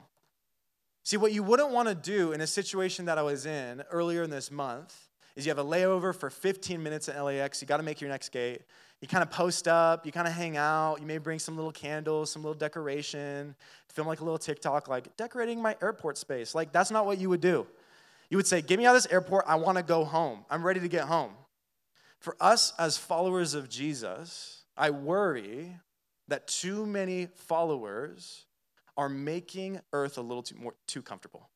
See, 1.05 1.17
what 1.17 1.33
you 1.33 1.43
wouldn't 1.43 1.71
want 1.71 1.89
to 1.89 1.95
do 1.95 2.33
in 2.33 2.41
a 2.41 2.47
situation 2.47 3.05
that 3.05 3.19
I 3.19 3.23
was 3.23 3.47
in 3.47 3.83
earlier 3.91 4.23
in 4.23 4.31
this 4.31 4.51
month 4.51 5.09
is 5.37 5.45
you 5.47 5.51
have 5.51 5.59
a 5.59 5.65
layover 5.65 6.15
for 6.15 6.31
15 6.31 6.83
minutes 6.83 7.09
at 7.09 7.23
LAX, 7.23 7.61
you 7.61 7.69
got 7.69 7.77
to 7.77 7.83
make 7.83 8.01
your 8.01 8.11
next 8.11 8.31
gate. 8.31 8.63
You 9.01 9.09
kind 9.09 9.23
of 9.23 9.31
post 9.31 9.69
up, 9.69 10.07
you 10.07 10.13
kind 10.13 10.27
of 10.27 10.33
hang 10.33 10.57
out, 10.57 11.01
you 11.01 11.07
may 11.07 11.19
bring 11.19 11.39
some 11.39 11.57
little 11.57 11.73
candles, 11.73 12.31
some 12.31 12.43
little 12.43 12.59
decoration, 12.59 13.55
film 13.89 14.09
like 14.09 14.21
a 14.21 14.25
little 14.25 14.39
TikTok, 14.39 14.89
like 14.89 15.17
decorating 15.17 15.61
my 15.61 15.77
airport 15.83 16.17
space. 16.19 16.55
Like, 16.55 16.73
that's 16.73 16.91
not 16.91 17.05
what 17.07 17.19
you 17.19 17.29
would 17.29 17.41
do. 17.41 17.67
You 18.31 18.39
would 18.39 18.47
say, 18.47 18.63
Get 18.63 18.79
me 18.79 18.87
out 18.87 18.97
of 18.97 19.03
this 19.03 19.13
airport, 19.13 19.45
I 19.47 19.57
want 19.57 19.79
to 19.79 19.85
go 19.85 20.05
home. 20.05 20.45
I'm 20.51 20.65
ready 20.65 20.81
to 20.81 20.89
get 20.89 21.05
home. 21.05 21.33
For 22.25 22.39
us 22.41 22.73
as 22.79 22.97
followers 22.97 23.53
of 23.53 23.69
Jesus, 23.69 24.63
I 24.79 24.89
worry 24.89 25.77
that 26.29 26.49
too 26.49 26.87
many 26.87 27.27
followers 27.27 28.47
are 28.97 29.11
making 29.11 29.83
earth 29.93 30.17
a 30.17 30.23
little 30.23 30.43
too, 30.43 30.57
more, 30.57 30.75
too 30.87 31.03
comfortable. 31.03 31.51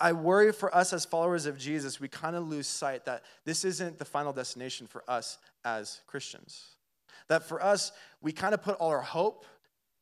I 0.00 0.12
worry 0.12 0.52
for 0.52 0.72
us 0.72 0.92
as 0.92 1.04
followers 1.04 1.44
of 1.44 1.58
Jesus, 1.58 1.98
we 1.98 2.06
kind 2.06 2.36
of 2.36 2.46
lose 2.46 2.68
sight 2.68 3.04
that 3.06 3.24
this 3.44 3.64
isn't 3.64 3.98
the 3.98 4.04
final 4.04 4.32
destination 4.32 4.86
for 4.86 5.02
us 5.08 5.38
as 5.64 6.02
Christians. 6.06 6.76
That 7.26 7.42
for 7.42 7.60
us, 7.60 7.90
we 8.22 8.30
kind 8.30 8.54
of 8.54 8.62
put 8.62 8.76
all 8.76 8.90
our 8.90 9.02
hope 9.02 9.44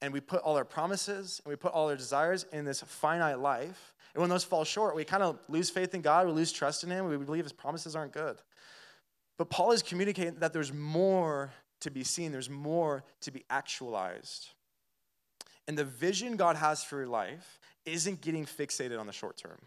and 0.03 0.13
we 0.13 0.21
put 0.21 0.43
all 0.43 0.59
our 0.59 0.67
promises 0.67 1.41
and 1.43 1.51
we 1.51 1.57
put 1.57 1.73
all 1.73 1.89
our 1.89 1.97
desires 1.97 2.45
in 2.53 2.67
this 2.67 2.83
finite 2.83 3.39
life. 3.39 3.95
And 4.13 4.21
when 4.21 4.29
those 4.29 4.45
fall 4.45 4.65
short, 4.65 4.95
we 4.95 5.05
kind 5.05 5.23
of 5.23 5.39
lose 5.49 5.71
faith 5.71 5.95
in 5.95 6.03
God, 6.03 6.27
we 6.27 6.33
lose 6.35 6.53
trust 6.53 6.85
in 6.85 6.91
Him, 6.91 7.07
we 7.07 7.17
believe 7.17 7.45
His 7.45 7.55
promises 7.55 7.97
aren't 7.97 8.13
good. 8.13 8.37
But 9.39 9.51
Paul 9.51 9.73
is 9.73 9.83
communicating 9.83 10.35
that 10.41 10.53
there's 10.53 10.73
more 10.73 11.53
to 11.81 11.91
be 11.91 12.03
seen, 12.03 12.33
there's 12.33 12.51
more 12.51 13.05
to 13.21 13.31
be 13.31 13.45
actualized. 13.49 14.49
And 15.69 15.79
the 15.79 15.85
vision 15.85 16.37
God 16.37 16.57
has 16.57 16.83
for 16.83 16.99
your 16.99 17.07
life 17.07 17.61
isn't 17.87 18.21
getting 18.21 18.45
fixated 18.45 18.99
on 18.99 19.07
the 19.07 19.13
short 19.13 19.37
term. 19.37 19.59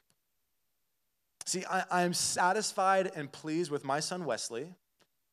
See, 1.45 1.63
I, 1.65 2.03
am 2.03 2.13
satisfied 2.13 3.11
and 3.15 3.32
pleased 3.32 3.72
with 3.72 3.84
my 3.84 3.99
son 3.99 4.26
Wesley 4.26 4.76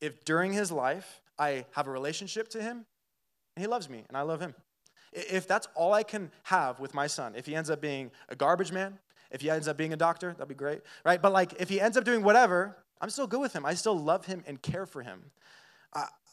if 0.01 0.24
during 0.24 0.53
his 0.53 0.72
life 0.72 1.20
I 1.39 1.66
have 1.72 1.86
a 1.86 1.91
relationship 1.91 2.49
to 2.51 2.62
him 2.62 2.86
and 3.57 3.62
he 3.62 3.66
loves 3.66 3.91
me 3.91 4.05
and 4.09 4.16
I 4.16 4.22
love 4.22 4.41
him. 4.41 4.55
If 5.12 5.47
that's 5.47 5.68
all 5.74 5.93
I 5.93 6.03
can 6.03 6.30
have 6.45 6.80
with 6.80 6.95
my 6.95 7.07
son, 7.07 7.34
if 7.36 7.47
he 7.47 7.55
ends 7.55 7.70
up 7.70 7.80
being 7.80 8.11
a 8.28 8.36
garbage 8.36 8.72
man, 8.72 8.99
if 9.30 9.41
he 9.41 9.51
ends 9.51 9.68
up 9.68 9.76
being 9.76 9.93
a 9.93 9.97
doctor, 9.97 10.32
that'd 10.32 10.49
be 10.49 10.55
great, 10.55 10.80
right? 11.05 11.20
But 11.20 11.32
like 11.32 11.61
if 11.61 11.68
he 11.68 11.80
ends 11.80 11.97
up 11.97 12.05
doing 12.05 12.22
whatever, 12.22 12.76
I'm 13.01 13.11
still 13.11 13.26
good 13.26 13.40
with 13.40 13.53
him. 13.53 13.64
I 13.64 13.74
still 13.74 13.99
love 13.99 14.26
him 14.26 14.42
and 14.46 14.61
care 14.61 14.86
for 14.86 15.03
him. 15.03 15.30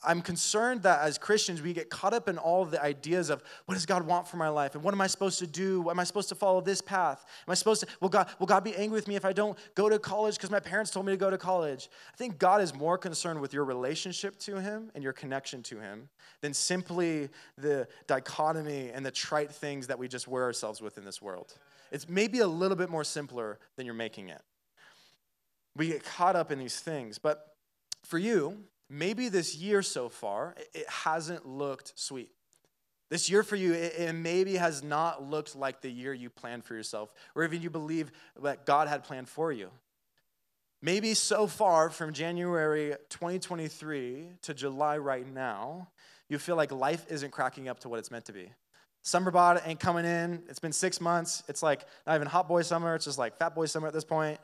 I'm 0.07 0.21
concerned 0.21 0.83
that 0.83 1.01
as 1.01 1.17
Christians, 1.17 1.61
we 1.61 1.73
get 1.73 1.89
caught 1.89 2.13
up 2.13 2.29
in 2.29 2.37
all 2.37 2.65
the 2.65 2.81
ideas 2.81 3.29
of 3.29 3.41
what 3.65 3.73
does 3.73 3.85
God 3.85 4.05
want 4.05 4.27
for 4.27 4.37
my 4.37 4.49
life? 4.49 4.75
And 4.75 4.83
what 4.83 4.93
am 4.93 5.01
I 5.01 5.07
supposed 5.07 5.39
to 5.39 5.47
do? 5.47 5.89
Am 5.89 5.99
I 5.99 6.03
supposed 6.03 6.29
to 6.29 6.35
follow 6.35 6.61
this 6.61 6.81
path? 6.81 7.25
Am 7.47 7.51
I 7.51 7.55
supposed 7.55 7.81
to, 7.81 7.87
will 8.01 8.09
God, 8.09 8.29
will 8.39 8.45
God 8.45 8.63
be 8.63 8.75
angry 8.75 8.95
with 8.95 9.07
me 9.07 9.15
if 9.15 9.25
I 9.25 9.33
don't 9.33 9.57
go 9.73 9.89
to 9.89 9.97
college 9.97 10.35
because 10.35 10.51
my 10.51 10.59
parents 10.59 10.91
told 10.91 11.05
me 11.05 11.13
to 11.13 11.17
go 11.17 11.29
to 11.29 11.37
college? 11.37 11.89
I 12.13 12.17
think 12.17 12.37
God 12.37 12.61
is 12.61 12.73
more 12.75 12.97
concerned 12.97 13.41
with 13.41 13.53
your 13.53 13.65
relationship 13.65 14.37
to 14.39 14.61
Him 14.61 14.91
and 14.93 15.03
your 15.03 15.13
connection 15.13 15.63
to 15.63 15.79
Him 15.79 16.09
than 16.41 16.53
simply 16.53 17.29
the 17.57 17.87
dichotomy 18.05 18.91
and 18.93 19.05
the 19.05 19.11
trite 19.11 19.51
things 19.51 19.87
that 19.87 19.97
we 19.97 20.07
just 20.07 20.27
wear 20.27 20.43
ourselves 20.43 20.81
with 20.81 20.97
in 20.97 21.05
this 21.05 21.21
world. 21.21 21.55
It's 21.91 22.07
maybe 22.07 22.39
a 22.39 22.47
little 22.47 22.77
bit 22.77 22.89
more 22.89 23.03
simpler 23.03 23.57
than 23.75 23.85
you're 23.85 23.95
making 23.95 24.29
it. 24.29 24.41
We 25.75 25.87
get 25.87 26.03
caught 26.03 26.35
up 26.35 26.51
in 26.51 26.59
these 26.59 26.79
things. 26.79 27.17
But 27.17 27.45
for 28.03 28.17
you, 28.17 28.57
maybe 28.89 29.29
this 29.29 29.55
year 29.55 29.81
so 29.81 30.09
far, 30.09 30.55
it 30.73 30.89
hasn't 30.89 31.45
looked 31.45 31.93
sweet. 31.95 32.29
This 33.09 33.29
year 33.29 33.43
for 33.43 33.55
you, 33.55 33.73
it, 33.73 34.13
maybe 34.13 34.55
has 34.55 34.83
not 34.83 35.23
looked 35.23 35.55
like 35.55 35.81
the 35.81 35.91
year 35.91 36.13
you 36.13 36.29
planned 36.29 36.65
for 36.65 36.73
yourself, 36.73 37.13
or 37.35 37.43
even 37.43 37.61
you 37.61 37.69
believe 37.69 38.11
that 38.41 38.65
God 38.65 38.87
had 38.87 39.03
planned 39.03 39.29
for 39.29 39.51
you. 39.51 39.69
Maybe 40.81 41.13
so 41.13 41.47
far 41.47 41.89
from 41.89 42.13
January 42.13 42.95
2023 43.09 44.25
to 44.41 44.53
July 44.53 44.97
right 44.97 45.27
now, 45.31 45.89
you 46.29 46.39
feel 46.39 46.55
like 46.55 46.71
life 46.71 47.05
isn't 47.09 47.31
cracking 47.31 47.69
up 47.69 47.79
to 47.81 47.89
what 47.89 47.99
it's 47.99 48.09
meant 48.09 48.25
to 48.25 48.33
be. 48.33 48.51
Summer 49.03 49.29
bod 49.29 49.61
ain't 49.65 49.79
coming 49.79 50.03
in. 50.03 50.41
It's 50.49 50.59
been 50.59 50.71
six 50.71 50.99
months. 50.99 51.43
It's 51.47 51.61
like 51.61 51.85
not 52.07 52.15
even 52.15 52.27
hot 52.27 52.47
boy 52.47 52.63
summer. 52.63 52.95
It's 52.95 53.05
just 53.05 53.19
like 53.19 53.37
fat 53.37 53.53
boy 53.53 53.67
summer 53.67 53.87
at 53.87 53.93
this 53.93 54.03
point 54.03 54.39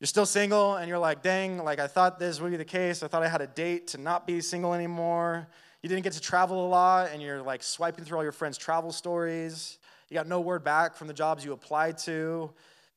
you're 0.00 0.06
still 0.06 0.26
single 0.26 0.76
and 0.76 0.88
you're 0.88 0.98
like, 0.98 1.22
dang, 1.22 1.58
like 1.58 1.80
I 1.80 1.88
thought 1.88 2.18
this 2.18 2.40
would 2.40 2.50
be 2.50 2.56
the 2.56 2.64
case. 2.64 3.02
I 3.02 3.08
thought 3.08 3.22
I 3.22 3.28
had 3.28 3.40
a 3.40 3.48
date 3.48 3.88
to 3.88 3.98
not 3.98 4.26
be 4.26 4.40
single 4.40 4.72
anymore. 4.72 5.48
You 5.82 5.88
didn't 5.88 6.04
get 6.04 6.12
to 6.12 6.20
travel 6.20 6.64
a 6.64 6.68
lot 6.68 7.10
and 7.12 7.20
you're 7.20 7.42
like 7.42 7.62
swiping 7.62 8.04
through 8.04 8.18
all 8.18 8.22
your 8.22 8.32
friends' 8.32 8.58
travel 8.58 8.92
stories. 8.92 9.78
You 10.08 10.14
got 10.14 10.28
no 10.28 10.40
word 10.40 10.62
back 10.62 10.94
from 10.94 11.08
the 11.08 11.14
jobs 11.14 11.44
you 11.44 11.52
applied 11.52 11.98
to. 11.98 12.50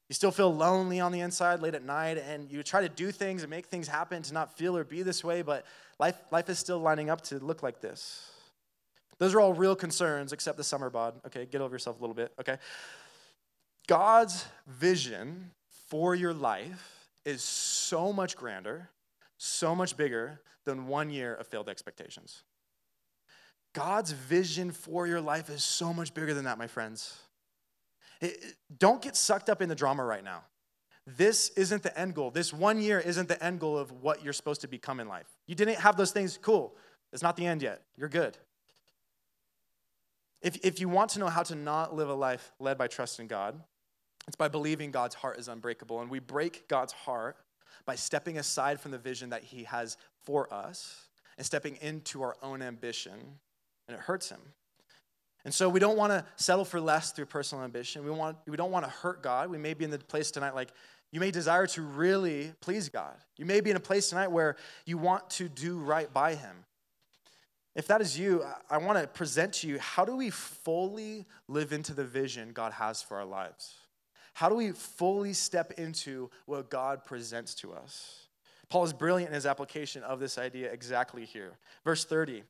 You 0.09 0.13
still 0.13 0.31
feel 0.31 0.53
lonely 0.53 0.99
on 0.99 1.11
the 1.11 1.21
inside 1.21 1.61
late 1.61 1.73
at 1.73 1.83
night 1.83 2.17
and 2.17 2.51
you 2.51 2.61
try 2.61 2.81
to 2.81 2.89
do 2.89 3.11
things 3.11 3.41
and 3.41 3.49
make 3.49 3.65
things 3.65 3.87
happen 3.87 4.21
to 4.23 4.33
not 4.33 4.55
feel 4.55 4.77
or 4.77 4.83
be 4.83 5.01
this 5.01 5.23
way, 5.23 5.41
but 5.41 5.65
life, 5.99 6.17
life 6.31 6.49
is 6.49 6.59
still 6.59 6.79
lining 6.79 7.09
up 7.09 7.21
to 7.21 7.39
look 7.39 7.63
like 7.63 7.81
this. 7.81 8.29
Those 9.17 9.33
are 9.33 9.39
all 9.39 9.53
real 9.53 9.75
concerns 9.75 10.33
except 10.33 10.57
the 10.57 10.63
summer 10.63 10.89
bod. 10.89 11.15
Okay, 11.27 11.45
get 11.45 11.61
over 11.61 11.73
yourself 11.73 11.97
a 11.97 12.01
little 12.01 12.15
bit, 12.15 12.31
okay? 12.39 12.57
God's 13.87 14.45
vision 14.67 15.51
for 15.91 16.15
your 16.15 16.33
life 16.33 17.09
is 17.25 17.43
so 17.43 18.13
much 18.13 18.37
grander, 18.37 18.89
so 19.37 19.75
much 19.75 19.97
bigger 19.97 20.39
than 20.63 20.87
one 20.87 21.09
year 21.09 21.35
of 21.35 21.47
failed 21.47 21.67
expectations. 21.67 22.43
God's 23.73 24.11
vision 24.11 24.71
for 24.71 25.05
your 25.05 25.19
life 25.19 25.49
is 25.49 25.65
so 25.65 25.91
much 25.91 26.13
bigger 26.13 26.33
than 26.33 26.45
that, 26.45 26.57
my 26.57 26.67
friends. 26.67 27.17
It, 28.21 28.55
don't 28.79 29.01
get 29.01 29.17
sucked 29.17 29.49
up 29.49 29.61
in 29.61 29.67
the 29.67 29.75
drama 29.75 30.05
right 30.05 30.23
now. 30.23 30.43
This 31.05 31.49
isn't 31.57 31.83
the 31.83 31.97
end 31.99 32.15
goal. 32.15 32.31
This 32.31 32.53
one 32.53 32.81
year 32.81 32.99
isn't 33.01 33.27
the 33.27 33.43
end 33.43 33.59
goal 33.59 33.77
of 33.77 33.91
what 33.91 34.23
you're 34.23 34.31
supposed 34.31 34.61
to 34.61 34.69
become 34.69 35.01
in 35.01 35.09
life. 35.09 35.27
You 35.45 35.55
didn't 35.55 35.75
have 35.79 35.97
those 35.97 36.11
things, 36.11 36.39
cool. 36.41 36.77
It's 37.11 37.23
not 37.23 37.35
the 37.35 37.45
end 37.45 37.61
yet. 37.61 37.81
You're 37.97 38.07
good. 38.07 38.37
If, 40.41 40.57
if 40.63 40.79
you 40.79 40.87
want 40.87 41.09
to 41.11 41.19
know 41.19 41.27
how 41.27 41.43
to 41.43 41.55
not 41.55 41.93
live 41.93 42.07
a 42.07 42.13
life 42.13 42.53
led 42.59 42.77
by 42.77 42.87
trust 42.87 43.19
in 43.19 43.27
God, 43.27 43.59
it's 44.27 44.35
by 44.35 44.47
believing 44.47 44.91
God's 44.91 45.15
heart 45.15 45.39
is 45.39 45.47
unbreakable. 45.47 46.01
And 46.01 46.09
we 46.09 46.19
break 46.19 46.67
God's 46.67 46.93
heart 46.93 47.37
by 47.85 47.95
stepping 47.95 48.37
aside 48.37 48.79
from 48.79 48.91
the 48.91 48.97
vision 48.97 49.29
that 49.29 49.43
He 49.43 49.63
has 49.63 49.97
for 50.23 50.53
us 50.53 51.07
and 51.37 51.45
stepping 51.45 51.77
into 51.81 52.21
our 52.21 52.37
own 52.41 52.61
ambition, 52.61 53.13
and 53.87 53.97
it 53.97 53.99
hurts 53.99 54.29
Him. 54.29 54.39
And 55.43 55.53
so 55.53 55.67
we 55.69 55.79
don't 55.79 55.97
want 55.97 56.11
to 56.11 56.23
settle 56.35 56.65
for 56.65 56.79
less 56.79 57.11
through 57.11 57.25
personal 57.25 57.63
ambition. 57.63 58.05
We, 58.05 58.11
want, 58.11 58.37
we 58.47 58.55
don't 58.55 58.71
want 58.71 58.85
to 58.85 58.91
hurt 58.91 59.23
God. 59.23 59.49
We 59.49 59.57
may 59.57 59.73
be 59.73 59.85
in 59.85 59.91
the 59.91 59.97
place 59.97 60.29
tonight 60.29 60.53
like 60.53 60.69
you 61.11 61.19
may 61.19 61.31
desire 61.31 61.65
to 61.67 61.81
really 61.81 62.53
please 62.61 62.89
God. 62.89 63.15
You 63.37 63.45
may 63.45 63.59
be 63.59 63.71
in 63.71 63.75
a 63.75 63.81
place 63.81 64.09
tonight 64.09 64.31
where 64.31 64.55
you 64.85 64.97
want 64.97 65.29
to 65.31 65.49
do 65.49 65.79
right 65.79 66.11
by 66.13 66.35
Him. 66.35 66.65
If 67.75 67.87
that 67.87 68.01
is 68.01 68.19
you, 68.19 68.45
I 68.69 68.77
want 68.77 68.99
to 68.99 69.07
present 69.07 69.53
to 69.53 69.67
you 69.67 69.79
how 69.79 70.05
do 70.05 70.15
we 70.15 70.29
fully 70.29 71.25
live 71.47 71.73
into 71.73 71.93
the 71.93 72.03
vision 72.03 72.51
God 72.51 72.73
has 72.73 73.01
for 73.01 73.17
our 73.17 73.25
lives? 73.25 73.73
How 74.33 74.49
do 74.49 74.55
we 74.55 74.71
fully 74.71 75.33
step 75.33 75.73
into 75.77 76.29
what 76.45 76.69
God 76.69 77.03
presents 77.03 77.53
to 77.55 77.73
us? 77.73 78.27
Paul 78.69 78.85
is 78.85 78.93
brilliant 78.93 79.29
in 79.29 79.35
his 79.35 79.45
application 79.45 80.01
of 80.03 80.19
this 80.19 80.37
idea 80.37 80.71
exactly 80.71 81.25
here. 81.25 81.57
Verse 81.83 82.05
30. 82.05 82.43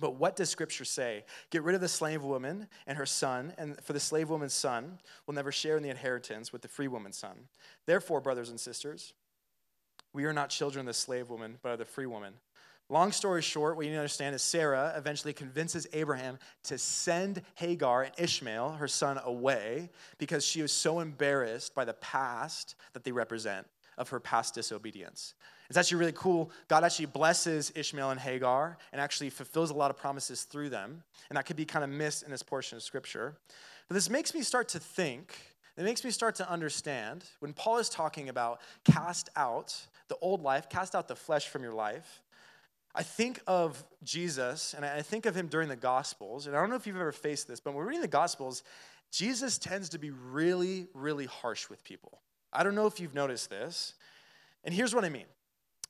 But 0.00 0.14
what 0.14 0.36
does 0.36 0.48
Scripture 0.48 0.84
say? 0.84 1.24
Get 1.50 1.64
rid 1.64 1.74
of 1.74 1.80
the 1.80 1.88
slave 1.88 2.22
woman 2.22 2.68
and 2.86 2.96
her 2.96 3.06
son, 3.06 3.52
and 3.58 3.80
for 3.82 3.92
the 3.92 4.00
slave 4.00 4.30
woman's 4.30 4.54
son 4.54 5.00
will 5.26 5.34
never 5.34 5.50
share 5.50 5.76
in 5.76 5.82
the 5.82 5.88
inheritance 5.88 6.52
with 6.52 6.62
the 6.62 6.68
free 6.68 6.86
woman's 6.86 7.18
son. 7.18 7.48
Therefore, 7.86 8.20
brothers 8.20 8.50
and 8.50 8.60
sisters, 8.60 9.12
we 10.12 10.24
are 10.24 10.32
not 10.32 10.50
children 10.50 10.80
of 10.80 10.86
the 10.86 10.94
slave 10.94 11.30
woman, 11.30 11.58
but 11.62 11.72
of 11.72 11.78
the 11.78 11.84
free 11.84 12.06
woman. 12.06 12.34
Long 12.90 13.12
story 13.12 13.42
short, 13.42 13.76
what 13.76 13.84
you 13.84 13.90
need 13.90 13.96
to 13.96 14.00
understand 14.00 14.34
is 14.34 14.40
Sarah 14.40 14.94
eventually 14.96 15.34
convinces 15.34 15.86
Abraham 15.92 16.38
to 16.64 16.78
send 16.78 17.42
Hagar 17.56 18.04
and 18.04 18.14
Ishmael, 18.16 18.72
her 18.72 18.88
son, 18.88 19.20
away 19.22 19.90
because 20.16 20.42
she 20.42 20.62
was 20.62 20.72
so 20.72 21.00
embarrassed 21.00 21.74
by 21.74 21.84
the 21.84 21.92
past 21.94 22.76
that 22.94 23.04
they 23.04 23.12
represent 23.12 23.66
of 23.98 24.08
her 24.08 24.20
past 24.20 24.54
disobedience. 24.54 25.34
It's 25.68 25.76
actually 25.76 25.98
really 25.98 26.12
cool. 26.12 26.50
God 26.68 26.82
actually 26.82 27.06
blesses 27.06 27.72
Ishmael 27.74 28.10
and 28.10 28.20
Hagar 28.20 28.78
and 28.92 29.02
actually 29.02 29.28
fulfills 29.28 29.68
a 29.68 29.74
lot 29.74 29.90
of 29.90 29.98
promises 29.98 30.44
through 30.44 30.70
them. 30.70 31.02
And 31.28 31.36
that 31.36 31.44
could 31.44 31.56
be 31.56 31.66
kind 31.66 31.84
of 31.84 31.90
missed 31.90 32.22
in 32.22 32.30
this 32.30 32.42
portion 32.42 32.76
of 32.76 32.82
scripture. 32.82 33.36
But 33.86 33.94
this 33.96 34.08
makes 34.08 34.34
me 34.34 34.40
start 34.40 34.68
to 34.70 34.78
think, 34.78 35.36
it 35.76 35.84
makes 35.84 36.04
me 36.04 36.10
start 36.10 36.36
to 36.36 36.50
understand 36.50 37.24
when 37.40 37.52
Paul 37.52 37.76
is 37.76 37.90
talking 37.90 38.30
about 38.30 38.62
cast 38.84 39.28
out 39.36 39.78
the 40.08 40.16
old 40.22 40.42
life, 40.42 40.70
cast 40.70 40.94
out 40.94 41.06
the 41.06 41.16
flesh 41.16 41.48
from 41.48 41.62
your 41.62 41.74
life 41.74 42.22
I 42.98 43.04
think 43.04 43.40
of 43.46 43.84
Jesus 44.02 44.74
and 44.74 44.84
I 44.84 45.02
think 45.02 45.24
of 45.24 45.36
him 45.36 45.46
during 45.46 45.68
the 45.68 45.76
Gospels. 45.76 46.48
And 46.48 46.56
I 46.56 46.60
don't 46.60 46.68
know 46.68 46.74
if 46.74 46.84
you've 46.84 46.96
ever 46.96 47.12
faced 47.12 47.46
this, 47.46 47.60
but 47.60 47.70
when 47.70 47.78
we're 47.78 47.86
reading 47.86 48.02
the 48.02 48.08
Gospels, 48.08 48.64
Jesus 49.12 49.56
tends 49.56 49.88
to 49.90 50.00
be 50.00 50.10
really, 50.10 50.88
really 50.94 51.26
harsh 51.26 51.70
with 51.70 51.84
people. 51.84 52.20
I 52.52 52.64
don't 52.64 52.74
know 52.74 52.88
if 52.88 52.98
you've 52.98 53.14
noticed 53.14 53.50
this. 53.50 53.94
And 54.64 54.74
here's 54.74 54.96
what 54.96 55.04
I 55.04 55.10
mean 55.10 55.26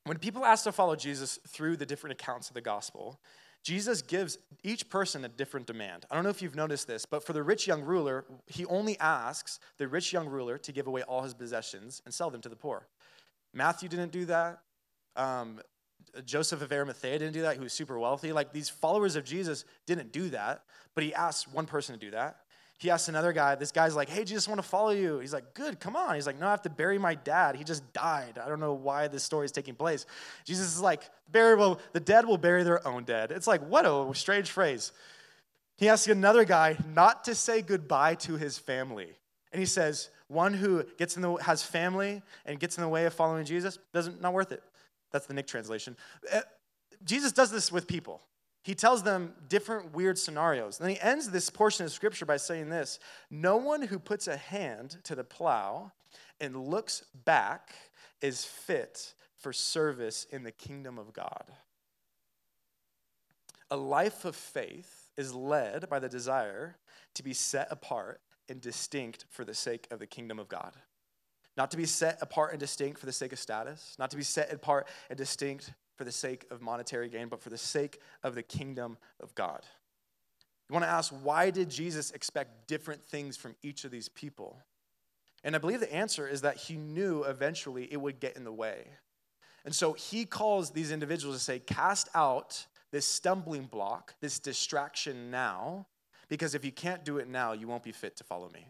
when 0.05 0.19
people 0.19 0.45
ask 0.45 0.65
to 0.65 0.73
follow 0.73 0.97
Jesus 0.97 1.39
through 1.49 1.79
the 1.79 1.87
different 1.87 2.13
accounts 2.21 2.49
of 2.49 2.55
the 2.55 2.61
Gospel, 2.61 3.19
Jesus 3.65 4.03
gives 4.03 4.37
each 4.63 4.91
person 4.91 5.25
a 5.25 5.29
different 5.29 5.67
demand. 5.67 6.05
I 6.11 6.15
don't 6.15 6.25
know 6.25 6.31
if 6.31 6.43
you've 6.43 6.57
noticed 6.57 6.87
this, 6.87 7.07
but 7.07 7.25
for 7.25 7.33
the 7.33 7.43
rich 7.43 7.67
young 7.67 7.83
ruler, 7.83 8.27
he 8.47 8.67
only 8.67 8.99
asks 9.01 9.61
the 9.79 9.89
rich 9.89 10.13
young 10.13 10.29
ruler 10.29 10.59
to 10.59 10.73
give 10.73 10.87
away 10.87 11.03
all 11.05 11.23
his 11.23 11.33
possessions 11.33 12.03
and 12.05 12.13
sell 12.13 12.29
them 12.29 12.43
to 12.43 12.51
the 12.51 12.57
poor. 12.57 12.87
Matthew 13.55 13.89
didn't 13.89 14.13
do 14.13 14.27
that. 14.27 14.59
Um, 15.17 15.61
Joseph 16.25 16.63
of 16.63 16.73
Arimathea 16.73 17.19
didn't 17.19 17.35
do 17.35 17.43
that. 17.43 17.55
He 17.55 17.61
was 17.61 17.73
super 17.73 17.99
wealthy. 17.99 18.33
Like 18.33 18.53
these 18.53 18.69
followers 18.69 19.17
of 19.17 19.25
Jesus 19.25 19.65
didn't 19.87 20.13
do 20.13 20.31
that, 20.31 20.63
but 20.95 21.05
he 21.05 21.15
asked 21.15 21.53
one 21.53 21.67
person 21.67 21.95
to 21.95 22.01
do 22.01 22.11
that. 22.13 22.39
He 22.79 22.91
asked 22.91 23.09
another 23.09 23.33
guy, 23.33 23.57
this 23.57 23.73
guy's 23.73 23.97
like, 23.97 24.09
hey, 24.09 24.23
Jesus, 24.23 24.47
I 24.47 24.53
want 24.53 24.63
to 24.63 24.69
follow 24.69 24.91
you. 24.91 25.19
He's 25.19 25.33
like, 25.33 25.53
good, 25.53 25.81
come 25.81 25.97
on. 25.97 26.15
He's 26.15 26.29
like, 26.29 26.39
no, 26.39 26.47
I 26.47 26.53
have 26.53 26.63
to 26.63 26.71
bury 26.71 26.97
my 26.97 27.17
dad. 27.17 27.57
He 27.57 27.65
just 27.65 27.93
died. 27.93 28.39
I 28.39 28.49
don't 28.49 28.61
know 28.61 28.75
why 28.75 29.09
this 29.09 29.25
story 29.25 29.47
is 29.47 29.51
taking 29.51 29.75
place. 29.75 30.07
Jesus 30.45 30.77
is 30.77 30.81
like, 30.81 31.03
bury, 31.31 31.57
well, 31.57 31.81
the 31.93 31.99
dead 31.99 32.25
will 32.25 32.39
bury 32.39 32.63
their 32.63 32.87
own 32.87 33.03
dead. 33.03 33.33
It's 33.33 33.49
like, 33.49 33.63
what 33.69 33.85
a 33.85 34.15
strange 34.15 34.51
phrase. 34.51 34.93
He 35.77 35.89
asks 35.89 36.07
another 36.07 36.45
guy 36.45 36.77
not 36.95 37.25
to 37.25 37.35
say 37.35 37.63
goodbye 37.63 38.15
to 38.17 38.37
his 38.37 38.59
family. 38.59 39.09
And 39.53 39.59
he 39.59 39.67
says, 39.67 40.11
one 40.29 40.55
who 40.55 40.85
gets 40.99 41.17
in 41.17 41.23
the 41.23 41.35
has 41.37 41.65
family 41.65 42.23
and 42.47 42.61
gets 42.61 42.77
in 42.77 42.83
the 42.83 42.89
way 42.89 43.07
of 43.07 43.15
following 43.15 43.45
Jesus 43.45 43.79
doesn't 43.93 44.21
not 44.21 44.35
worth 44.35 44.53
it. 44.53 44.63
That's 45.13 45.27
the 45.27 45.35
Nick 45.35 45.47
translation. 45.47 45.97
Uh, 46.33 46.41
Jesus 47.05 47.33
does 47.33 47.51
this 47.51 47.71
with 47.73 47.87
people. 47.87 48.23
He 48.63 48.75
tells 48.75 49.03
them 49.03 49.35
different 49.49 49.95
weird 49.95 50.19
scenarios. 50.19 50.79
And 50.79 50.89
then 50.89 50.97
he 50.97 51.01
ends 51.01 51.31
this 51.31 51.49
portion 51.49 51.87
of 51.87 51.93
scripture 51.93 52.27
by 52.27 52.37
saying 52.37 52.69
this 52.69 52.99
No 53.31 53.57
one 53.57 53.83
who 53.83 53.99
puts 53.99 54.27
a 54.27 54.37
hand 54.37 54.99
to 55.05 55.15
the 55.15 55.25
plow 55.25 55.93
and 56.41 56.69
looks 56.69 57.03
back 57.25 57.71
is 58.21 58.45
fit 58.45 59.15
for 59.37 59.53
service 59.53 60.27
in 60.31 60.43
the 60.43 60.53
kingdom 60.53 60.99
of 60.99 61.13
God. 61.13 61.45
A 63.71 63.77
life 63.77 64.25
of 64.25 64.35
faith 64.35 65.11
is 65.17 65.35
led 65.35 65.89
by 65.89 65.99
the 65.99 66.09
desire 66.09 66.77
to 67.15 67.23
be 67.23 67.35
set 67.35 67.69
apart 67.71 68.21
and 68.49 68.61
distinct 68.61 69.27
for 69.31 69.45
the 69.45 69.55
sake 69.55 69.87
of 69.91 69.99
the 69.99 70.07
kingdom 70.07 70.39
of 70.39 70.49
God. 70.49 70.73
Not 71.59 71.73
to 71.73 71.77
be 71.77 71.87
set 71.87 72.19
apart 72.23 72.53
and 72.53 72.61
distinct 72.61 73.01
for 73.01 73.07
the 73.07 73.13
sake 73.13 73.33
of 73.33 73.39
status, 73.39 73.97
not 73.99 74.11
to 74.13 74.17
be 74.17 74.23
set 74.23 74.53
apart 74.53 74.87
and 75.11 75.19
distinct 75.19 75.73
for 75.97 76.05
the 76.05 76.13
sake 76.13 76.47
of 76.53 76.63
monetary 76.63 77.09
gain, 77.09 77.27
but 77.29 77.43
for 77.43 77.51
the 77.51 77.59
sake 77.59 78.01
of 78.23 78.37
the 78.37 78.45
kingdom 78.45 78.97
of 79.21 79.35
God. 79.35 79.67
You 80.69 80.75
want 80.75 80.85
to 80.85 80.91
ask, 80.91 81.13
why 81.23 81.51
did 81.51 81.69
Jesus 81.69 82.13
expect 82.13 82.69
different 82.69 83.05
things 83.05 83.37
from 83.37 83.57
each 83.63 83.85
of 83.85 83.91
these 83.91 84.09
people? 84.09 84.57
And 85.43 85.57
I 85.57 85.59
believe 85.59 85.81
the 85.81 85.93
answer 85.93 86.29
is 86.29 86.43
that 86.43 86.59
he 86.59 86.77
knew 86.77 87.25
eventually 87.25 87.93
it 87.93 88.01
would 88.01 88.21
get 88.21 88.37
in 88.37 88.45
the 88.45 88.53
way. 88.53 88.87
And 89.65 89.75
so 89.75 89.95
he 89.95 90.27
calls 90.27 90.71
these 90.71 90.93
individuals 90.93 91.39
to 91.39 91.43
say, 91.43 91.59
cast 91.59 92.09
out 92.15 92.67
this 92.93 93.05
stumbling 93.05 93.65
block, 93.65 94.15
this 94.21 94.39
distraction 94.39 95.33
now, 95.33 95.87
because 96.29 96.55
if 96.55 96.65
you 96.65 96.71
can't 96.71 97.05
do 97.05 97.19
it 97.19 97.27
now, 97.27 97.53
you 97.53 97.67
won't 97.67 97.83
be 97.83 97.93
fit 97.93 98.17
to 98.19 98.25
follow 98.25 98.49
me. 98.51 98.69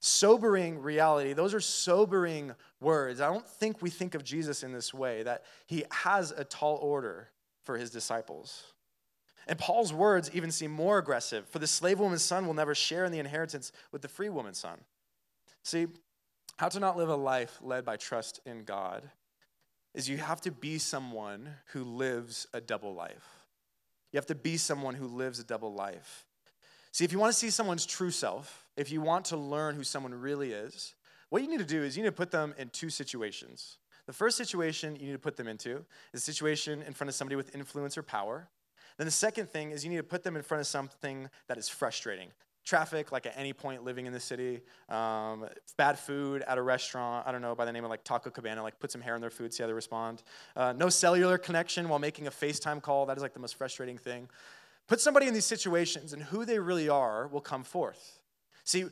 Sobering 0.00 0.80
reality, 0.80 1.34
those 1.34 1.52
are 1.52 1.60
sobering 1.60 2.54
words. 2.80 3.20
I 3.20 3.26
don't 3.26 3.46
think 3.46 3.82
we 3.82 3.90
think 3.90 4.14
of 4.14 4.24
Jesus 4.24 4.62
in 4.62 4.72
this 4.72 4.94
way, 4.94 5.22
that 5.22 5.44
he 5.66 5.84
has 5.90 6.30
a 6.30 6.42
tall 6.42 6.76
order 6.76 7.28
for 7.64 7.76
his 7.76 7.90
disciples. 7.90 8.64
And 9.46 9.58
Paul's 9.58 9.92
words 9.92 10.30
even 10.32 10.50
seem 10.50 10.70
more 10.70 10.98
aggressive. 10.98 11.46
For 11.48 11.58
the 11.58 11.66
slave 11.66 12.00
woman's 12.00 12.22
son 12.22 12.46
will 12.46 12.54
never 12.54 12.74
share 12.74 13.04
in 13.04 13.12
the 13.12 13.18
inheritance 13.18 13.72
with 13.92 14.00
the 14.00 14.08
free 14.08 14.28
woman's 14.28 14.58
son. 14.58 14.78
See, 15.62 15.86
how 16.56 16.68
to 16.68 16.80
not 16.80 16.96
live 16.96 17.08
a 17.08 17.16
life 17.16 17.58
led 17.62 17.84
by 17.84 17.96
trust 17.96 18.40
in 18.46 18.64
God 18.64 19.10
is 19.94 20.08
you 20.08 20.18
have 20.18 20.40
to 20.42 20.50
be 20.50 20.78
someone 20.78 21.48
who 21.72 21.84
lives 21.84 22.46
a 22.54 22.60
double 22.60 22.94
life. 22.94 23.46
You 24.12 24.18
have 24.18 24.26
to 24.26 24.34
be 24.34 24.56
someone 24.56 24.94
who 24.94 25.06
lives 25.06 25.38
a 25.40 25.44
double 25.44 25.74
life. 25.74 26.26
See, 26.92 27.04
if 27.04 27.12
you 27.12 27.18
want 27.18 27.32
to 27.32 27.38
see 27.38 27.50
someone's 27.50 27.86
true 27.86 28.10
self, 28.10 28.66
if 28.76 28.90
you 28.90 29.00
want 29.00 29.26
to 29.26 29.36
learn 29.36 29.76
who 29.76 29.84
someone 29.84 30.14
really 30.14 30.52
is, 30.52 30.94
what 31.28 31.42
you 31.42 31.48
need 31.48 31.58
to 31.58 31.64
do 31.64 31.82
is 31.82 31.96
you 31.96 32.02
need 32.02 32.08
to 32.08 32.12
put 32.12 32.30
them 32.30 32.54
in 32.58 32.68
two 32.70 32.90
situations. 32.90 33.78
The 34.06 34.12
first 34.12 34.36
situation 34.36 34.96
you 34.96 35.06
need 35.06 35.12
to 35.12 35.18
put 35.18 35.36
them 35.36 35.46
into 35.46 35.84
is 36.12 36.22
a 36.22 36.32
situation 36.32 36.82
in 36.82 36.92
front 36.92 37.08
of 37.08 37.14
somebody 37.14 37.36
with 37.36 37.54
influence 37.54 37.96
or 37.96 38.02
power. 38.02 38.48
Then 38.98 39.06
the 39.06 39.12
second 39.12 39.50
thing 39.50 39.70
is 39.70 39.84
you 39.84 39.90
need 39.90 39.98
to 39.98 40.02
put 40.02 40.24
them 40.24 40.36
in 40.36 40.42
front 40.42 40.60
of 40.60 40.66
something 40.66 41.30
that 41.46 41.56
is 41.56 41.68
frustrating. 41.68 42.30
Traffic, 42.64 43.12
like 43.12 43.24
at 43.24 43.34
any 43.36 43.52
point 43.52 43.84
living 43.84 44.06
in 44.06 44.12
the 44.12 44.20
city, 44.20 44.60
um, 44.88 45.46
bad 45.76 45.98
food 45.98 46.42
at 46.42 46.58
a 46.58 46.62
restaurant, 46.62 47.26
I 47.26 47.32
don't 47.32 47.40
know, 47.40 47.54
by 47.54 47.64
the 47.64 47.72
name 47.72 47.84
of 47.84 47.90
like 47.90 48.04
Taco 48.04 48.30
Cabana, 48.30 48.62
like 48.62 48.78
put 48.80 48.90
some 48.90 49.00
hair 49.00 49.14
in 49.14 49.20
their 49.20 49.30
food, 49.30 49.54
see 49.54 49.62
how 49.62 49.68
they 49.68 49.72
respond. 49.72 50.22
Uh, 50.56 50.74
no 50.76 50.88
cellular 50.88 51.38
connection 51.38 51.88
while 51.88 51.98
making 51.98 52.26
a 52.26 52.30
FaceTime 52.30 52.82
call, 52.82 53.06
that 53.06 53.16
is 53.16 53.22
like 53.22 53.32
the 53.32 53.40
most 53.40 53.54
frustrating 53.54 53.96
thing. 53.96 54.28
Put 54.90 55.00
somebody 55.00 55.28
in 55.28 55.34
these 55.34 55.46
situations, 55.46 56.12
and 56.12 56.20
who 56.20 56.44
they 56.44 56.58
really 56.58 56.88
are 56.88 57.28
will 57.28 57.40
come 57.40 57.62
forth. 57.62 58.18
See, 58.64 58.86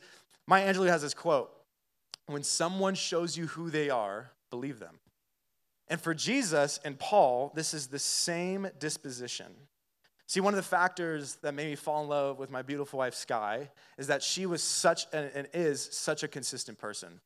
Maya 0.47 0.73
Angelou 0.73 0.87
has 0.87 1.03
this 1.03 1.13
quote 1.13 1.51
When 2.27 2.45
someone 2.45 2.95
shows 2.95 3.37
you 3.37 3.49
who 3.49 3.69
they 3.69 3.91
are, 3.91 4.31
believe 4.49 4.79
them. 4.79 5.01
And 5.89 6.01
for 6.01 6.15
Jesus 6.15 6.79
and 6.85 6.97
Paul, 7.01 7.51
this 7.57 7.75
is 7.75 7.89
the 7.89 7.99
same 7.99 8.69
disposition. 8.79 9.47
See, 10.29 10.39
one 10.39 10.55
of 10.55 10.59
the 10.59 10.63
factors 10.63 11.35
that 11.43 11.53
made 11.53 11.69
me 11.69 11.75
fall 11.75 12.05
in 12.05 12.09
love 12.09 12.39
with 12.39 12.49
my 12.49 12.63
beautiful 12.63 13.01
wife, 13.01 13.15
Sky, 13.15 13.69
is 13.99 14.07
that 14.07 14.23
she 14.23 14.47
was 14.47 14.63
such 14.63 15.07
and 15.13 15.49
is 15.53 15.83
such 15.91 16.23
a 16.23 16.29
consistent 16.29 16.79
person. 16.79 17.21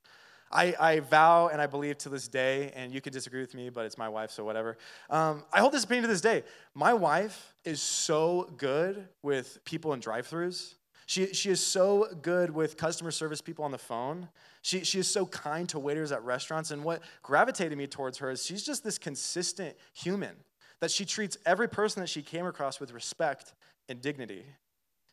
I, 0.52 0.74
I, 0.78 1.00
vow 1.00 1.48
and 1.48 1.60
I 1.60 1.66
believe 1.66 1.98
to 1.98 2.08
this 2.08 2.28
day, 2.28 2.72
and 2.74 2.92
you 2.92 3.00
can 3.00 3.12
disagree 3.12 3.40
with 3.40 3.54
me, 3.54 3.70
but 3.70 3.86
it's 3.86 3.96
my 3.96 4.08
wife, 4.08 4.30
so 4.30 4.44
whatever. 4.44 4.76
Um, 5.08 5.44
I 5.52 5.60
hold 5.60 5.72
this 5.72 5.84
opinion 5.84 6.02
to 6.02 6.08
this 6.08 6.20
day. 6.20 6.44
My 6.74 6.92
wife 6.92 7.54
is 7.64 7.80
so 7.80 8.50
good 8.56 9.08
with 9.22 9.64
people 9.64 9.92
in 9.92 10.00
drive 10.00 10.28
throughs. 10.28 10.74
She, 11.06 11.34
she 11.34 11.50
is 11.50 11.64
so 11.64 12.06
good 12.22 12.50
with 12.50 12.76
customer 12.76 13.10
service 13.10 13.40
people 13.40 13.64
on 13.64 13.70
the 13.70 13.78
phone. 13.78 14.28
She, 14.62 14.84
she 14.84 14.98
is 14.98 15.08
so 15.08 15.26
kind 15.26 15.68
to 15.70 15.78
waiters 15.78 16.12
at 16.12 16.22
restaurants. 16.22 16.70
And 16.70 16.84
what 16.84 17.02
gravitated 17.22 17.76
me 17.76 17.86
towards 17.86 18.18
her 18.18 18.30
is 18.30 18.44
she's 18.44 18.62
just 18.62 18.84
this 18.84 18.98
consistent 18.98 19.76
human 19.92 20.34
that 20.80 20.90
she 20.90 21.04
treats 21.04 21.36
every 21.44 21.68
person 21.68 22.00
that 22.00 22.08
she 22.08 22.22
came 22.22 22.46
across 22.46 22.80
with 22.80 22.92
respect 22.92 23.54
and 23.88 24.00
dignity. 24.00 24.44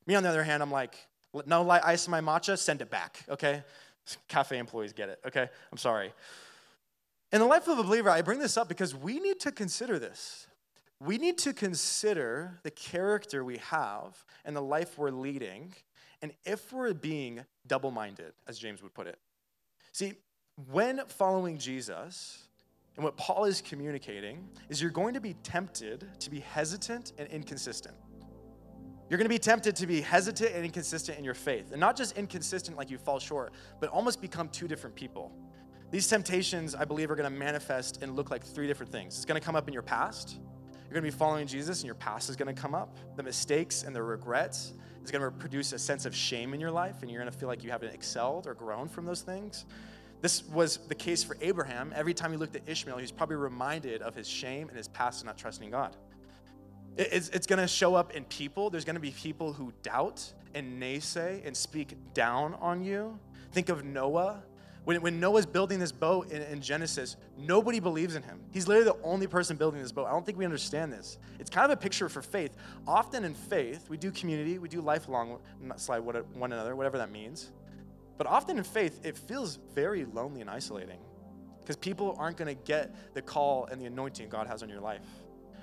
Me, 0.05 0.15
on 0.15 0.23
the 0.23 0.29
other 0.29 0.43
hand, 0.43 0.63
I'm 0.63 0.71
like, 0.71 0.95
no 1.45 1.61
light 1.61 1.81
ice 1.83 2.07
in 2.07 2.11
my 2.11 2.21
matcha, 2.21 2.57
send 2.57 2.81
it 2.81 2.89
back, 2.89 3.23
okay? 3.29 3.63
Cafe 4.27 4.57
employees 4.57 4.93
get 4.93 5.09
it, 5.09 5.19
okay? 5.25 5.49
I'm 5.71 5.77
sorry. 5.77 6.13
In 7.31 7.39
the 7.39 7.45
life 7.45 7.67
of 7.67 7.77
a 7.77 7.83
believer, 7.83 8.09
I 8.09 8.21
bring 8.21 8.39
this 8.39 8.57
up 8.57 8.67
because 8.67 8.95
we 8.95 9.19
need 9.19 9.39
to 9.41 9.51
consider 9.51 9.99
this. 9.99 10.47
We 10.99 11.17
need 11.17 11.37
to 11.39 11.53
consider 11.53 12.59
the 12.63 12.71
character 12.71 13.43
we 13.43 13.57
have 13.57 14.25
and 14.43 14.55
the 14.55 14.61
life 14.61 14.97
we're 14.97 15.11
leading, 15.11 15.73
and 16.21 16.33
if 16.45 16.73
we're 16.73 16.93
being 16.93 17.45
double 17.67 17.91
minded, 17.91 18.33
as 18.47 18.59
James 18.59 18.81
would 18.83 18.93
put 18.93 19.07
it. 19.07 19.17
See, 19.91 20.15
when 20.71 21.01
following 21.07 21.57
Jesus, 21.57 22.47
and 22.95 23.03
what 23.05 23.15
Paul 23.15 23.45
is 23.45 23.61
communicating 23.61 24.45
is 24.67 24.81
you're 24.81 24.91
going 24.91 25.13
to 25.13 25.21
be 25.21 25.35
tempted 25.35 26.05
to 26.19 26.29
be 26.29 26.41
hesitant 26.41 27.13
and 27.17 27.29
inconsistent. 27.29 27.95
You're 29.09 29.17
going 29.17 29.25
to 29.25 29.29
be 29.29 29.39
tempted 29.39 29.75
to 29.77 29.87
be 29.87 30.01
hesitant 30.01 30.53
and 30.53 30.63
inconsistent 30.63 31.17
in 31.17 31.23
your 31.23 31.33
faith. 31.33 31.71
And 31.71 31.79
not 31.79 31.97
just 31.97 32.15
inconsistent 32.15 32.77
like 32.77 32.91
you 32.91 32.99
fall 32.99 33.19
short, 33.19 33.53
but 33.79 33.89
almost 33.89 34.21
become 34.21 34.49
two 34.49 34.67
different 34.67 34.95
people. 34.95 35.31
These 35.89 36.07
temptations, 36.07 36.75
I 36.75 36.85
believe, 36.85 37.09
are 37.09 37.15
going 37.15 37.31
to 37.31 37.35
manifest 37.35 38.03
and 38.03 38.15
look 38.15 38.29
like 38.29 38.43
three 38.43 38.67
different 38.67 38.91
things. 38.91 39.15
It's 39.15 39.25
going 39.25 39.39
to 39.39 39.45
come 39.45 39.55
up 39.55 39.67
in 39.67 39.73
your 39.73 39.81
past. 39.81 40.37
You're 40.37 40.93
going 40.93 41.03
to 41.03 41.11
be 41.11 41.17
following 41.17 41.47
Jesus, 41.47 41.79
and 41.79 41.85
your 41.85 41.95
past 41.95 42.29
is 42.29 42.35
going 42.35 42.53
to 42.53 42.61
come 42.61 42.75
up. 42.75 42.97
The 43.15 43.23
mistakes 43.23 43.81
and 43.81 43.95
the 43.95 44.03
regrets 44.03 44.73
is 45.03 45.09
going 45.09 45.23
to 45.23 45.31
produce 45.31 45.73
a 45.73 45.79
sense 45.79 46.05
of 46.05 46.15
shame 46.15 46.53
in 46.53 46.59
your 46.59 46.69
life, 46.69 47.01
and 47.01 47.09
you're 47.09 47.19
going 47.19 47.31
to 47.31 47.37
feel 47.37 47.49
like 47.49 47.63
you 47.63 47.71
haven't 47.71 47.93
excelled 47.93 48.45
or 48.45 48.53
grown 48.53 48.87
from 48.87 49.05
those 49.05 49.21
things. 49.21 49.65
This 50.21 50.43
was 50.43 50.77
the 50.87 50.95
case 50.95 51.23
for 51.23 51.35
Abraham. 51.41 51.93
Every 51.95 52.13
time 52.13 52.31
he 52.31 52.37
looked 52.37 52.55
at 52.55 52.61
Ishmael, 52.67 52.97
he's 52.97 53.11
probably 53.11 53.37
reminded 53.37 54.03
of 54.03 54.13
his 54.13 54.27
shame 54.27 54.67
and 54.67 54.77
his 54.77 54.87
past 54.89 55.21
of 55.21 55.25
not 55.25 55.37
trusting 55.37 55.71
God. 55.71 55.95
It's, 56.97 57.29
it's 57.29 57.47
going 57.47 57.59
to 57.59 57.67
show 57.67 57.95
up 57.95 58.13
in 58.13 58.25
people. 58.25 58.69
There's 58.69 58.85
going 58.85 58.95
to 58.95 59.01
be 59.01 59.11
people 59.11 59.53
who 59.53 59.73
doubt 59.83 60.33
and 60.53 60.81
naysay 60.81 61.45
and 61.45 61.55
speak 61.55 61.95
down 62.13 62.55
on 62.55 62.83
you. 62.83 63.19
Think 63.51 63.69
of 63.69 63.83
Noah. 63.83 64.43
When, 64.85 65.01
when 65.01 65.19
Noah's 65.19 65.45
building 65.45 65.79
this 65.79 65.91
boat 65.91 66.31
in, 66.31 66.41
in, 66.41 66.61
Genesis, 66.61 67.15
nobody 67.37 67.79
believes 67.79 68.15
in 68.15 68.23
him. 68.23 68.39
He's 68.51 68.67
literally 68.67 68.89
the 68.89 69.03
only 69.03 69.27
person 69.27 69.55
building 69.55 69.81
this 69.81 69.91
boat. 69.91 70.07
I 70.07 70.11
don't 70.11 70.25
think 70.25 70.37
we 70.37 70.45
understand 70.45 70.91
this. 70.91 71.17
It's 71.39 71.49
kind 71.49 71.65
of 71.65 71.77
a 71.77 71.79
picture 71.79 72.09
for 72.09 72.21
faith. 72.21 72.55
Often 72.87 73.25
in 73.25 73.33
faith, 73.33 73.89
we 73.89 73.97
do 73.97 74.09
community, 74.11 74.57
we 74.57 74.69
do 74.69 74.81
lifelong, 74.81 75.39
slide 75.75 75.99
one 75.99 76.51
another, 76.51 76.75
whatever 76.75 76.97
that 76.97 77.11
means. 77.11 77.51
But 78.17 78.27
often 78.27 78.57
in 78.57 78.63
faith, 78.63 78.99
it 79.05 79.17
feels 79.17 79.59
very 79.75 80.05
lonely 80.05 80.41
and 80.41 80.49
isolating 80.49 80.99
because 81.61 81.77
people 81.77 82.15
aren't 82.17 82.37
going 82.37 82.53
to 82.53 82.63
get 82.63 83.13
the 83.13 83.21
call 83.21 83.65
and 83.65 83.79
the 83.79 83.85
anointing 83.85 84.27
God 84.27 84.47
has 84.47 84.63
on 84.63 84.69
your 84.69 84.81
life. 84.81 85.05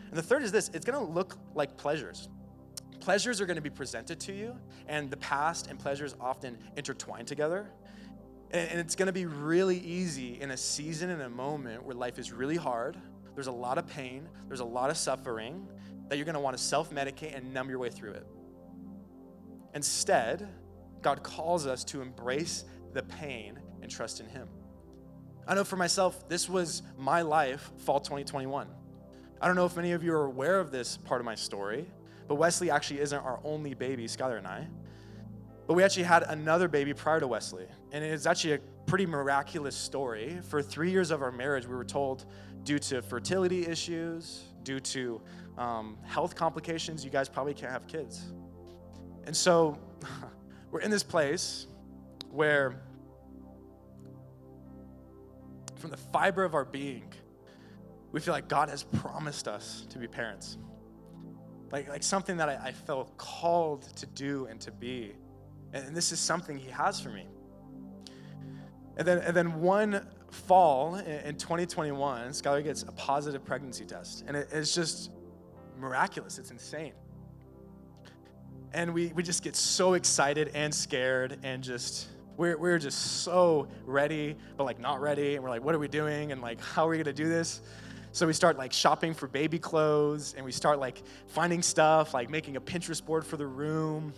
And 0.09 0.17
the 0.17 0.23
third 0.23 0.43
is 0.43 0.53
this 0.53 0.71
it's 0.73 0.85
to 0.99 1.13
look 1.13 1.37
like 1.55 1.77
pleasures. 1.77 2.29
Pleasures 3.01 3.41
are 3.41 3.47
to 3.57 3.63
be 3.63 3.71
presented 3.71 4.19
to 4.21 4.33
you, 4.33 4.57
and 4.89 5.11
the 5.11 5.17
past 5.19 5.69
and 5.69 5.79
pleasures 5.79 6.15
often 6.21 6.59
intertwine 6.77 7.25
together. 7.25 7.71
And 8.51 8.81
it's 8.81 8.95
to 9.07 9.13
be 9.13 9.27
really 9.27 9.79
easy 9.79 10.41
in 10.41 10.53
a 10.53 10.57
season 10.57 11.11
and 11.11 11.23
a 11.23 11.29
moment 11.29 11.85
where 11.85 11.95
life 11.95 12.19
is 12.19 12.33
really 12.33 12.57
hard, 12.57 12.97
there's 13.35 13.49
a 13.49 13.53
lot 13.53 13.77
of 13.77 13.87
pain, 13.87 14.29
there's 14.49 14.61
a 14.61 14.65
lot 14.65 14.89
of 14.89 14.97
suffering, 14.97 15.69
that 16.09 16.17
you're 16.17 16.25
want 16.41 16.57
to 16.57 16.63
self 16.63 16.91
medicate 16.91 17.37
and 17.37 17.53
numb 17.53 17.69
your 17.69 17.79
way 17.79 17.91
through 17.91 18.13
it. 18.13 18.27
Instead, 19.75 20.49
God 21.03 21.23
calls 21.23 21.67
us 21.67 21.85
to 21.85 22.01
embrace 22.01 22.65
the 22.95 23.03
pain 23.03 23.59
and 23.83 23.91
trust 23.91 24.21
in 24.21 24.27
Him. 24.27 24.49
I 25.47 25.55
know 25.55 25.65
for 25.65 25.77
myself, 25.77 26.29
this 26.29 26.49
was 26.49 26.83
my 26.97 27.23
life, 27.23 27.71
fall 27.79 28.01
2021. 28.01 28.69
I 29.47 29.49
don't 29.49 29.55
know 29.55 29.67
if 29.67 29.77
many 29.77 29.93
of 29.93 30.03
you 30.03 30.13
are 30.13 30.25
aware 30.25 30.59
of 30.59 30.73
this 30.73 30.97
part 30.97 31.21
of 31.21 31.25
my 31.25 31.37
story, 31.37 31.87
but 32.27 32.35
Wesley 32.35 32.69
actually 32.69 32.99
isn't 32.99 33.17
our 33.17 33.39
only 33.45 33.75
baby, 33.75 34.07
Skylar 34.09 34.39
and 34.39 34.47
I. 34.49 34.67
But 35.69 35.75
we 35.75 35.85
actually 35.85 36.03
had 36.03 36.25
another 36.25 36.67
baby 36.67 36.93
prior 36.93 37.21
to 37.21 37.29
Wesley. 37.29 37.67
And 37.93 38.03
it's 38.03 38.27
actually 38.27 38.55
a 38.55 38.59
pretty 38.87 39.07
miraculous 39.07 39.77
story. 39.77 40.41
For 40.49 40.61
three 40.61 40.91
years 40.91 41.13
of 41.13 41.23
our 41.23 41.31
marriage, 41.31 41.65
we 41.65 41.77
were 41.77 41.85
told 41.85 42.25
due 42.65 42.81
to 42.81 43.01
fertility 43.03 43.69
issues, 43.69 44.43
due 44.65 44.81
to 44.81 45.21
um, 45.57 45.97
health 46.03 46.35
complications, 46.35 47.05
you 47.05 47.13
guys 47.13 47.29
probably 47.29 47.55
can't 47.55 47.71
have 47.71 47.87
kids. 47.87 48.33
And 49.27 49.37
so 49.37 49.79
we're 50.73 50.81
in 50.81 50.91
this 50.91 51.05
place 51.05 51.69
where, 52.33 52.83
from 55.77 55.91
the 55.91 55.97
fiber 55.97 56.43
of 56.43 56.57
our 56.57 56.65
being, 56.65 57.13
we 58.17 58.23
feel 58.23 58.33
like 58.33 58.49
God 58.49 58.71
has 58.71 58.83
promised 58.83 59.47
us 59.47 59.85
to 59.91 59.99
be 59.99 60.09
parents. 60.09 60.57
Like, 61.71 61.87
like 61.91 62.03
something 62.03 62.39
that 62.39 62.49
I, 62.49 62.69
I 62.69 62.73
felt 62.73 63.15
called 63.19 63.83
to 63.95 64.07
do 64.07 64.47
and 64.47 64.59
to 64.63 64.73
be. 64.73 65.13
And, 65.75 65.89
and 65.89 65.95
this 65.95 66.13
is 66.13 66.19
something 66.19 66.57
He 66.57 66.71
has 66.71 66.99
for 66.99 67.11
me. 67.11 67.27
And 68.97 69.07
then, 69.07 69.19
and 69.19 69.37
then 69.37 69.61
one 69.61 70.01
fall 70.31 70.95
in, 70.95 71.05
in 71.05 71.37
2021, 71.37 72.31
Skylar 72.31 72.65
gets 72.65 72.85
a 72.85 72.93
positive 72.93 73.45
pregnancy 73.45 73.85
test. 73.85 74.25
And 74.27 74.35
it, 74.35 74.49
it's 74.51 74.75
just 74.75 75.11
miraculous. 75.79 76.39
It's 76.39 76.51
insane. 76.51 76.95
And 78.73 78.95
we, 78.95 79.09
we 79.09 79.23
just 79.23 79.43
get 79.43 79.57
so 79.57 79.93
excited 79.93 80.53
and 80.55 80.75
scared 80.75 81.39
and 81.43 81.63
just, 81.63 82.07
we're, 82.39 82.57
we're 82.57 82.79
just 82.79 83.25
so 83.25 83.69
ready, 83.85 84.37
but 84.57 84.65
like 84.65 84.81
not 84.81 85.03
ready. 85.03 85.35
And 85.35 85.45
we're 85.45 85.51
like, 85.51 85.63
what 85.63 85.75
are 85.75 85.79
we 85.79 85.89
doing? 85.89 86.33
And 86.33 86.41
like, 86.41 86.63
how 86.63 86.87
are 86.87 86.89
we 86.89 86.97
going 86.97 87.05
to 87.05 87.13
do 87.13 87.29
this? 87.29 87.61
So 88.17 88.27
we 88.27 88.33
start 88.33 88.57
like 88.57 88.73
shopping 88.73 89.13
for 89.13 89.29
baby 89.29 89.59
clothes 89.59 90.33
and 90.35 90.43
we 90.43 90.51
start 90.51 90.79
like 90.79 91.03
finding 91.27 91.61
stuff, 91.61 92.15
like 92.15 92.31
making 92.31 92.57
a 92.57 92.61
Pinterest 92.63 93.05
board 93.05 93.27
for 93.27 93.37
the 93.37 93.47
room. 93.47 94.15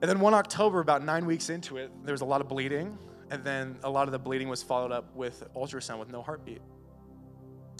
And 0.00 0.10
then 0.10 0.20
one 0.20 0.32
October, 0.32 0.80
about 0.80 1.04
nine 1.04 1.26
weeks 1.26 1.50
into 1.50 1.76
it, 1.76 1.90
there 2.02 2.14
was 2.14 2.22
a 2.22 2.24
lot 2.24 2.40
of 2.40 2.48
bleeding. 2.48 2.96
And 3.30 3.44
then 3.44 3.76
a 3.84 3.90
lot 3.90 4.08
of 4.08 4.12
the 4.12 4.18
bleeding 4.18 4.48
was 4.48 4.62
followed 4.62 4.90
up 4.90 5.14
with 5.14 5.44
ultrasound 5.54 5.98
with 5.98 6.08
no 6.08 6.22
heartbeat. 6.22 6.62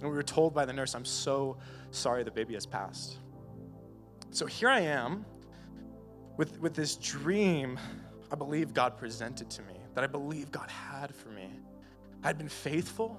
And 0.03 0.11
we 0.11 0.15
were 0.15 0.23
told 0.23 0.53
by 0.53 0.67
the 0.67 0.75
nurse, 0.75 0.95
I'm 0.95 1.07
so 1.07 1.57
sorry 1.91 2.23
the 2.23 2.31
baby 2.31 2.53
has 2.53 2.67
passed. 2.67 3.17
So 4.31 4.45
here 4.45 4.69
I 4.69 4.81
am 4.81 5.25
with, 6.37 6.61
with 6.61 6.75
this 6.75 6.97
dream 6.97 7.79
I 8.31 8.35
believe 8.35 8.75
God 8.75 8.99
presented 8.99 9.49
to 9.53 9.63
me, 9.63 9.81
that 9.95 10.05
I 10.05 10.07
believe 10.07 10.53
God 10.53 10.69
had 10.69 11.15
for 11.15 11.31
me. 11.31 11.49
I 12.23 12.27
had 12.27 12.37
been 12.37 12.51
faithful, 12.51 13.19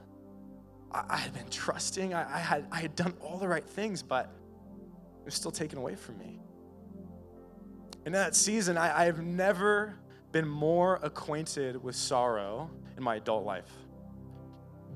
I, 1.10 1.18
had 1.18 1.34
been 1.34 1.50
trusting, 1.50 2.14
I, 2.14 2.36
I, 2.36 2.40
had, 2.40 2.68
I 2.72 2.80
had 2.80 2.96
done 2.96 3.14
all 3.20 3.38
the 3.38 3.48
right 3.48 3.68
things, 3.68 4.02
but 4.02 4.26
it 5.20 5.26
was 5.26 5.34
still 5.34 5.52
taken 5.52 5.78
away 5.78 5.96
from 5.96 6.18
me. 6.18 6.40
In 8.06 8.14
that 8.14 8.36
season, 8.36 8.78
I, 8.78 9.02
I 9.02 9.06
have 9.06 9.22
never 9.22 9.98
been 10.32 10.48
more 10.48 11.00
acquainted 11.02 11.82
with 11.82 11.96
sorrow 11.96 12.70
in 12.98 13.04
my 13.04 13.16
adult 13.16 13.46
life. 13.46 13.72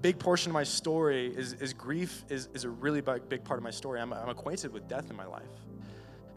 Big 0.01 0.19
portion 0.19 0.51
of 0.51 0.53
my 0.53 0.63
story 0.63 1.27
is, 1.35 1.53
is 1.53 1.73
grief 1.73 2.23
is, 2.29 2.47
is 2.53 2.63
a 2.63 2.69
really 2.69 3.01
big, 3.01 3.43
part 3.43 3.57
of 3.59 3.63
my 3.63 3.71
story. 3.71 3.99
I'm, 3.99 4.13
I'm 4.13 4.29
acquainted 4.29 4.71
with 4.71 4.87
death 4.87 5.09
in 5.09 5.15
my 5.15 5.25
life. 5.25 5.49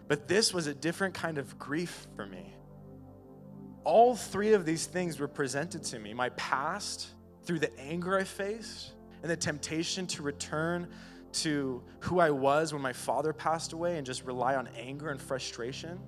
But 0.08 0.26
this 0.26 0.52
was 0.52 0.66
a 0.66 0.74
different 0.74 1.14
kind 1.14 1.38
of 1.38 1.58
grief 1.58 2.06
for 2.16 2.26
me. 2.26 2.54
All 3.84 4.16
three 4.16 4.52
of 4.54 4.64
these 4.64 4.86
things 4.86 5.20
were 5.20 5.28
presented 5.28 5.84
to 5.84 5.98
me 5.98 6.14
my 6.14 6.30
past, 6.30 7.08
through 7.44 7.58
the 7.58 7.78
anger 7.78 8.18
I 8.18 8.24
faced, 8.24 8.92
and 9.22 9.30
the 9.30 9.36
temptation 9.36 10.06
to 10.08 10.22
return 10.22 10.88
to 11.32 11.82
who 12.00 12.20
I 12.20 12.30
was 12.30 12.72
when 12.72 12.82
my 12.82 12.92
father 12.92 13.32
passed 13.32 13.72
away 13.72 13.96
and 13.96 14.06
just 14.06 14.24
rely 14.24 14.54
on 14.54 14.68
anger 14.76 15.08
and 15.08 15.20
frustration. 15.20 15.98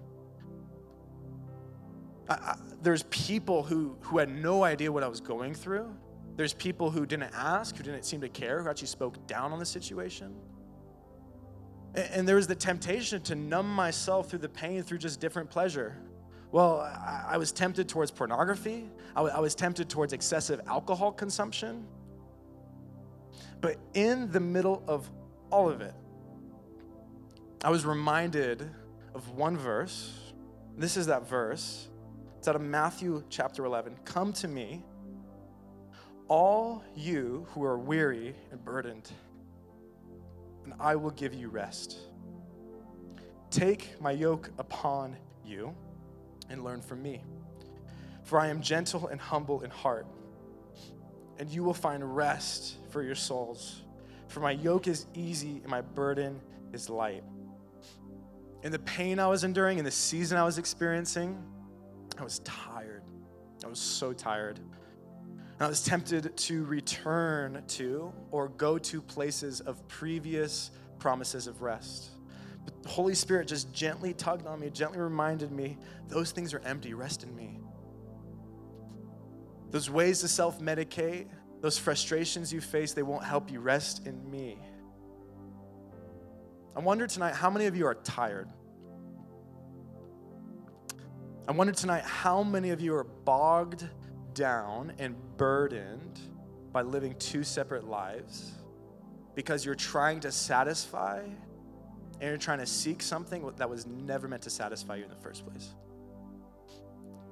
I, 2.28 2.34
I, 2.34 2.56
there's 2.82 3.04
people 3.04 3.62
who, 3.62 3.96
who 4.00 4.18
had 4.18 4.28
no 4.28 4.64
idea 4.64 4.92
what 4.92 5.02
I 5.02 5.08
was 5.08 5.20
going 5.20 5.54
through. 5.54 5.94
There's 6.36 6.52
people 6.52 6.90
who 6.90 7.06
didn't 7.06 7.32
ask, 7.34 7.76
who 7.76 7.82
didn't 7.82 8.04
seem 8.04 8.20
to 8.20 8.28
care, 8.28 8.62
who 8.62 8.68
actually 8.68 8.88
spoke 8.88 9.26
down 9.26 9.52
on 9.52 9.58
the 9.58 9.66
situation. 9.66 10.34
And, 11.94 12.10
and 12.12 12.28
there 12.28 12.36
was 12.36 12.46
the 12.46 12.54
temptation 12.54 13.22
to 13.22 13.34
numb 13.34 13.72
myself 13.72 14.28
through 14.28 14.40
the 14.40 14.48
pain 14.48 14.82
through 14.82 14.98
just 14.98 15.20
different 15.20 15.48
pleasure. 15.48 15.96
Well, 16.52 16.80
I, 16.80 17.24
I 17.30 17.36
was 17.38 17.52
tempted 17.52 17.88
towards 17.88 18.10
pornography, 18.10 18.90
I, 19.16 19.40
was 19.40 19.54
tempted 19.54 19.88
towards 19.88 20.12
excessive 20.12 20.60
alcohol 20.66 21.12
consumption. 21.12 21.86
But 23.64 23.78
in 23.94 24.30
the 24.30 24.40
middle 24.40 24.82
of 24.86 25.10
all 25.50 25.70
of 25.70 25.80
it, 25.80 25.94
I 27.64 27.70
was 27.70 27.86
reminded 27.86 28.70
of 29.14 29.30
one 29.30 29.56
verse. 29.56 30.12
This 30.76 30.98
is 30.98 31.06
that 31.06 31.26
verse. 31.26 31.88
It's 32.36 32.46
out 32.46 32.56
of 32.56 32.60
Matthew 32.60 33.22
chapter 33.30 33.64
11. 33.64 33.96
Come 34.04 34.34
to 34.34 34.48
me, 34.48 34.84
all 36.28 36.84
you 36.94 37.46
who 37.52 37.64
are 37.64 37.78
weary 37.78 38.34
and 38.52 38.62
burdened, 38.62 39.10
and 40.64 40.74
I 40.78 40.94
will 40.96 41.12
give 41.12 41.32
you 41.32 41.48
rest. 41.48 41.96
Take 43.48 43.98
my 43.98 44.10
yoke 44.10 44.50
upon 44.58 45.16
you 45.42 45.74
and 46.50 46.62
learn 46.62 46.82
from 46.82 47.02
me. 47.02 47.22
For 48.24 48.38
I 48.38 48.48
am 48.48 48.60
gentle 48.60 49.08
and 49.08 49.18
humble 49.18 49.62
in 49.62 49.70
heart 49.70 50.06
and 51.38 51.50
you 51.50 51.62
will 51.64 51.74
find 51.74 52.16
rest 52.16 52.76
for 52.90 53.02
your 53.02 53.14
souls. 53.14 53.82
For 54.28 54.40
my 54.40 54.52
yoke 54.52 54.88
is 54.88 55.06
easy 55.14 55.60
and 55.62 55.68
my 55.68 55.80
burden 55.80 56.40
is 56.72 56.88
light. 56.88 57.24
In 58.62 58.72
the 58.72 58.78
pain 58.80 59.18
I 59.18 59.28
was 59.28 59.44
enduring, 59.44 59.78
in 59.78 59.84
the 59.84 59.90
season 59.90 60.38
I 60.38 60.44
was 60.44 60.58
experiencing, 60.58 61.42
I 62.18 62.24
was 62.24 62.38
tired. 62.40 63.02
I 63.64 63.68
was 63.68 63.78
so 63.78 64.12
tired. 64.12 64.58
And 64.58 65.62
I 65.62 65.68
was 65.68 65.84
tempted 65.84 66.36
to 66.36 66.64
return 66.64 67.62
to 67.68 68.12
or 68.30 68.48
go 68.48 68.78
to 68.78 69.00
places 69.00 69.60
of 69.60 69.86
previous 69.88 70.70
promises 70.98 71.46
of 71.46 71.62
rest. 71.62 72.10
But 72.64 72.82
the 72.82 72.88
Holy 72.88 73.14
Spirit 73.14 73.46
just 73.46 73.72
gently 73.72 74.14
tugged 74.14 74.46
on 74.46 74.60
me, 74.60 74.70
gently 74.70 74.98
reminded 74.98 75.52
me 75.52 75.76
those 76.08 76.32
things 76.32 76.54
are 76.54 76.60
empty. 76.60 76.94
Rest 76.94 77.22
in 77.22 77.36
me 77.36 77.60
those 79.74 79.90
ways 79.90 80.20
to 80.20 80.28
self 80.28 80.60
medicate, 80.60 81.26
those 81.60 81.76
frustrations 81.76 82.52
you 82.52 82.60
face, 82.60 82.92
they 82.92 83.02
won't 83.02 83.24
help 83.24 83.50
you. 83.50 83.58
Rest 83.58 84.06
in 84.06 84.30
me. 84.30 84.56
I 86.76 86.78
wonder 86.78 87.08
tonight 87.08 87.34
how 87.34 87.50
many 87.50 87.66
of 87.66 87.74
you 87.74 87.84
are 87.84 87.96
tired? 87.96 88.48
I 91.48 91.50
wonder 91.50 91.72
tonight 91.72 92.04
how 92.04 92.44
many 92.44 92.70
of 92.70 92.80
you 92.80 92.94
are 92.94 93.02
bogged 93.02 93.88
down 94.32 94.92
and 95.00 95.16
burdened 95.36 96.20
by 96.70 96.82
living 96.82 97.16
two 97.18 97.42
separate 97.42 97.82
lives 97.82 98.52
because 99.34 99.64
you're 99.64 99.74
trying 99.74 100.20
to 100.20 100.30
satisfy 100.30 101.18
and 101.18 102.22
you're 102.22 102.36
trying 102.36 102.60
to 102.60 102.66
seek 102.66 103.02
something 103.02 103.50
that 103.56 103.68
was 103.68 103.86
never 103.86 104.28
meant 104.28 104.42
to 104.42 104.50
satisfy 104.50 104.94
you 104.94 105.02
in 105.02 105.10
the 105.10 105.16
first 105.16 105.44
place. 105.44 105.74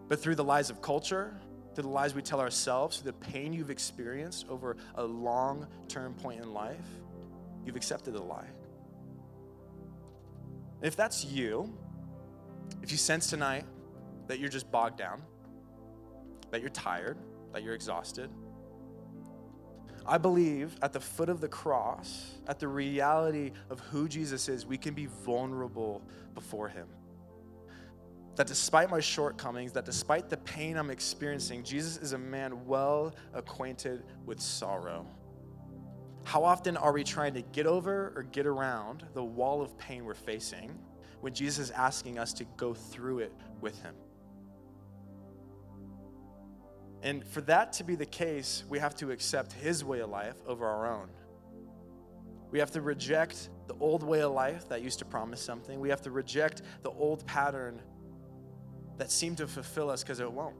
But 0.08 0.18
through 0.18 0.34
the 0.34 0.44
lies 0.44 0.70
of 0.70 0.82
culture, 0.82 1.40
through 1.74 1.82
the 1.84 1.88
lies 1.88 2.14
we 2.14 2.22
tell 2.22 2.40
ourselves, 2.40 2.98
through 2.98 3.12
the 3.12 3.18
pain 3.18 3.52
you've 3.52 3.70
experienced 3.70 4.46
over 4.48 4.76
a 4.96 5.02
long 5.02 5.66
term 5.88 6.14
point 6.14 6.40
in 6.40 6.52
life, 6.52 6.76
you've 7.64 7.76
accepted 7.76 8.12
the 8.14 8.22
lie. 8.22 8.48
If 10.82 10.96
that's 10.96 11.24
you, 11.24 11.72
if 12.82 12.90
you 12.90 12.98
sense 12.98 13.28
tonight 13.28 13.64
that 14.26 14.38
you're 14.38 14.48
just 14.48 14.70
bogged 14.70 14.98
down, 14.98 15.22
that 16.50 16.60
you're 16.60 16.70
tired, 16.70 17.16
that 17.52 17.62
you're 17.62 17.74
exhausted, 17.74 18.30
I 20.04 20.18
believe 20.18 20.76
at 20.82 20.92
the 20.92 21.00
foot 21.00 21.28
of 21.28 21.40
the 21.40 21.48
cross, 21.48 22.32
at 22.48 22.58
the 22.58 22.66
reality 22.66 23.52
of 23.70 23.78
who 23.80 24.08
Jesus 24.08 24.48
is, 24.48 24.66
we 24.66 24.76
can 24.76 24.94
be 24.94 25.06
vulnerable 25.06 26.02
before 26.34 26.68
Him 26.68 26.88
that 28.36 28.46
despite 28.46 28.90
my 28.90 29.00
shortcomings, 29.00 29.72
that 29.72 29.84
despite 29.84 30.30
the 30.30 30.38
pain 30.38 30.76
I'm 30.76 30.90
experiencing, 30.90 31.62
Jesus 31.62 31.98
is 31.98 32.12
a 32.12 32.18
man 32.18 32.64
well 32.66 33.14
acquainted 33.34 34.04
with 34.24 34.40
sorrow. 34.40 35.06
How 36.24 36.44
often 36.44 36.76
are 36.76 36.92
we 36.92 37.04
trying 37.04 37.34
to 37.34 37.42
get 37.42 37.66
over 37.66 38.12
or 38.16 38.22
get 38.22 38.46
around 38.46 39.04
the 39.12 39.24
wall 39.24 39.60
of 39.60 39.76
pain 39.76 40.04
we're 40.04 40.14
facing 40.14 40.78
when 41.20 41.34
Jesus 41.34 41.66
is 41.66 41.70
asking 41.72 42.18
us 42.18 42.32
to 42.34 42.44
go 42.56 42.74
through 42.74 43.20
it 43.20 43.32
with 43.60 43.80
him? 43.82 43.94
And 47.02 47.26
for 47.26 47.40
that 47.42 47.72
to 47.74 47.84
be 47.84 47.96
the 47.96 48.06
case, 48.06 48.62
we 48.68 48.78
have 48.78 48.94
to 48.96 49.10
accept 49.10 49.52
his 49.52 49.84
way 49.84 50.00
of 50.00 50.10
life 50.10 50.36
over 50.46 50.64
our 50.66 50.86
own. 50.86 51.08
We 52.52 52.60
have 52.60 52.70
to 52.72 52.80
reject 52.80 53.48
the 53.66 53.74
old 53.80 54.02
way 54.02 54.20
of 54.20 54.32
life 54.32 54.68
that 54.68 54.82
used 54.82 55.00
to 55.00 55.04
promise 55.04 55.40
something. 55.40 55.80
We 55.80 55.88
have 55.88 56.02
to 56.02 56.10
reject 56.10 56.62
the 56.82 56.90
old 56.90 57.26
pattern 57.26 57.80
that 58.98 59.10
seem 59.10 59.36
to 59.36 59.46
fulfill 59.46 59.90
us 59.90 60.02
because 60.02 60.20
it 60.20 60.30
won't. 60.30 60.56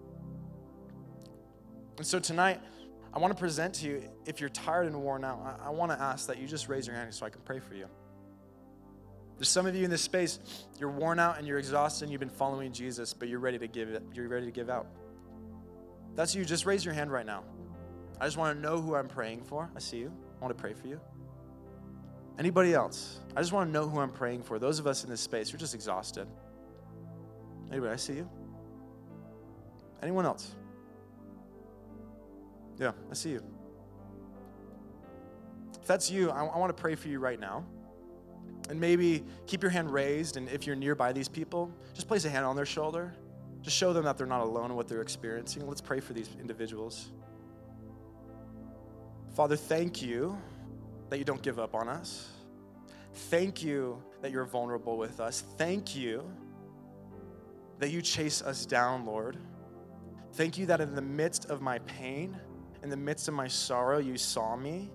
And 1.99 2.07
so 2.07 2.19
tonight, 2.19 2.61
I 3.13 3.19
want 3.19 3.35
to 3.37 3.39
present 3.39 3.75
to 3.75 3.87
you 3.87 4.09
if 4.25 4.41
you're 4.41 4.49
tired 4.49 4.87
and 4.87 5.03
worn 5.03 5.25
out, 5.25 5.61
I, 5.61 5.67
I 5.67 5.71
want 5.71 5.93
to 5.93 6.01
ask 6.01 6.27
that 6.29 6.39
you 6.39 6.47
just 6.47 6.69
raise 6.69 6.87
your 6.87 6.97
hand 6.97 7.13
so 7.13 7.27
I 7.27 7.31
can 7.31 7.43
pray 7.43 7.61
for 7.61 7.75
you. 7.75 7.87
There's 9.37 9.49
some 9.49 9.67
of 9.67 9.75
you 9.75 9.85
in 9.85 9.91
this 9.91 10.03
space, 10.03 10.39
you're 10.79 10.91
worn 10.91 11.19
out 11.19 11.39
and 11.39 11.47
you're 11.47 11.59
exhausted 11.59 12.05
and 12.05 12.13
you've 12.13 12.21
been 12.21 12.29
following 12.29 12.73
Jesus, 12.73 13.13
but 13.13 13.29
you're 13.29 13.41
ready 13.41 13.59
to 13.59 13.67
give 13.67 13.89
it, 13.89 14.03
you're 14.15 14.29
ready 14.29 14.47
to 14.47 14.53
give 14.53 14.71
out. 14.71 14.87
That's 16.15 16.35
you. 16.35 16.45
Just 16.45 16.67
raise 16.67 16.85
your 16.85 16.95
hand 16.95 17.11
right 17.11 17.27
now. 17.27 17.45
I 18.21 18.27
just 18.27 18.37
want 18.37 18.57
to 18.57 18.63
know 18.63 18.81
who 18.81 18.95
I'm 18.95 19.09
praying 19.09 19.43
for. 19.43 19.71
I 19.75 19.79
see 19.81 19.99
you. 19.99 20.13
I 20.39 20.45
want 20.45 20.57
to 20.57 20.61
pray 20.61 20.75
for 20.75 20.87
you. 20.87 21.01
Anybody 22.39 22.75
else? 22.75 23.21
I 23.37 23.41
just 23.41 23.53
want 23.53 23.69
to 23.69 23.73
know 23.73 23.89
who 23.89 23.99
I'm 23.99 24.11
praying 24.11 24.43
for. 24.43 24.59
Those 24.59 24.79
of 24.79 24.87
us 24.87 25.05
in 25.05 25.11
this 25.11 25.21
space, 25.21 25.51
you're 25.51 25.59
just 25.59 25.75
exhausted. 25.75 26.29
Anybody, 27.73 27.93
I 27.93 27.97
see 27.97 28.13
you. 28.15 28.29
Anyone 30.03 30.27
else? 30.27 30.55
Yeah, 32.79 32.93
I 33.11 33.15
see 33.15 33.31
you. 33.31 33.43
If 35.81 35.87
that's 35.87 36.11
you, 36.11 36.31
I, 36.31 36.45
I 36.45 36.59
want 36.59 36.77
to 36.77 36.81
pray 36.81 36.95
for 36.95 37.09
you 37.09 37.19
right 37.19 37.41
now. 37.41 37.65
And 38.69 38.79
maybe 38.79 39.25
keep 39.47 39.63
your 39.63 39.71
hand 39.71 39.91
raised, 39.91 40.37
and 40.37 40.49
if 40.51 40.67
you're 40.67 40.77
nearby 40.77 41.13
these 41.13 41.29
people, 41.29 41.73
just 41.95 42.07
place 42.07 42.25
a 42.25 42.31
hand 42.31 42.45
on 42.45 42.57
their 42.57 42.67
shoulder. 42.67 43.15
Just 43.63 43.77
show 43.77 43.93
them 43.93 44.05
that 44.05 44.19
they're 44.19 44.27
not 44.27 44.43
alone 44.43 44.71
in 44.71 44.77
what 44.77 44.87
they're 44.87 45.03
experiencing. 45.03 45.67
Let's 45.67 45.81
pray 45.81 46.01
for 46.01 46.13
these 46.13 46.29
individuals. 46.41 47.11
Father, 49.35 49.57
thank 49.57 50.03
you 50.03 50.37
that 51.09 51.19
you 51.19 51.25
don't 51.25 51.43
give 51.43 51.59
up 51.59 51.75
on 51.75 51.89
us. 51.89 52.29
Thank 53.15 53.63
you 53.63 54.03
that 54.21 54.31
you're 54.31 54.45
vulnerable 54.45 54.99
with 54.99 55.21
us. 55.21 55.43
Thank 55.57 55.97
you 55.97 56.31
that 57.83 57.91
you 57.91 58.01
chase 58.01 58.43
us 58.43 58.65
down, 58.65 59.05
Lord. 59.05 59.37
Thank 60.35 60.57
you 60.57 60.67
that 60.67 60.81
in 60.81 60.95
the 60.95 61.03
midst 61.03 61.47
of 61.47 61.61
my 61.61 61.81
pain, 61.81 62.39
in 62.85 62.89
the 62.89 62.97
midst 62.97 63.27
of 63.27 63.35
my 63.35 63.49
sorrow, 63.49 63.99
you 63.99 64.17
saw 64.17 64.55
me. 64.55 64.89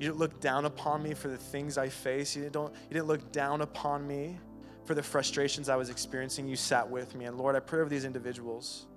You 0.00 0.08
didn't 0.08 0.18
look 0.18 0.40
down 0.40 0.64
upon 0.64 1.00
me 1.00 1.14
for 1.14 1.28
the 1.28 1.36
things 1.36 1.78
I 1.78 1.88
face. 1.88 2.34
You 2.34 2.42
didn't, 2.42 2.56
you 2.56 2.94
didn't 2.94 3.06
look 3.06 3.30
down 3.30 3.60
upon 3.60 4.04
me 4.04 4.36
for 4.84 4.96
the 4.96 5.02
frustrations 5.02 5.68
I 5.68 5.76
was 5.76 5.90
experiencing. 5.90 6.48
You 6.48 6.56
sat 6.56 6.90
with 6.90 7.14
me. 7.14 7.26
And 7.26 7.38
Lord, 7.38 7.54
I 7.54 7.60
pray 7.60 7.78
over 7.78 7.88
these 7.88 8.04
individuals 8.04 8.88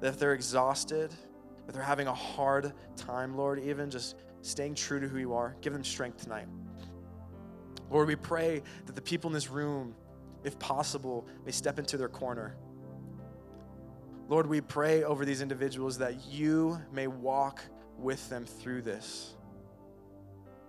that 0.00 0.08
if 0.08 0.18
they're 0.18 0.34
exhausted, 0.34 1.10
if 1.66 1.72
they're 1.72 1.82
having 1.82 2.08
a 2.08 2.14
hard 2.14 2.74
time, 2.98 3.34
Lord, 3.34 3.60
even 3.60 3.88
just 3.88 4.16
staying 4.42 4.74
true 4.74 5.00
to 5.00 5.08
who 5.08 5.16
you 5.16 5.32
are, 5.32 5.56
give 5.62 5.72
them 5.72 5.82
strength 5.82 6.22
tonight. 6.22 6.48
Lord, 7.90 8.08
we 8.08 8.16
pray 8.16 8.62
that 8.84 8.94
the 8.94 9.00
people 9.00 9.30
in 9.30 9.34
this 9.34 9.48
room, 9.48 9.94
if 10.44 10.58
possible, 10.58 11.26
may 11.44 11.50
step 11.52 11.78
into 11.78 11.96
their 11.96 12.08
corner. 12.08 12.56
Lord, 14.28 14.46
we 14.46 14.60
pray 14.60 15.02
over 15.02 15.24
these 15.24 15.42
individuals 15.42 15.98
that 15.98 16.24
you 16.26 16.80
may 16.92 17.06
walk 17.06 17.62
with 17.98 18.28
them 18.30 18.46
through 18.46 18.82
this. 18.82 19.34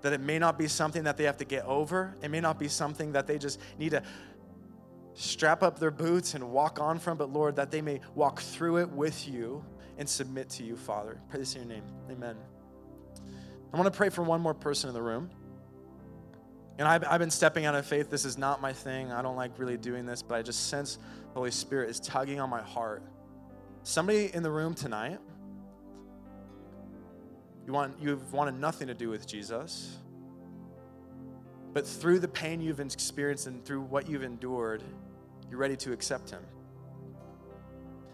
That 0.02 0.14
it 0.14 0.22
may 0.22 0.40
not 0.40 0.58
be 0.58 0.68
something 0.68 1.04
that 1.04 1.18
they 1.18 1.24
have 1.24 1.38
to 1.38 1.46
get 1.46 1.66
over, 1.66 2.16
it 2.22 2.30
may 2.30 2.42
not 2.42 2.60
be 2.60 2.68
something 2.68 3.14
that 3.14 3.28
they 3.28 3.38
just 3.38 3.60
need 3.78 3.92
to 3.92 4.04
strap 5.14 5.64
up 5.64 5.80
their 5.80 5.92
boots 5.92 6.34
and 6.34 6.52
walk 6.52 6.80
on 6.80 7.00
from, 7.00 7.18
but 7.18 7.32
Lord, 7.32 7.56
that 7.56 7.72
they 7.72 7.82
may 7.82 8.02
walk 8.14 8.42
through 8.42 8.78
it 8.78 8.90
with 8.90 9.28
you 9.28 9.64
and 9.98 10.08
submit 10.08 10.50
to 10.52 10.64
you, 10.64 10.76
Father. 10.76 11.22
Pray 11.30 11.40
this 11.40 11.56
in 11.56 11.62
your 11.62 11.70
name. 11.70 11.84
Amen. 12.12 12.36
I 13.74 13.78
want 13.78 13.92
to 13.92 13.98
pray 13.98 14.10
for 14.10 14.24
one 14.24 14.42
more 14.42 14.54
person 14.54 14.90
in 14.90 14.94
the 14.94 15.02
room. 15.02 15.30
And 16.78 16.88
I've, 16.88 17.04
I've 17.06 17.20
been 17.20 17.32
stepping 17.32 17.66
out 17.66 17.76
of 17.76 17.86
faith. 17.86 18.10
This 18.10 18.26
is 18.26 18.38
not 18.38 18.62
my 18.62 18.74
thing. 18.74 19.12
I 19.12 19.22
don't 19.22 19.38
like 19.38 19.58
really 19.58 19.78
doing 19.78 20.06
this, 20.06 20.22
but 20.22 20.36
I 20.36 20.42
just 20.42 20.68
sense 20.68 20.98
the 21.34 21.40
Holy 21.40 21.52
Spirit 21.52 21.90
is 21.90 22.00
tugging 22.00 22.40
on 22.40 22.50
my 22.50 22.62
heart. 22.62 23.04
Somebody 23.84 24.34
in 24.34 24.44
the 24.44 24.52
room 24.52 24.74
tonight, 24.74 25.20
you 27.66 27.74
want 27.74 27.96
you've 28.00 28.34
wanted 28.34 28.56
nothing 28.56 28.88
to 28.88 28.94
do 28.94 29.10
with 29.10 29.26
Jesus. 29.26 29.98
But 31.74 31.86
through 31.86 32.20
the 32.20 32.28
pain 32.28 32.62
you've 32.62 32.80
experienced 32.80 33.48
and 33.48 33.64
through 33.66 33.82
what 33.82 34.08
you've 34.08 34.24
endured, 34.24 34.84
you're 35.50 35.60
ready 35.60 35.76
to 35.78 35.94
accept 35.94 36.30
him. 36.30 36.42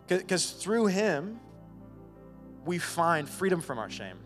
Because 0.07 0.51
through 0.51 0.87
him, 0.87 1.39
we 2.65 2.77
find 2.77 3.27
freedom 3.29 3.61
from 3.61 3.79
our 3.79 3.89
shame. 3.89 4.17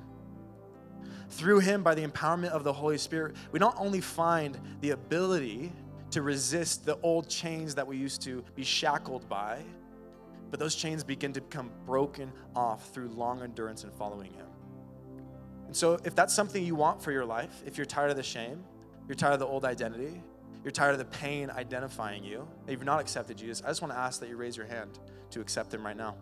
Through 1.30 1.60
him, 1.60 1.84
by 1.84 1.96
the 1.96 2.06
empowerment 2.06 2.50
of 2.50 2.64
the 2.64 2.74
Holy 2.74 2.98
Spirit, 2.98 3.36
we 3.52 3.60
not 3.60 3.76
only 3.78 4.02
find 4.02 4.58
the 4.82 4.92
ability 4.92 5.72
to 6.12 6.22
resist 6.22 6.86
the 6.86 6.98
old 7.02 7.28
chains 7.28 7.76
that 7.76 7.86
we 7.86 7.98
used 7.98 8.22
to 8.22 8.44
be 8.56 8.64
shackled 8.64 9.28
by, 9.28 9.62
but 10.52 10.60
those 10.60 10.76
chains 10.76 11.04
begin 11.04 11.34
to 11.34 11.42
become 11.42 11.70
broken 11.86 12.32
off 12.56 12.90
through 12.92 13.10
long 13.10 13.42
endurance 13.42 13.84
and 13.84 13.94
following 13.94 14.32
him. 14.34 14.46
And 15.68 15.76
so, 15.76 16.00
if 16.04 16.16
that's 16.16 16.34
something 16.34 16.64
you 16.64 16.76
want 16.76 17.02
for 17.02 17.12
your 17.12 17.26
life, 17.26 17.64
if 17.66 17.78
you're 17.78 17.86
tired 17.86 18.12
of 18.12 18.18
the 18.18 18.24
shame, 18.24 18.64
you're 19.08 19.16
tired 19.16 19.34
of 19.34 19.40
the 19.40 19.48
old 19.48 19.66
identity, 19.66 20.22
you're 20.64 20.72
tired 20.72 20.94
of 20.94 21.00
the 21.00 21.06
pain 21.06 21.50
identifying 21.50 22.24
you, 22.24 22.48
that 22.66 22.72
you've 22.72 22.84
not 22.84 23.02
accepted 23.02 23.38
Jesus, 23.38 23.64
I 23.66 23.70
just 23.70 23.82
want 23.82 23.94
to 23.94 24.00
ask 24.00 24.20
that 24.20 24.30
you 24.30 24.38
raise 24.38 24.56
your 24.56 24.68
hand 24.68 25.00
to 25.32 25.42
accept 25.42 25.74
him 25.74 25.86
right 25.86 25.98
now. 25.98 26.16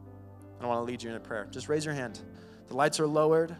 I 0.61 0.65
want 0.65 0.79
to 0.79 0.83
lead 0.83 1.03
you 1.03 1.09
in 1.09 1.15
a 1.15 1.19
prayer. 1.19 1.47
Just 1.51 1.67
raise 1.67 1.85
your 1.85 1.93
hand. 1.93 2.19
The 2.67 2.75
lights 2.75 2.99
are 2.99 3.07
lowered. 3.07 3.55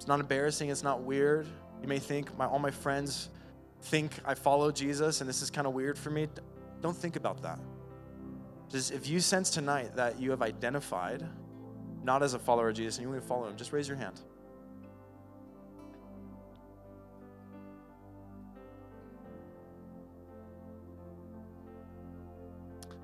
It's 0.00 0.08
not 0.08 0.18
embarrassing. 0.18 0.70
It's 0.70 0.82
not 0.82 1.02
weird. 1.02 1.46
You 1.82 1.86
may 1.86 1.98
think 1.98 2.34
my, 2.38 2.46
all 2.46 2.58
my 2.58 2.70
friends 2.70 3.28
think 3.82 4.12
I 4.24 4.32
follow 4.32 4.72
Jesus 4.72 5.20
and 5.20 5.28
this 5.28 5.42
is 5.42 5.50
kind 5.50 5.66
of 5.66 5.74
weird 5.74 5.98
for 5.98 6.08
me. 6.08 6.26
Don't 6.80 6.96
think 6.96 7.16
about 7.16 7.42
that. 7.42 7.58
Just 8.70 8.92
if 8.92 9.06
you 9.06 9.20
sense 9.20 9.50
tonight 9.50 9.96
that 9.96 10.18
you 10.18 10.30
have 10.30 10.40
identified 10.40 11.22
not 12.02 12.22
as 12.22 12.32
a 12.32 12.38
follower 12.38 12.70
of 12.70 12.76
Jesus 12.76 12.96
and 12.96 13.04
you 13.04 13.10
want 13.10 13.20
to 13.20 13.28
follow 13.28 13.46
him, 13.46 13.58
just 13.58 13.74
raise 13.74 13.86
your 13.88 13.98
hand. 13.98 14.18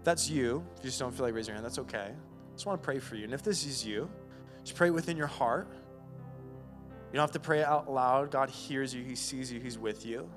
that's 0.07 0.31
you, 0.31 0.65
if 0.79 0.85
you 0.85 0.89
just 0.89 0.99
don't 0.99 1.13
feel 1.13 1.27
like 1.27 1.35
raising 1.35 1.53
your 1.53 1.57
hand, 1.57 1.65
that's 1.67 1.81
okay. 1.81 2.09
I 2.09 2.53
just 2.55 2.65
want 2.65 2.81
to 2.81 2.85
pray 2.87 3.01
for 3.01 3.17
you. 3.17 3.25
And 3.25 3.35
if 3.35 3.43
this 3.43 3.67
is 3.67 3.85
you, 3.85 4.09
just 4.65 4.77
pray 4.77 4.89
within 4.89 5.17
your 5.17 5.27
heart. 5.27 5.69
You 7.13 7.19
don't 7.19 7.23
have 7.23 7.33
to 7.33 7.41
pray 7.41 7.63
out 7.63 7.91
loud. 7.91 8.31
God 8.31 8.51
hears 8.51 8.95
you, 8.95 9.03
He 9.03 9.15
sees 9.15 9.53
you, 9.53 9.61
He's 9.61 9.79
with 9.79 10.05
you. 10.05 10.29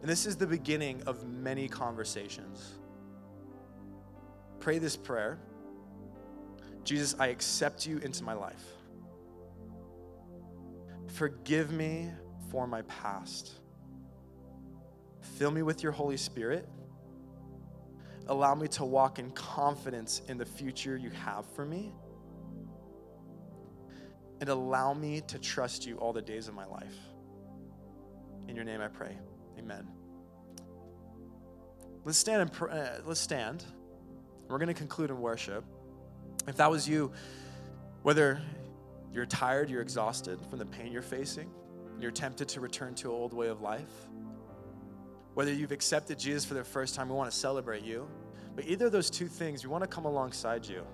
And 0.00 0.10
this 0.10 0.26
is 0.26 0.36
the 0.36 0.46
beginning 0.46 1.02
of 1.06 1.26
many 1.26 1.68
conversations. 1.68 2.74
Pray 4.60 4.78
this 4.78 4.96
prayer 4.96 5.38
Jesus, 6.84 7.16
I 7.18 7.28
accept 7.28 7.86
you 7.86 7.96
into 7.98 8.22
my 8.22 8.34
life. 8.34 8.62
Forgive 11.14 11.72
me 11.72 12.10
for 12.50 12.66
my 12.66 12.82
past. 12.82 13.52
Fill 15.38 15.50
me 15.50 15.62
with 15.62 15.82
your 15.82 15.92
Holy 15.92 16.18
Spirit 16.18 16.68
Allow 18.26 18.54
me 18.54 18.68
to 18.68 18.84
walk 18.84 19.18
in 19.18 19.30
confidence 19.32 20.22
in 20.28 20.38
the 20.38 20.46
future 20.46 20.96
you 20.96 21.10
have 21.10 21.44
for 21.54 21.64
me. 21.64 21.92
And 24.40 24.48
allow 24.48 24.94
me 24.94 25.20
to 25.28 25.38
trust 25.38 25.86
you 25.86 25.96
all 25.98 26.12
the 26.12 26.22
days 26.22 26.48
of 26.48 26.54
my 26.54 26.66
life. 26.66 26.94
In 28.48 28.56
your 28.56 28.64
name 28.64 28.80
I 28.80 28.88
pray. 28.88 29.16
Amen. 29.58 29.88
Let's 32.04 32.18
stand 32.18 32.42
and 32.42 32.52
pr- 32.52 32.70
uh, 32.70 32.88
let's 33.06 33.20
stand. 33.20 33.64
We're 34.48 34.58
going 34.58 34.68
to 34.68 34.74
conclude 34.74 35.10
in 35.10 35.20
worship. 35.20 35.64
If 36.46 36.56
that 36.56 36.70
was 36.70 36.86
you, 36.86 37.12
whether 38.02 38.42
you're 39.12 39.24
tired, 39.24 39.70
you're 39.70 39.80
exhausted 39.80 40.38
from 40.50 40.58
the 40.58 40.66
pain 40.66 40.92
you're 40.92 41.00
facing, 41.00 41.50
you're 42.00 42.10
tempted 42.10 42.48
to 42.48 42.60
return 42.60 42.94
to 42.96 43.08
an 43.08 43.14
old 43.14 43.32
way 43.32 43.48
of 43.48 43.62
life, 43.62 44.08
whether 45.34 45.52
you've 45.52 45.72
accepted 45.72 46.18
Jesus 46.18 46.44
for 46.44 46.54
the 46.54 46.64
first 46.64 46.94
time, 46.94 47.08
we 47.08 47.14
want 47.14 47.30
to 47.30 47.36
celebrate 47.36 47.82
you. 47.82 48.08
But 48.54 48.66
either 48.66 48.86
of 48.86 48.92
those 48.92 49.10
two 49.10 49.26
things, 49.26 49.64
we 49.64 49.70
want 49.70 49.82
to 49.82 49.88
come 49.88 50.04
alongside 50.04 50.66
you. 50.66 50.84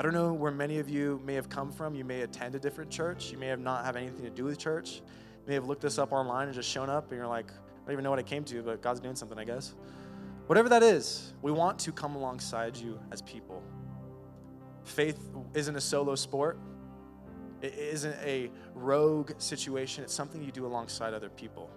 I 0.00 0.02
don't 0.02 0.14
know 0.14 0.32
where 0.32 0.50
many 0.50 0.78
of 0.78 0.88
you 0.88 1.20
may 1.26 1.34
have 1.34 1.50
come 1.50 1.70
from. 1.70 1.94
You 1.94 2.06
may 2.06 2.22
attend 2.22 2.54
a 2.54 2.58
different 2.58 2.90
church. 2.90 3.30
You 3.30 3.36
may 3.36 3.48
have 3.48 3.60
not 3.60 3.84
have 3.84 3.96
anything 3.96 4.22
to 4.24 4.30
do 4.30 4.44
with 4.44 4.56
church. 4.56 4.94
You 4.94 5.42
may 5.46 5.52
have 5.52 5.66
looked 5.66 5.82
this 5.82 5.98
up 5.98 6.10
online 6.10 6.46
and 6.46 6.54
just 6.54 6.70
shown 6.70 6.88
up 6.88 7.10
and 7.10 7.18
you're 7.18 7.26
like, 7.26 7.50
I 7.50 7.84
don't 7.84 7.92
even 7.92 8.04
know 8.04 8.08
what 8.08 8.18
I 8.18 8.22
came 8.22 8.42
to, 8.44 8.62
but 8.62 8.80
God's 8.80 9.00
doing 9.00 9.14
something, 9.14 9.38
I 9.38 9.44
guess. 9.44 9.74
Whatever 10.46 10.70
that 10.70 10.82
is, 10.82 11.34
we 11.42 11.52
want 11.52 11.78
to 11.80 11.92
come 11.92 12.16
alongside 12.16 12.78
you 12.78 12.98
as 13.12 13.20
people. 13.20 13.62
Faith 14.84 15.20
isn't 15.52 15.76
a 15.76 15.80
solo 15.82 16.14
sport. 16.14 16.58
It 17.60 17.74
isn't 17.74 18.16
a 18.22 18.50
rogue 18.74 19.32
situation. 19.36 20.02
It's 20.02 20.14
something 20.14 20.42
you 20.42 20.50
do 20.50 20.64
alongside 20.64 21.12
other 21.12 21.28
people. 21.28 21.68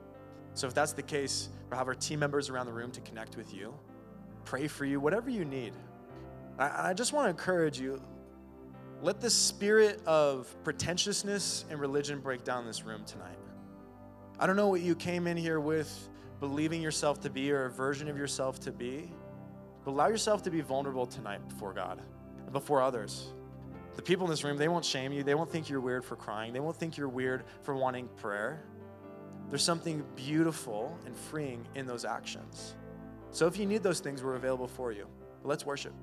So 0.54 0.66
if 0.66 0.74
that's 0.74 0.94
the 0.94 1.04
case, 1.04 1.50
we'll 1.70 1.78
have 1.78 1.90
our 1.90 1.94
team 1.94 2.20
members 2.20 2.50
around 2.50 2.68
the 2.68 2.74
room 2.74 2.92
to 2.92 3.02
connect 3.02 3.36
with 3.36 3.54
you, 3.54 3.74
pray 4.46 4.70
for 4.70 4.86
you, 4.86 5.02
whatever 5.02 5.30
you 5.30 5.44
need. 5.44 5.74
I, 6.58 6.92
I 6.92 6.94
just 6.94 7.12
want 7.12 7.26
to 7.26 7.30
encourage 7.30 7.82
you 7.82 8.02
let 9.04 9.20
the 9.20 9.30
spirit 9.30 10.02
of 10.06 10.56
pretentiousness 10.64 11.66
and 11.70 11.78
religion 11.78 12.22
break 12.22 12.46
down 12.46 12.66
this 12.66 12.86
room 12.86 13.04
tonight. 13.06 13.38
I 14.40 14.48
don't 14.48 14.56
know 14.56 14.70
what 14.70 14.80
you 14.80 14.96
came 14.96 15.28
in 15.28 15.36
here 15.36 15.60
with 15.60 16.08
believing 16.40 16.82
yourself 16.82 17.20
to 17.22 17.30
be 17.30 17.52
or 17.52 17.66
a 17.66 17.70
version 17.70 18.08
of 18.08 18.18
yourself 18.18 18.62
to 18.62 18.72
be, 18.72 19.12
but 19.84 19.92
allow 19.92 20.08
yourself 20.08 20.42
to 20.44 20.50
be 20.50 20.62
vulnerable 20.62 21.06
tonight 21.06 21.46
before 21.50 21.74
God 21.74 22.02
and 22.46 22.54
before 22.54 22.82
others. 22.82 23.34
The 23.98 24.02
people 24.02 24.26
in 24.26 24.32
this 24.32 24.46
room, 24.46 24.56
they 24.56 24.70
won't 24.70 24.86
shame 24.86 25.12
you. 25.12 25.22
They 25.22 25.36
won't 25.36 25.52
think 25.52 25.70
you're 25.70 25.82
weird 25.82 26.06
for 26.06 26.16
crying. 26.16 26.54
They 26.54 26.62
won't 26.62 26.78
think 26.78 26.96
you're 26.96 27.10
weird 27.10 27.44
for 27.62 27.76
wanting 27.76 28.08
prayer. 28.16 28.64
There's 29.50 29.64
something 29.64 30.02
beautiful 30.16 30.98
and 31.06 31.14
freeing 31.14 31.68
in 31.76 31.86
those 31.86 32.06
actions. 32.06 32.74
So 33.32 33.48
if 33.48 33.58
you 33.58 33.66
need 33.66 33.84
those 33.84 34.00
things, 34.00 34.24
we're 34.24 34.36
available 34.36 34.68
for 34.68 34.94
you. 34.94 35.08
Let's 35.44 35.66
worship. 35.66 35.94